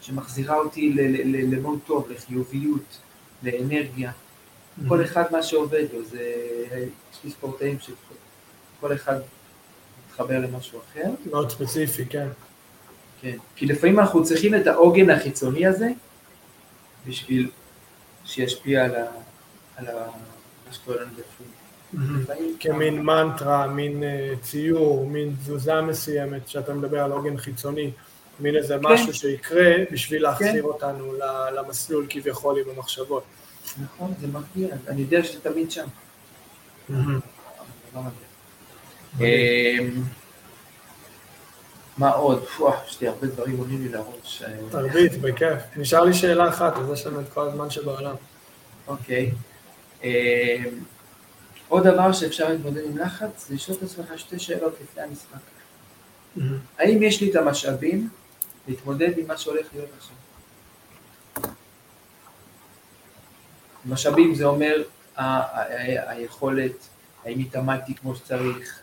שמחזירה 0.00 0.56
אותי 0.56 0.92
למוד 1.24 1.78
טוב, 1.86 2.10
לחיוביות, 2.10 2.98
לאנרגיה. 3.42 4.12
כל 4.88 5.04
אחד 5.04 5.24
מה 5.30 5.42
שעובד 5.42 5.84
לו, 5.92 6.04
זה, 6.04 6.20
יש 7.12 7.18
לי 7.24 7.30
ספורטאים 7.30 7.78
שכל 7.80 8.94
אחד 8.94 9.20
מתחבר 10.06 10.38
למשהו 10.38 10.80
אחר. 10.80 11.10
מאוד 11.30 11.50
ספציפי, 11.50 12.04
כן. 12.04 12.28
כן, 13.20 13.36
כי 13.56 13.66
לפעמים 13.66 14.00
אנחנו 14.00 14.24
צריכים 14.24 14.54
את 14.54 14.66
העוגן 14.66 15.10
החיצוני 15.10 15.66
הזה 15.66 15.88
בשביל 17.06 17.50
שישפיע 18.24 18.84
על, 18.84 18.94
ה, 18.94 19.04
על 19.76 19.86
ה, 19.88 20.06
מה 20.66 20.72
שקורה 20.72 20.96
לנו 20.96 21.10
בפנים. 21.12 21.58
כמין 22.60 23.02
מנטרה, 23.02 23.66
מין 23.66 24.02
אה, 24.02 24.34
ציור, 24.42 25.06
מין 25.06 25.34
תזוזה 25.40 25.80
מסוימת, 25.80 26.48
שאתה 26.48 26.74
מדבר 26.74 27.00
על 27.00 27.12
עוגן 27.12 27.36
חיצוני. 27.36 27.90
מין 28.40 28.56
איזה 28.56 28.74
כן. 28.74 28.80
משהו 28.82 29.14
שיקרה 29.14 29.74
בשביל 29.92 30.22
להחזיר 30.22 30.52
כן. 30.52 30.60
אותנו 30.60 31.12
למסלול 31.56 32.06
כביכול 32.10 32.58
עם 32.58 32.76
המחשבות. 32.76 33.22
נכון, 33.82 34.14
זה 34.20 34.26
מרגיע, 34.26 34.76
אני 34.88 35.00
יודע 35.00 35.24
שזה 35.24 35.40
תמיד 35.40 35.70
שם. 35.70 35.86
אמ, 36.90 37.20
מה 41.98 42.10
עוד? 42.10 42.44
יש 42.88 43.00
לי 43.00 43.08
הרבה 43.08 43.26
דברים 43.26 43.58
עולים 43.58 43.82
לי 43.82 43.88
לראש. 43.88 44.42
תרבית, 44.70 45.20
בכיף. 45.20 45.62
נשאר 45.76 46.04
לי 46.04 46.14
שאלה 46.14 46.48
אחת, 46.48 46.76
אז 46.76 46.90
יש 46.92 47.06
לנו 47.06 47.20
את 47.20 47.26
כל 47.34 47.48
הזמן 47.48 47.70
שבעולם. 47.70 48.14
אוקיי. 48.86 49.30
אמ, 50.02 50.08
עוד 51.68 51.86
דבר 51.86 52.12
שאפשר 52.12 52.48
להתמודד 52.48 52.84
עם 52.84 52.98
לחץ, 52.98 53.48
זה 53.48 53.54
לשאול 53.54 53.76
את 53.76 53.82
עצמך 53.82 54.18
שתי 54.18 54.38
שאלות 54.38 54.74
לפני 54.82 55.02
המשחק. 55.02 55.38
האם 56.78 57.02
יש 57.02 57.20
לי 57.20 57.30
את 57.30 57.36
המשאבים 57.36 58.08
להתמודד 58.68 59.18
עם 59.18 59.26
מה 59.26 59.36
שהולך 59.36 59.66
להיות 59.72 59.88
עכשיו. 59.98 60.16
משאבים 63.86 64.34
זה 64.34 64.44
אומר 64.44 64.82
היכולת, 66.06 66.88
האם 67.24 67.38
התאמנתי 67.38 67.94
כמו 67.94 68.14
שצריך, 68.16 68.80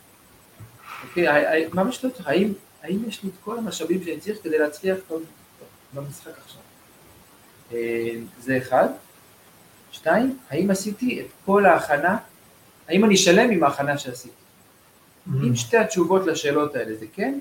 אוקיי, 1.04 1.68
ממש 1.74 2.06
לא 2.06 2.10
צריך, 2.10 2.28
האם, 2.28 2.54
האם 2.84 3.00
יש 3.08 3.24
לי 3.24 3.30
את 3.30 3.36
כל 3.44 3.58
המשאבים 3.58 4.04
שאני 4.04 4.20
צריך 4.20 4.44
כדי 4.44 4.58
להצליח 4.58 4.98
במשחק 5.94 6.32
עכשיו? 6.46 6.62
אה, 7.74 8.16
זה 8.40 8.58
אחד. 8.58 8.88
שתיים, 9.92 10.38
האם 10.50 10.72
עשיתי 10.72 11.22
את 11.22 11.26
כל 11.46 11.66
ההכנה, 11.66 12.18
האם 12.88 13.06
אני 13.06 13.18
שלם 13.18 13.52
עם 13.52 13.64
ההכנה 13.64 13.98
שעשיתי? 13.98 14.36
אם 15.28 15.56
שתי 15.56 15.78
התשובות 15.78 16.26
לשאלות 16.26 16.76
האלה 16.76 16.96
זה 16.96 17.06
כן, 17.14 17.40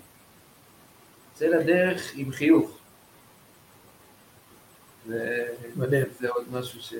צא 1.35 1.47
לדרך 1.47 2.13
עם 2.15 2.33
חיוך. 2.33 2.79
מדהים. 5.77 6.07
זה 6.21 6.29
עוד 6.29 6.45
משהו 6.53 6.81
ש... 6.81 6.95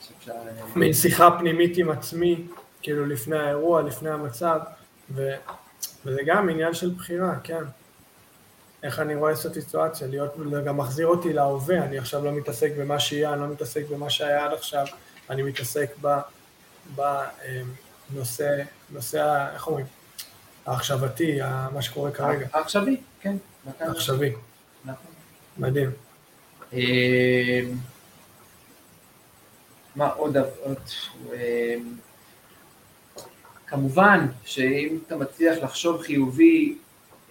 שאפשר... 0.00 0.32
מין 0.76 0.92
שיחה 0.92 1.30
פנימית 1.38 1.76
עם 1.76 1.90
עצמי, 1.90 2.46
כאילו 2.82 3.06
לפני 3.06 3.38
האירוע, 3.38 3.82
לפני 3.82 4.10
המצב, 4.10 4.60
ו... 5.10 5.34
וזה 6.04 6.20
גם 6.26 6.48
עניין 6.48 6.74
של 6.74 6.90
בחירה, 6.90 7.34
כן. 7.44 7.64
איך 8.82 8.98
אני 8.98 9.14
רואה 9.14 9.32
את 9.32 9.36
הסיטואציה, 9.36 10.06
להיות, 10.06 10.34
גם 10.64 10.76
מחזיר 10.76 11.06
אותי 11.06 11.32
להווה, 11.32 11.84
אני 11.84 11.98
עכשיו 11.98 12.24
לא 12.24 12.32
מתעסק 12.32 12.72
במה 12.78 13.00
שיהיה, 13.00 13.32
אני 13.32 13.40
לא 13.40 13.48
מתעסק 13.48 13.84
במה 13.90 14.10
שהיה 14.10 14.44
עד 14.44 14.52
עכשיו, 14.52 14.86
אני 15.30 15.42
מתעסק 15.42 15.90
בנושא, 16.94 18.60
אמ, 18.60 18.64
נושא, 18.90 19.48
איך 19.54 19.66
אומרים, 19.66 19.86
העכשוותי, 20.66 21.38
מה 21.74 21.82
שקורה 21.82 22.10
כרגע. 22.10 22.46
העכשווי, 22.52 23.00
כן. 23.20 23.36
עכשווי. 23.80 24.32
נכון. 24.84 25.10
מדהים. 25.58 25.90
אמ, 26.72 26.78
מה 29.96 30.08
עוד? 30.08 30.36
אמ, 30.36 31.94
כמובן 33.66 34.26
שאם 34.44 34.98
אתה 35.06 35.16
מצליח 35.16 35.58
לחשוב 35.62 36.02
חיובי 36.02 36.78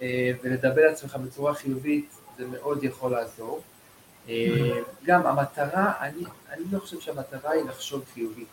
אה, 0.02 0.32
ולדבר 0.42 0.86
לעצמך 0.86 1.16
בצורה 1.16 1.54
חיובית, 1.54 2.08
זה 2.38 2.46
מאוד 2.46 2.84
יכול 2.84 3.10
לעזור. 3.10 3.62
אמ, 4.28 4.82
גם 5.04 5.26
המטרה, 5.26 5.92
אני, 6.00 6.24
אני 6.52 6.64
לא 6.72 6.78
חושב 6.78 7.00
שהמטרה 7.00 7.50
היא 7.50 7.64
לחשוב 7.64 8.04
חיובי. 8.14 8.44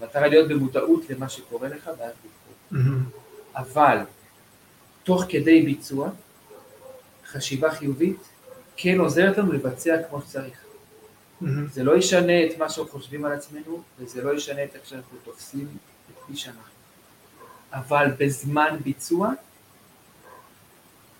המטרה 0.00 0.22
היא 0.22 0.30
להיות 0.30 0.48
במודעות 0.48 1.10
למה 1.10 1.28
שקורה 1.28 1.68
לך 1.68 1.90
ואז 1.98 2.12
לבחור. 2.24 2.80
אבל 3.56 3.98
תוך 5.04 5.24
כדי 5.28 5.62
ביצוע, 5.62 6.10
חשיבה 7.32 7.70
חיובית 7.70 8.28
כן 8.76 9.00
עוזרת 9.00 9.38
לנו 9.38 9.52
לבצע 9.52 9.96
כמו 10.08 10.22
שצריך. 10.22 10.58
Mm-hmm. 11.42 11.46
זה 11.72 11.84
לא 11.84 11.96
ישנה 11.96 12.46
את 12.46 12.58
מה 12.58 12.70
שאנחנו 12.70 12.92
חושבים 12.92 13.24
על 13.24 13.32
עצמנו, 13.32 13.82
וזה 13.98 14.22
לא 14.22 14.36
ישנה 14.36 14.64
את 14.64 14.74
איך 14.74 14.86
שאנחנו 14.86 15.18
תופסים 15.24 15.68
את 16.10 16.28
מי 16.28 16.36
שאנחנו. 16.36 16.62
אבל 17.72 18.06
בזמן 18.18 18.76
ביצוע, 18.84 19.30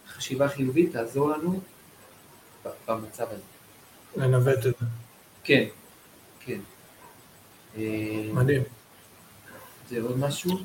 חשיבה 0.08 0.48
חיובית 0.48 0.92
תעזור 0.92 1.30
לנו 1.30 1.60
במצב 2.88 3.26
הזה. 3.30 3.42
לנווט 4.16 4.58
את 4.58 4.62
זה. 4.62 4.86
כן, 5.44 5.64
כן. 6.40 6.60
מדהים. 8.32 8.62
זה 9.88 10.02
עוד 10.02 10.18
משהו? 10.18 10.58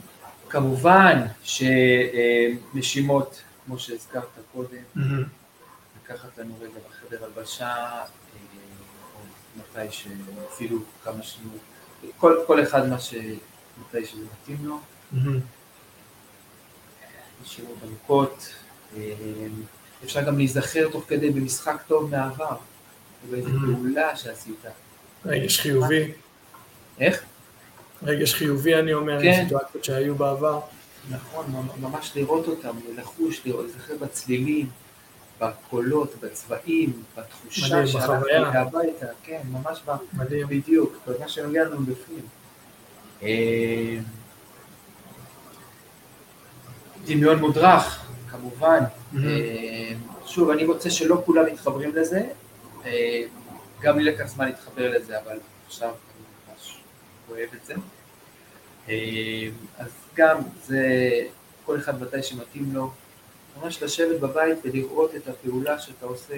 כמובן 0.50 1.26
שנשימות, 1.44 3.42
כמו 3.66 3.80
שהזכרת 3.80 4.28
קודם, 4.54 5.12
לקחת 6.04 6.38
לנו 6.38 6.56
רגע 6.62 6.80
בחדר 6.90 7.26
הלבשה, 7.26 8.04
מתי 9.58 9.92
שאפילו 9.92 10.80
כמה 11.04 11.24
שניות, 11.24 11.62
כל, 12.18 12.38
כל 12.48 12.64
אחד 12.64 12.90
מה 12.90 13.00
ש... 13.00 13.14
מתי 13.82 14.06
שזה 14.06 14.22
מתאים 14.42 14.66
לו. 14.66 14.80
נשימות 17.44 17.78
עמוקות. 17.84 18.54
אפשר 20.04 20.22
גם 20.22 20.38
להיזכר 20.38 20.90
תוך 20.92 21.04
כדי 21.08 21.30
במשחק 21.30 21.82
טוב 21.88 22.12
מהעבר, 22.12 22.58
ובאיזו 23.28 23.50
פעולה 23.50 24.16
שעשית. 24.16 24.66
רגש 25.26 25.60
חיובי. 25.60 26.12
איך? 27.00 27.24
רגש 28.04 28.34
חיובי, 28.34 28.76
אני 28.76 28.94
אומר, 28.94 29.22
כן. 29.22 29.44
סיטואציות 29.44 29.84
שהיו 29.84 30.16
בעבר. 30.16 30.60
נכון, 31.10 31.46
ממש 31.82 32.12
לראות 32.16 32.48
אותם, 32.48 32.76
לחוש, 32.96 33.42
לראות, 33.46 33.66
לזכר 33.66 33.94
בצלילים, 34.02 34.70
בקולות, 35.42 36.16
בצבעים, 36.22 37.04
בתחושה 37.18 37.88
שהלכתי 37.88 38.58
הביתה, 38.58 39.06
כן, 39.24 39.42
ממש 39.52 39.82
מדהים. 40.14 40.48
בדיוק, 40.48 40.98
במה 41.08 41.28
שנוגע 41.28 41.64
לנו 41.64 41.86
בפנים. 41.86 42.26
אה, 43.24 43.98
דמיון 47.06 47.40
מודרך, 47.40 48.06
כמובן. 48.32 48.80
אה, 49.24 49.92
שוב, 50.26 50.50
אני 50.50 50.66
רוצה 50.66 50.90
שלא 50.90 51.22
כולם 51.26 51.46
מתחברים 51.46 51.96
לזה, 51.96 52.28
אה, 52.86 53.22
גם 53.82 54.00
לי 54.00 54.04
לקח 54.04 54.26
זמן 54.26 54.46
להתחבר 54.46 54.92
לזה, 54.92 55.22
אבל 55.22 55.38
עכשיו 55.68 55.90
אני 55.90 56.26
ממש 56.50 56.78
אוהב 57.30 57.50
את 57.62 57.66
זה. 57.66 57.74
אז 59.78 59.90
גם 60.16 60.38
זה, 60.66 60.88
כל 61.66 61.78
אחד 61.78 62.02
מתי 62.02 62.24
שמתאים 62.24 62.70
לו, 62.74 62.92
ממש 63.62 63.84
לשבת 63.84 64.20
בבית 64.20 64.58
ולראות 64.64 65.16
את 65.16 65.28
הפעולה 65.28 65.80
שאתה 65.80 66.06
עושה. 66.06 66.36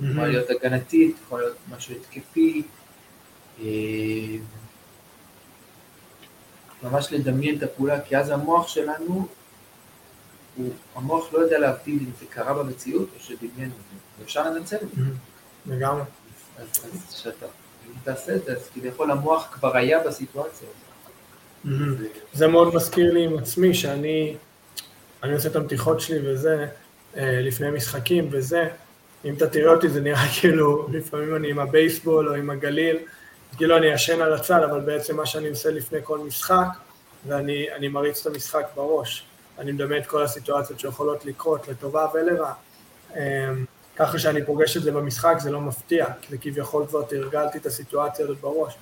יכולה 0.00 0.26
להיות 0.26 0.50
הגנתית, 0.50 1.16
יכול 1.26 1.40
להיות 1.40 1.56
משהו 1.76 1.94
התקפי, 1.94 2.62
ממש 6.82 7.12
לדמיין 7.12 7.58
את 7.58 7.62
הפעולה, 7.62 8.00
כי 8.00 8.16
אז 8.16 8.30
המוח 8.30 8.68
שלנו, 8.68 9.26
הוא, 10.56 10.72
המוח 10.94 11.32
לא 11.32 11.38
יודע 11.38 11.58
להבדיל 11.58 11.98
אם 12.00 12.10
זה 12.20 12.26
קרה 12.30 12.54
במציאות 12.54 13.08
או 13.14 13.20
שדמיין 13.20 13.70
את 13.70 13.76
זה, 13.76 13.96
ואפשר 14.20 14.50
לנצל 14.50 14.76
את 14.76 14.88
זה. 14.96 15.02
לגמרי. 15.66 16.02
אז 16.58 16.68
כשאתה, 17.14 17.46
תעשה 18.04 18.34
את 18.36 18.44
זה, 18.44 18.52
אז 18.52 18.68
כביכול 18.74 19.10
המוח 19.10 19.48
כבר 19.52 19.76
היה 19.76 20.00
בסיטואציה 20.00 20.68
הזאת. 20.68 20.81
זה 22.32 22.46
מאוד 22.46 22.74
מזכיר 22.74 23.12
לי 23.12 23.24
עם 23.24 23.38
עצמי, 23.38 23.74
שאני 23.74 24.36
אני 25.22 25.32
עושה 25.32 25.48
את 25.48 25.56
המתיחות 25.56 26.00
שלי 26.00 26.18
וזה, 26.24 26.66
אה, 27.16 27.40
לפני 27.40 27.70
משחקים 27.70 28.28
וזה, 28.30 28.68
אם 29.24 29.34
אתה 29.34 29.46
תראה 29.46 29.72
אותי 29.72 29.88
זה 29.88 30.00
נראה 30.00 30.28
כאילו, 30.40 30.88
לפעמים 30.92 31.36
אני 31.36 31.50
עם 31.50 31.58
הבייסבול 31.58 32.28
או 32.28 32.34
עם 32.34 32.50
הגליל, 32.50 32.96
כאילו 33.56 33.76
אני 33.76 33.86
ישן 33.86 34.20
על 34.20 34.32
הצד, 34.32 34.62
אבל 34.62 34.80
בעצם 34.80 35.16
מה 35.16 35.26
שאני 35.26 35.48
עושה 35.48 35.70
לפני 35.70 35.98
כל 36.02 36.18
משחק, 36.18 36.66
ואני 37.26 37.88
מריץ 37.88 38.26
את 38.26 38.32
המשחק 38.32 38.66
בראש. 38.74 39.24
אני 39.58 39.72
מדמה 39.72 39.98
את 39.98 40.06
כל 40.06 40.22
הסיטואציות 40.22 40.80
שיכולות 40.80 41.24
לקרות, 41.24 41.68
לטובה 41.68 42.06
ולרע. 42.14 42.52
אמ, 43.16 43.20
ככה 43.96 44.18
שאני 44.18 44.44
פוגש 44.44 44.76
את 44.76 44.82
זה 44.82 44.92
במשחק 44.92 45.34
זה 45.38 45.50
לא 45.50 45.60
מפתיע, 45.60 46.06
כי 46.22 46.38
כביכול 46.40 46.86
כבר 46.86 47.02
תרגלתי 47.02 47.58
את 47.58 47.66
הסיטואציה 47.66 48.24
הזאת 48.24 48.40
בראש. 48.40 48.74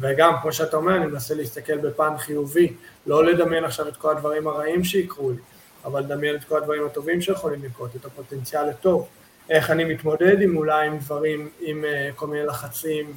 וגם, 0.00 0.32
כמו 0.42 0.52
שאתה 0.52 0.76
אומר, 0.76 0.96
אני 0.96 1.06
מנסה 1.06 1.34
להסתכל 1.34 1.78
בפן 1.78 2.18
חיובי, 2.18 2.72
לא 3.06 3.24
לדמיין 3.24 3.64
עכשיו 3.64 3.88
את 3.88 3.96
כל 3.96 4.10
הדברים 4.10 4.48
הרעים 4.48 4.84
שיקרו 4.84 5.30
לי, 5.30 5.36
אבל 5.84 6.00
לדמיין 6.00 6.36
את 6.36 6.44
כל 6.44 6.56
הדברים 6.56 6.86
הטובים 6.86 7.20
שיכולים 7.20 7.64
לקרות, 7.64 7.96
את 7.96 8.04
הפוטנציאל 8.04 8.68
לטוב. 8.68 9.08
איך 9.50 9.70
אני 9.70 9.84
מתמודד 9.84 10.42
עם 10.42 10.56
אולי 10.56 10.86
עם 10.86 10.98
דברים, 10.98 11.48
עם 11.60 11.84
uh, 11.84 12.14
כל 12.14 12.26
מיני 12.26 12.46
לחצים 12.46 13.16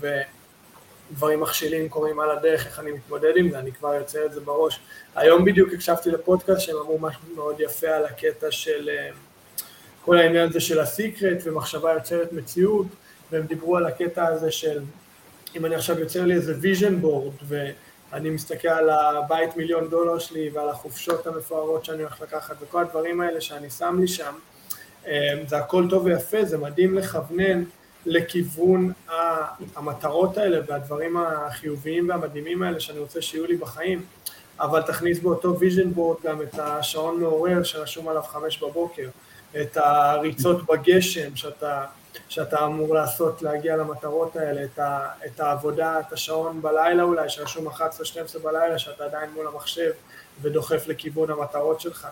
ודברים 1.11 1.39
מכשילים 1.39 1.89
קורים 1.89 2.19
על 2.19 2.32
הדרך, 2.32 2.65
איך 2.65 2.79
אני 2.79 2.91
מתמודד 2.91 3.32
עם 3.36 3.49
זה, 3.51 3.59
אני 3.59 3.71
כבר 3.71 3.93
יוצר 3.93 4.25
את 4.25 4.34
זה 4.34 4.41
בראש. 4.41 4.79
היום 5.15 5.45
בדיוק 5.45 5.73
הקשבתי 5.73 6.11
לפודקאסט 6.11 6.61
שהם 6.61 6.77
אמרו 6.77 6.99
משהו 6.99 7.21
מאוד 7.36 7.55
יפה 7.59 7.88
על 7.88 8.05
הקטע 8.05 8.51
של 8.51 8.89
uh, 8.89 9.61
כל 10.05 10.17
העניין 10.17 10.49
הזה 10.49 10.59
של 10.59 10.79
הסיקרט 10.79 11.38
ומחשבה 11.43 11.93
יוצרת 11.93 12.34
מציאות, 12.34 12.88
והם 13.32 13.43
דיברו 13.43 13.77
על 13.77 13.86
הקטע 13.86 14.27
הזה 14.27 14.51
של 14.51 14.82
אם 15.56 15.66
אני 15.66 15.76
עכשיו 15.76 15.99
יוצר 15.99 16.26
לי 16.26 16.34
איזה 16.34 16.54
vision 16.62 17.06
board 17.06 17.43
ואני 17.47 18.30
מסתכל 18.30 18.68
על 18.68 18.89
הבית 18.89 19.58
מיליון 19.58 19.89
דולר 19.89 20.20
שלי 20.20 20.49
ועל 20.49 20.70
החופשות 20.70 21.28
המפוארות 21.28 21.86
שאני 21.86 22.04
הולך 22.04 22.22
לקחת 22.22 22.56
וכל 22.62 22.82
הדברים 22.82 23.22
האלה 23.22 23.41
שאני 23.41 23.70
שם 23.70 23.97
לי 23.99 24.08
שם, 24.08 24.34
אה, 25.08 25.34
זה 25.47 25.58
הכל 25.58 25.88
טוב 25.89 26.06
ויפה, 26.06 26.45
זה 26.45 26.58
מדהים 26.58 26.95
לכוונן 26.95 27.64
לכיוון 28.06 28.91
המטרות 29.76 30.38
האלה 30.38 30.60
והדברים 30.68 31.18
החיוביים 31.18 32.10
והמדהימים 32.10 32.64
האלה 32.64 32.80
שאני 32.80 32.99
רוצה 32.99 33.22
שיהיו 33.22 33.45
לי 33.45 33.56
בחיים, 33.56 34.06
אבל 34.60 34.82
תכניס 34.82 35.20
באותו 35.20 35.58
vision 35.60 35.97
board 35.97 36.28
גם 36.28 36.41
את 36.41 36.60
השעון 36.60 37.20
מעורר 37.20 37.64
שרשום 37.64 38.08
עליו 38.08 38.22
חמש 38.22 38.64
בבוקר, 38.64 39.10
את 39.62 39.78
הריצות 39.78 40.66
בגשם 40.66 41.36
שאתה, 41.36 41.86
שאתה 42.30 42.66
אמור 42.66 42.93
לעשות 42.93 43.41
להגיע 43.41 43.78
למטרות 43.78 44.36
האלה, 44.36 44.64
את, 44.64 44.80
ה, 44.80 45.07
את 45.26 45.39
העבודה, 45.39 45.99
את 45.99 46.14
השעון 46.14 46.62
בלילה 46.62 47.03
אולי, 47.03 47.30
שרשום 47.30 47.68
11-12 47.68 47.72
בלילה, 48.43 48.80
שאתה 48.80 49.05
עדיין 49.05 49.30
מול 49.34 49.47
המחשב 49.47 49.91
ודוחף 50.41 50.88
לכיוון 50.88 51.30
המטרות 51.32 51.82
שלך. 51.82 52.07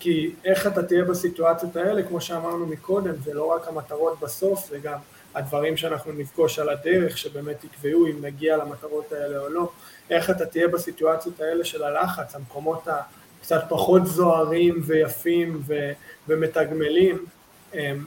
כי 0.00 0.34
איך 0.44 0.66
אתה 0.66 0.82
תהיה 0.82 1.04
בסיטואציות 1.04 1.76
האלה, 1.76 2.02
כמו 2.02 2.20
שאמרנו 2.20 2.66
מקודם, 2.66 3.14
זה 3.24 3.34
לא 3.34 3.44
רק 3.44 3.68
המטרות 3.68 4.20
בסוף, 4.20 4.68
זה 4.70 4.78
גם 4.78 4.98
הדברים 5.34 5.76
שאנחנו 5.76 6.12
נפגוש 6.12 6.58
על 6.58 6.68
הדרך, 6.68 7.18
שבאמת 7.18 7.64
יקבעו 7.64 8.06
אם 8.06 8.24
נגיע 8.24 8.56
למטרות 8.56 9.12
האלה 9.12 9.38
או 9.38 9.48
לא, 9.48 9.70
איך 10.10 10.30
אתה 10.30 10.46
תהיה 10.46 10.68
בסיטואציות 10.68 11.40
האלה 11.40 11.64
של 11.64 11.82
הלחץ, 11.82 12.34
המקומות 12.34 12.88
הקצת 12.88 13.64
פחות 13.68 14.06
זוהרים 14.06 14.82
ויפים 14.86 15.62
ו, 15.66 15.92
ומתגמלים, 16.28 17.26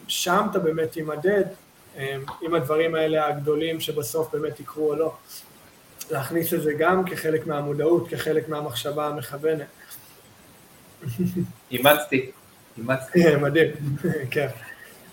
שם 0.07 0.47
אתה 0.51 0.59
באמת 0.59 0.91
תימדד 0.91 1.43
אמ, 1.97 2.03
עם 2.41 2.53
הדברים 2.53 2.95
האלה 2.95 3.27
הגדולים 3.27 3.79
שבסוף 3.79 4.35
באמת 4.35 4.59
יקרו 4.59 4.89
או 4.89 4.95
לא. 4.95 5.13
להכניס 6.11 6.53
את 6.53 6.61
זה 6.61 6.73
גם 6.73 7.05
כחלק 7.05 7.47
מהמודעות, 7.47 8.07
כחלק 8.09 8.49
מהמחשבה 8.49 9.07
המכוונת. 9.07 9.65
אימצתי, 11.71 12.31
אימצתי. 12.77 13.35
מדהים, 13.43 13.71
כן. 14.31 14.47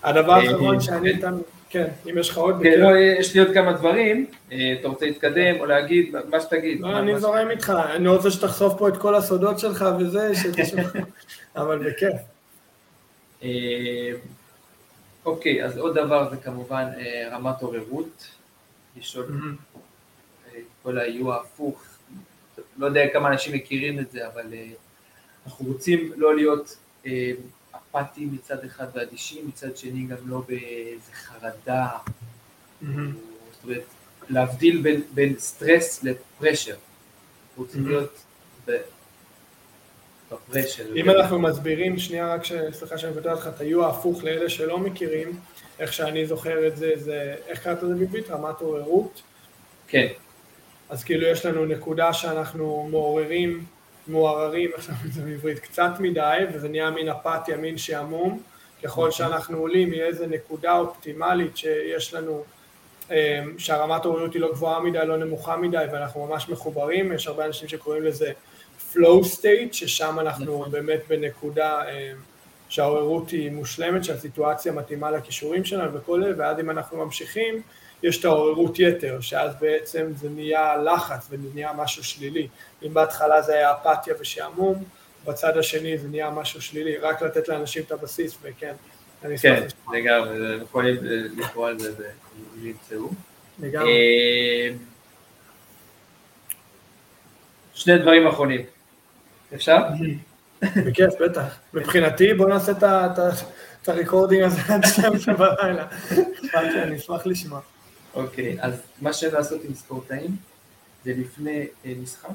הדבר 0.03 0.32
אה, 0.32 0.36
האחרון 0.36 0.74
אה, 0.74 0.80
שאני 0.80 1.18
אתן, 1.18 1.34
כן, 1.70 1.86
אם 2.11 2.18
יש 2.18 2.30
לך 2.30 2.36
עוד... 2.36 2.61
כן, 2.62 2.80
לא, 2.80 2.96
יש 2.96 3.34
לי 3.34 3.40
עוד 3.40 3.55
כמה 3.55 3.72
דברים, 3.72 4.26
אה, 4.53 4.74
אתה 4.80 4.88
רוצה 4.88 5.07
להתקדם 5.07 5.61
או 5.61 5.66
להגיד, 5.66 6.14
מה 6.30 6.40
שתגיד. 6.40 6.80
לא, 6.80 6.99
אני 6.99 7.20
זורם 7.20 7.51
איתך, 7.51 7.72
אני 7.94 8.09
רוצה 8.09 8.30
שתחשוף 8.30 8.74
פה 8.78 8.88
את 8.88 8.96
כל 8.96 9.14
הסודות 9.14 9.59
שלך 9.59 9.84
וזה, 10.01 10.32
אבל 11.57 11.78
בכיף. 11.78 12.16
אוקיי, 15.29 15.64
אז 15.64 15.79
עוד 15.79 15.95
דבר 15.99 16.31
זה 16.31 16.37
כמובן 16.37 16.85
רמת 17.31 17.62
עוררות, 17.62 18.26
לשאול 18.97 19.26
כל 20.83 20.99
האיוע 20.99 21.37
ההפוך, 21.37 21.83
לא 22.76 22.87
יודע 22.87 23.01
כמה 23.12 23.29
אנשים 23.29 23.55
מכירים 23.55 23.99
את 23.99 24.11
זה, 24.11 24.26
אבל 24.26 24.55
אנחנו 25.47 25.66
רוצים 25.66 26.12
לא 26.16 26.37
להיות 26.37 26.76
אה, 27.07 27.33
אפאתיים 27.76 28.33
מצד 28.33 28.64
אחד 28.64 28.87
ואדישים, 28.95 29.49
מצד 29.49 29.76
שני 29.76 30.07
גם 30.07 30.16
לא 30.24 30.43
באיזה 30.49 31.12
חרדה. 31.12 31.89
זאת 32.81 33.64
אומרת, 33.64 33.85
להבדיל 34.29 34.83
בין, 34.83 35.03
בין 35.14 35.39
סטרס 35.39 36.05
לפרשר. 36.05 36.76
רוצים. 37.57 37.89
להיות 37.89 38.24
בפרשר. 40.33 40.85
אם 40.97 41.11
אנחנו 41.11 41.39
מסבירים, 41.39 41.99
שנייה 41.99 42.35
רק, 42.35 42.43
סליחה 42.72 42.99
שאני 42.99 43.14
כותב 43.14 43.29
לך, 43.29 43.47
את 43.47 43.61
היו 43.61 43.85
ההפוך 43.85 44.24
לאלה 44.24 44.49
שלא 44.49 44.79
מכירים, 44.79 45.41
איך 45.79 45.93
שאני 45.93 46.26
זוכר 46.26 46.66
את 46.66 46.76
זה, 46.76 46.93
זה, 46.97 47.35
איך 47.47 47.62
קראת 47.62 47.83
לזה 47.83 47.95
בעברית? 47.95 48.31
רמת 48.31 48.61
עוררות? 48.61 49.22
כן. 49.89 50.07
אז 50.89 51.05
כאילו 51.05 51.26
יש 51.26 51.47
לנו 51.47 51.66
נקודה 51.66 52.12
שאנחנו 52.12 52.89
מעוררים 52.91 53.64
מעוררים, 54.09 54.70
איך 54.72 54.83
שאומרים 54.83 55.07
את 55.07 55.12
זה 55.12 55.22
בעברית, 55.22 55.59
קצת 55.59 55.91
מדי, 55.99 56.39
וזה 56.55 56.68
נהיה 56.68 56.91
מין 56.91 57.09
אפתיה, 57.09 57.57
מין 57.57 57.79
שעמום. 57.79 58.43
ככל 58.83 59.11
שאנחנו 59.11 59.59
עולים 59.59 59.91
מאיזה 59.91 60.26
נקודה 60.26 60.79
אופטימלית 60.79 61.57
שיש 61.57 62.14
לנו, 62.14 62.45
אמ, 63.11 63.14
שהרמת 63.59 64.05
עוררות 64.05 64.35
היא 64.35 64.43
לא 64.43 64.53
גבוהה 64.53 64.81
מדי, 64.81 64.99
לא 65.07 65.16
נמוכה 65.16 65.57
מדי, 65.57 65.85
ואנחנו 65.93 66.26
ממש 66.26 66.49
מחוברים, 66.49 67.12
יש 67.12 67.26
הרבה 67.26 67.47
אנשים 67.47 67.68
שקוראים 67.68 68.03
לזה 68.03 68.33
flow 68.95 69.24
state, 69.36 69.72
ששם 69.72 70.20
אנחנו 70.20 70.59
נכון. 70.59 70.70
באמת 70.70 71.01
בנקודה 71.09 71.82
אמ, 71.89 72.16
שהעוררות 72.68 73.30
היא 73.30 73.51
מושלמת, 73.51 74.05
שהסיטואציה 74.05 74.72
מתאימה 74.72 75.11
לכישורים 75.11 75.64
שלנו 75.64 75.95
וכל 75.95 76.22
זה, 76.22 76.32
ואז 76.36 76.61
אם 76.61 76.70
אנחנו 76.70 77.05
ממשיכים, 77.05 77.62
יש 78.03 78.20
את 78.20 78.24
העוררות 78.24 78.78
יתר, 78.78 79.20
שאז 79.20 79.53
בעצם 79.61 80.07
זה 80.16 80.28
נהיה 80.30 80.76
לחץ 80.76 81.26
וזה 81.30 81.49
נהיה 81.55 81.72
משהו 81.72 82.05
שלילי. 82.05 82.49
אם 82.82 82.95
בהתחלה 82.95 83.43
זה 83.43 83.55
היה 83.55 83.72
אפתיה 83.72 84.14
ושעמום, 84.20 84.84
בצד 85.24 85.59
השני 85.59 85.99
זה 85.99 86.09
נהיה 86.09 86.30
משהו 86.30 86.62
שלילי, 86.62 86.97
רק 86.97 87.22
לתת 87.22 87.49
לאנשים 87.49 87.82
את 87.86 87.93
הבסיס, 87.93 88.39
וכן, 88.43 88.74
אני 89.24 89.34
אשמח 89.34 89.59
כן, 89.59 89.99
לגמרי, 89.99 90.57
יכולים 90.62 90.97
לקרוא 91.36 91.68
על 91.68 91.78
זה 91.78 91.93
וימצאו. 92.62 93.09
לגמרי. 93.59 93.91
אה, 93.91 94.70
שני 97.74 97.99
דברים 97.99 98.26
אחרונים. 98.26 98.64
אפשר? 99.55 99.76
בכיף, 100.62 101.14
בטח. 101.20 101.59
מבחינתי, 101.74 102.34
בוא 102.34 102.49
נעשה 102.49 102.72
את 103.82 103.88
הריקורדינג 103.88 104.42
הזה 104.42 104.61
עד 104.74 104.86
12 104.86 105.34
בלילה. 105.34 105.86
אני 106.55 106.96
אשמח 106.96 107.26
לשמוע. 107.26 107.61
אוקיי, 108.14 108.57
אז 108.61 108.80
מה 109.01 109.12
לעשות 109.32 109.64
עם 109.64 109.74
ספורטאים 109.74 110.36
זה 111.05 111.12
לפני 111.16 111.66
אה, 111.84 111.92
משחק, 112.03 112.28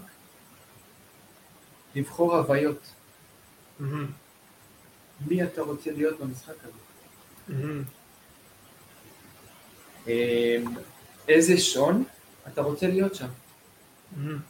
לבחור 1.95 2.36
הוויות. 2.36 2.93
מי 5.28 5.43
אתה 5.43 5.61
רוצה 5.61 5.91
להיות 5.91 6.20
במשחק 6.20 6.53
הזה? 6.64 6.84
אמ, 10.07 10.66
איזה 11.28 11.57
שון 11.57 12.03
אתה 12.47 12.61
רוצה 12.61 12.88
להיות 12.88 13.16
שם? 13.16 13.28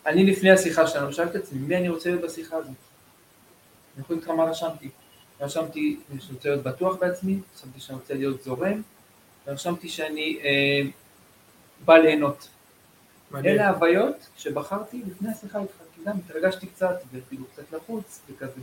אני 0.05 0.25
לפני 0.25 0.51
השיחה 0.51 0.87
שלנו 0.87 1.13
שאלתי 1.13 1.37
את 1.37 1.43
עצמי, 1.43 1.59
מי 1.59 1.77
אני 1.77 1.89
רוצה 1.89 2.09
להיות 2.09 2.21
בשיחה 2.21 2.55
הזאת? 2.55 2.71
אני 3.95 4.03
יכול 4.03 4.17
לך 4.17 4.29
מה 4.29 4.43
רשמתי. 4.43 4.89
רשמתי 5.41 5.99
שאני 6.09 6.33
רוצה 6.33 6.49
להיות 6.49 6.63
בטוח 6.63 6.95
בעצמי, 6.99 7.39
רשמתי 7.55 7.79
שאני 7.79 7.97
רוצה 7.97 8.13
להיות 8.13 8.43
זורם, 8.43 8.81
ורשמתי 9.47 9.89
שאני 9.89 10.39
אה, 10.43 10.89
בא 11.85 11.97
ליהנות. 11.97 12.47
מדהים. 13.31 13.55
אלה 13.55 13.67
ההוויות 13.67 14.15
שבחרתי 14.37 15.01
לפני 15.07 15.29
השיחה 15.31 15.59
איתך, 15.59 15.73
כי 15.95 16.01
גם 16.05 16.17
התרגשתי 16.25 16.67
קצת, 16.67 16.95
ואפילו 17.13 17.45
קצת 17.45 17.73
לחוץ 17.73 18.21
וכזה. 18.29 18.61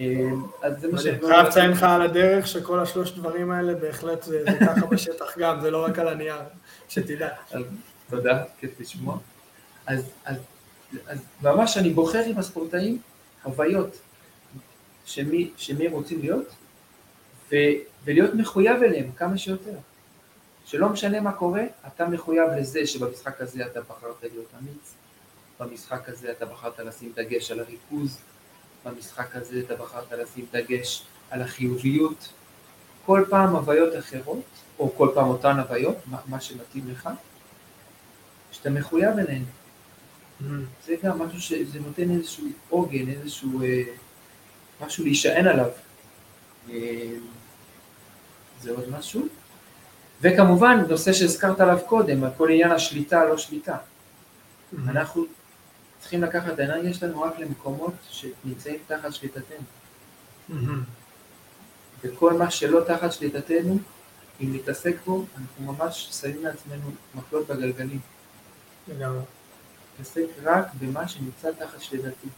אה, 0.00 0.30
אז 0.62 0.80
זה 0.80 0.92
מה 0.92 0.98
שאני... 0.98 1.18
חייב 1.20 1.46
לציין 1.46 1.70
לך 1.70 1.82
על 1.82 2.02
הדרך 2.02 2.46
שכל 2.46 2.80
השלוש 2.80 3.12
דברים 3.12 3.50
האלה 3.50 3.74
בהחלט 3.74 4.22
זה 4.22 4.44
ככה 4.60 4.86
בשטח 4.86 5.38
גם, 5.38 5.60
זה 5.60 5.70
לא 5.70 5.84
רק 5.84 5.98
על 5.98 6.08
הנייר, 6.08 6.36
שתדע. 6.88 7.28
תודה, 8.10 8.44
כיף 8.60 8.80
לשמוע. 8.80 9.18
אז, 9.86 10.04
אז, 10.24 10.36
אז 11.06 11.18
ממש 11.42 11.76
אני 11.76 11.90
בוחר 11.90 12.22
עם 12.26 12.38
הספורטאים 12.38 13.00
הוויות 13.42 13.96
שמי, 15.04 15.50
שמי 15.56 15.86
הם 15.86 15.92
רוצים 15.92 16.20
להיות, 16.20 16.46
ו, 17.52 17.56
ולהיות 18.04 18.34
מחויב 18.34 18.82
אליהם 18.82 19.10
כמה 19.16 19.38
שיותר. 19.38 19.76
שלא 20.64 20.88
משנה 20.88 21.20
מה 21.20 21.32
קורה, 21.32 21.62
אתה 21.86 22.08
מחויב 22.08 22.50
לזה 22.58 22.86
שבמשחק 22.86 23.40
הזה 23.40 23.66
אתה 23.66 23.80
בחרת 23.80 24.22
להיות 24.22 24.46
אמיץ, 24.58 24.94
במשחק 25.60 26.08
הזה 26.08 26.30
אתה 26.30 26.46
בחרת 26.46 26.78
לשים 26.78 27.12
דגש 27.14 27.50
על 27.50 27.60
הריכוז, 27.60 28.18
במשחק 28.84 29.36
הזה 29.36 29.60
אתה 29.60 29.76
בחרת 29.76 30.12
לשים 30.12 30.46
דגש 30.52 31.02
על 31.30 31.42
החיוביות. 31.42 32.32
כל 33.06 33.24
פעם 33.30 33.56
הוויות 33.56 33.98
אחרות, 33.98 34.44
או 34.78 34.94
כל 34.96 35.08
פעם 35.14 35.28
אותן 35.28 35.58
הוויות, 35.58 35.96
מה, 36.06 36.18
מה 36.26 36.40
שמתאים 36.40 36.90
לך, 36.90 37.08
שאתה 38.52 38.70
מחויב 38.70 39.18
אליהן. 39.18 39.42
זה 40.86 40.94
גם 41.02 41.18
משהו 41.18 41.40
שזה 41.40 41.80
נותן 41.80 42.10
איזשהו 42.10 42.46
עוגן, 42.68 43.08
איזשהו 43.08 43.62
אה, 43.62 43.82
משהו 44.80 45.04
להישען 45.04 45.46
עליו. 45.46 45.70
אה, 46.70 47.12
זה 48.60 48.70
עוד 48.70 48.90
משהו. 48.90 49.26
וכמובן, 50.20 50.84
נושא 50.88 51.12
שהזכרת 51.12 51.60
עליו 51.60 51.78
קודם, 51.86 52.24
על 52.24 52.30
כל 52.36 52.50
עניין 52.50 52.70
השליטה, 52.70 53.24
לא 53.24 53.38
שליטה. 53.38 53.76
אנחנו 54.88 55.24
צריכים 56.00 56.22
לקחת 56.22 56.52
את 56.52 56.58
האנרגיה 56.58 56.94
שלנו 56.94 57.22
רק 57.22 57.38
למקומות 57.38 57.94
שנמצאים 58.10 58.78
תחת 58.86 59.14
שליטתנו. 59.14 59.66
וכל 62.02 62.32
מה 62.32 62.50
שלא 62.50 62.80
תחת 62.86 63.12
שליטתנו, 63.12 63.78
אם 64.40 64.54
נתעסק 64.54 64.96
בו, 65.06 65.24
אנחנו 65.36 65.72
ממש 65.72 66.08
שמים 66.20 66.44
לעצמנו 66.44 66.90
מקלות 67.14 67.46
בגלגלים. 67.46 68.00
לגמרי. 68.88 69.22
נתעסק 70.00 70.26
רק 70.44 70.66
במה 70.80 71.08
שנמצא 71.08 71.50
תחת 71.58 71.80
שליטתי. 71.80 72.28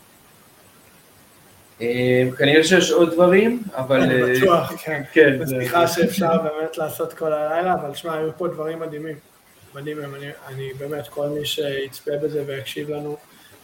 אה, 1.80 2.28
כנראה 2.38 2.64
שיש 2.64 2.90
עוד 2.90 3.12
דברים, 3.12 3.62
אבל... 3.74 4.00
אני 4.00 4.22
אה, 4.22 4.40
בטוח, 4.40 4.72
כן. 4.84 5.02
כן. 5.12 5.46
סליחה 5.46 5.86
שאפשר 5.86 6.42
באמת 6.42 6.78
לעשות 6.78 7.12
כל 7.12 7.32
הלילה, 7.32 7.74
אבל 7.74 7.94
שמע, 7.94 8.14
היו 8.14 8.30
פה 8.36 8.48
דברים 8.48 8.78
מדהימים. 8.78 9.16
מדהימים, 9.74 10.14
אני, 10.14 10.30
אני 10.46 10.72
באמת, 10.78 11.08
כל 11.08 11.28
מי 11.28 11.46
שיצפה 11.46 12.10
בזה 12.22 12.44
ויקשיב 12.46 12.90
לנו, 12.90 13.16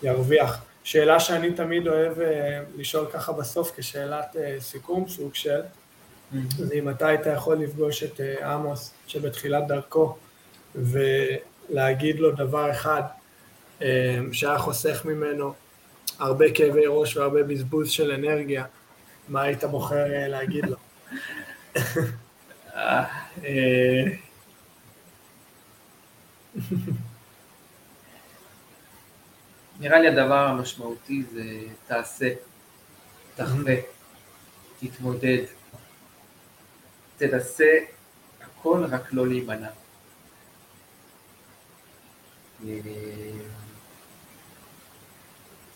ירוויח. 0.03 0.65
שאלה 0.85 1.21
שאני 1.21 1.53
תמיד 1.53 1.89
אוהב 1.89 2.21
אה, 2.21 2.61
לשאול 2.77 3.07
ככה 3.13 3.33
בסוף 3.33 3.73
כשאלת 3.77 4.37
סיכום, 4.59 5.09
סוג 5.09 5.35
של, 5.35 5.61
זה 6.59 6.75
אם 6.75 6.91
אתה 6.91 7.07
היית 7.07 7.27
יכול 7.37 7.57
לפגוש 7.57 8.03
את 8.03 8.21
עמוס 8.45 8.95
שבתחילת 9.07 9.67
דרכו 9.67 10.17
ולהגיד 10.75 12.21
לו 12.21 12.31
דבר 12.31 12.71
אחד 12.71 13.03
שהיה 14.33 14.59
חוסך 14.59 15.03
ממנו 15.05 15.55
הרבה 16.19 16.45
כאבי 16.55 16.87
ראש 16.87 17.17
והרבה 17.17 17.43
בזבוז 17.43 17.91
של 17.91 18.11
אנרגיה, 18.11 18.65
מה 19.29 19.43
היית 19.43 19.65
בוחר 19.65 20.13
אה, 20.15 20.29
להגיד 20.29 20.65
לו? 20.65 20.77
אה, 22.75 23.05
נראה 29.81 29.99
לי 29.99 30.09
הדבר 30.09 30.39
המשמעותי 30.39 31.23
זה 31.33 31.43
תעשה, 31.87 32.29
תחווה, 33.37 33.75
תתמודד, 34.81 35.45
תנסה 37.17 37.79
הכל 38.41 38.85
רק 38.91 39.13
לא 39.13 39.29
להימנע. 39.29 39.71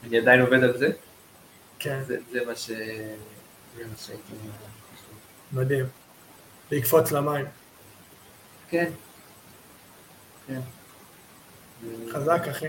אני 0.04 0.18
עדיין 0.18 0.40
עובד 0.40 0.64
על 0.64 0.78
זה. 0.78 0.90
כן. 1.78 2.00
זה, 2.06 2.16
זה 2.32 2.40
מה 2.46 2.54
ש... 2.54 2.70
זה 2.70 3.84
מה 3.84 3.96
שהייתי... 4.06 4.32
מדהים. 5.52 5.84
לקפוץ 6.70 7.12
למים. 7.12 7.46
כן. 8.70 8.90
כן. 10.46 10.60
חזק, 12.12 12.48
אחי. 12.50 12.66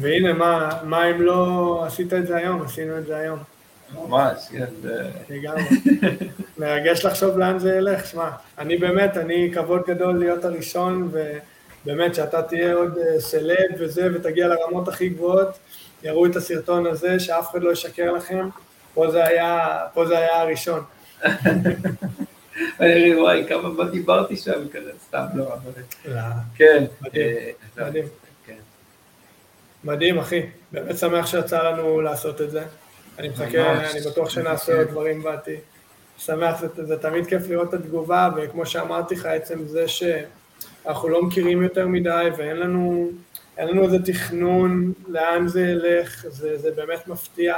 והנה, 0.00 0.32
מה, 0.32 0.80
מה 0.84 1.10
אם 1.10 1.22
לא 1.22 1.84
עשית 1.86 2.14
את 2.14 2.26
זה 2.26 2.36
היום? 2.36 2.62
עשינו 2.62 2.98
את 2.98 3.06
זה 3.06 3.16
היום. 3.16 3.38
ממש, 3.94 4.48
כן. 4.50 4.64
לגמרי. 5.28 5.62
מרגש 6.58 7.04
לחשוב 7.04 7.38
לאן 7.38 7.58
זה 7.58 7.76
ילך, 7.76 8.06
שמע, 8.06 8.30
אני 8.58 8.76
באמת, 8.76 9.16
אני 9.16 9.50
כבוד 9.54 9.82
גדול 9.86 10.18
להיות 10.18 10.44
הראשון, 10.44 11.10
ובאמת 11.86 12.14
שאתה 12.14 12.42
תהיה 12.42 12.74
עוד 12.74 12.98
אה, 12.98 13.20
סלב 13.20 13.70
וזה, 13.78 14.08
ותגיע 14.14 14.48
לרמות 14.48 14.88
הכי 14.88 15.08
גבוהות. 15.08 15.58
יראו 16.02 16.26
את 16.26 16.36
הסרטון 16.36 16.86
הזה, 16.86 17.20
שאף 17.20 17.50
אחד 17.50 17.62
לא 17.62 17.72
ישקר 17.72 18.12
לכם, 18.12 18.48
פה 18.94 19.10
זה 19.10 19.24
היה, 19.24 19.78
פה 19.94 20.06
זה 20.06 20.18
היה 20.18 20.40
הראשון. 20.40 20.84
אני 22.80 23.20
וואי, 23.20 23.44
כמה 23.48 23.68
מה 23.68 23.84
דיברתי 23.84 24.36
שם 24.36 24.68
כזה, 24.72 24.90
סתם 25.06 25.24
לא, 25.34 25.44
אבל... 25.54 25.82
לא. 26.04 26.20
כן. 26.56 26.84
מדהים, 27.00 27.26
אה, 27.78 27.86
מדהים. 27.86 28.04
כן. 28.46 28.56
מדהים, 29.84 30.18
אחי. 30.18 30.42
באמת 30.72 30.98
שמח 30.98 31.26
שיצא 31.26 31.62
לנו 31.62 32.00
לעשות 32.00 32.40
את 32.40 32.50
זה. 32.50 32.62
אני 33.18 33.28
מחכה, 33.28 33.90
אני 33.90 34.00
בטוח 34.00 34.30
שנעשה 34.30 34.78
עוד 34.78 34.88
דברים 34.88 35.22
בעתיד. 35.22 35.58
שמח, 36.18 36.62
זה, 36.76 36.98
תמיד 36.98 37.26
כיף 37.26 37.42
לראות 37.48 37.68
את 37.68 37.74
התגובה, 37.74 38.30
וכמו 38.36 38.66
שאמרתי 38.66 39.14
לך, 39.14 39.26
עצם 39.26 39.66
זה 39.66 39.84
שאנחנו 40.86 41.08
לא 41.08 41.22
מכירים 41.22 41.62
יותר 41.62 41.86
מדי, 41.88 42.28
ואין 42.36 42.56
לנו 42.56 43.10
אין 43.58 43.68
לנו 43.68 43.84
איזה 43.84 43.98
תכנון 44.04 44.92
לאן 45.08 45.48
זה 45.48 45.60
ילך, 45.60 46.26
זה, 46.28 46.58
זה 46.58 46.70
באמת 46.70 47.08
מפתיע 47.08 47.54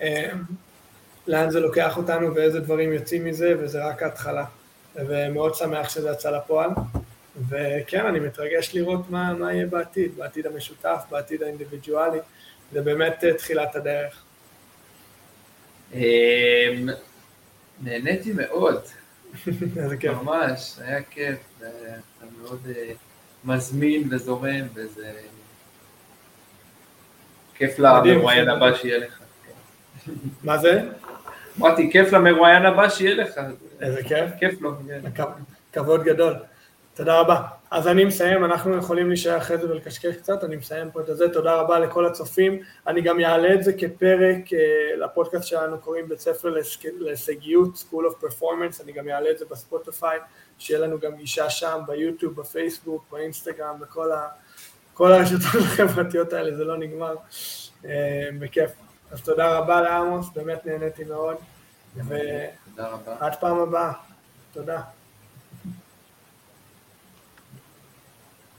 אה, 0.00 0.30
לאן 1.26 1.50
זה 1.50 1.60
לוקח 1.60 1.96
אותנו 1.96 2.34
ואיזה 2.34 2.60
דברים 2.60 2.92
יוצאים 2.92 3.24
מזה, 3.24 3.54
וזה 3.58 3.84
רק 3.84 4.02
ההתחלה. 4.02 4.44
ומאוד 4.94 5.54
שמח 5.54 5.88
שזה 5.88 6.10
יצא 6.10 6.30
לפועל. 6.30 6.70
וכן, 7.48 8.06
אני 8.06 8.20
מתרגש 8.20 8.74
לראות 8.74 9.10
מה, 9.10 9.34
מה 9.34 9.52
יהיה 9.52 9.66
בעתיד, 9.66 10.16
בעתיד 10.16 10.46
המשותף, 10.46 11.02
בעתיד 11.10 11.42
האינדיבידואלי. 11.42 12.18
זה 12.72 12.80
באמת 12.82 13.24
אה, 13.24 13.34
תחילת 13.34 13.76
הדרך. 13.76 14.22
אמ, 15.94 16.88
נהניתי 17.82 18.32
מאוד. 18.32 18.80
איזה 19.76 19.96
כיף. 19.96 20.12
ממש, 20.12 20.74
היה 20.80 21.02
כיף. 21.02 21.38
מאוד... 22.42 22.60
אה, 22.76 22.92
מזמין 23.44 24.08
וזורם, 24.10 24.66
וזה 24.74 25.12
כיף 27.54 27.78
למרואיין 27.78 28.48
הבא 28.48 28.74
שיהיה 28.74 28.98
לך. 28.98 29.18
מה 30.44 30.58
זה? 30.58 30.82
אמרתי, 31.58 31.90
כיף 31.92 32.12
למרואיין 32.12 32.66
הבא 32.66 32.88
שיהיה 32.88 33.14
לך. 33.14 33.40
איזה 33.80 34.02
כיף. 34.02 34.30
כיף 34.38 34.60
לו. 34.60 34.72
כן. 35.14 35.24
כבוד 35.72 36.04
גדול. 36.04 36.34
תודה 36.94 37.20
רבה. 37.20 37.42
אז 37.72 37.88
אני 37.88 38.04
מסיים, 38.04 38.44
אנחנו 38.44 38.76
יכולים 38.76 39.08
להישאר 39.08 39.38
אחרי 39.38 39.58
זה 39.58 39.70
ולקשקש 39.70 40.16
קצת, 40.16 40.44
אני 40.44 40.56
מסיים 40.56 40.90
פה 40.90 41.00
את 41.00 41.06
זה, 41.06 41.28
תודה 41.32 41.54
רבה 41.54 41.78
לכל 41.78 42.06
הצופים, 42.06 42.62
אני 42.86 43.00
גם 43.00 43.20
אעלה 43.20 43.54
את 43.54 43.64
זה 43.64 43.72
כפרק 43.72 44.52
אה, 44.52 44.96
לפודקאסט 44.96 45.46
שלנו, 45.46 45.78
קוראים 45.78 46.08
בית 46.08 46.20
ספר 46.20 46.54
להישגיות, 46.98 47.74
School 47.74 48.12
of 48.12 48.24
Performance, 48.24 48.82
אני 48.84 48.92
גם 48.92 49.08
אעלה 49.08 49.30
את 49.30 49.38
זה 49.38 49.44
בספוטיפיי, 49.50 50.18
שיהיה 50.58 50.80
לנו 50.80 51.00
גם 51.00 51.16
גישה 51.16 51.50
שם, 51.50 51.80
ביוטיוב, 51.86 52.40
בפייסבוק, 52.40 53.04
באינסטגרם, 53.12 53.80
בכל 53.80 54.12
ה... 54.12 54.28
כל 54.94 55.12
הרשתות 55.12 55.40
החברתיות 55.64 56.32
האלה, 56.32 56.56
זה 56.56 56.64
לא 56.64 56.76
נגמר, 56.76 57.14
אה, 57.84 58.28
בכיף. 58.38 58.70
אז 59.10 59.22
תודה 59.22 59.58
רבה 59.58 59.80
לעמוס, 59.80 60.26
באמת 60.34 60.66
נהניתי 60.66 61.04
מאוד, 61.04 61.36
ועד 61.96 63.34
פעם 63.40 63.58
הבאה, 63.58 63.92
תודה. 64.52 64.80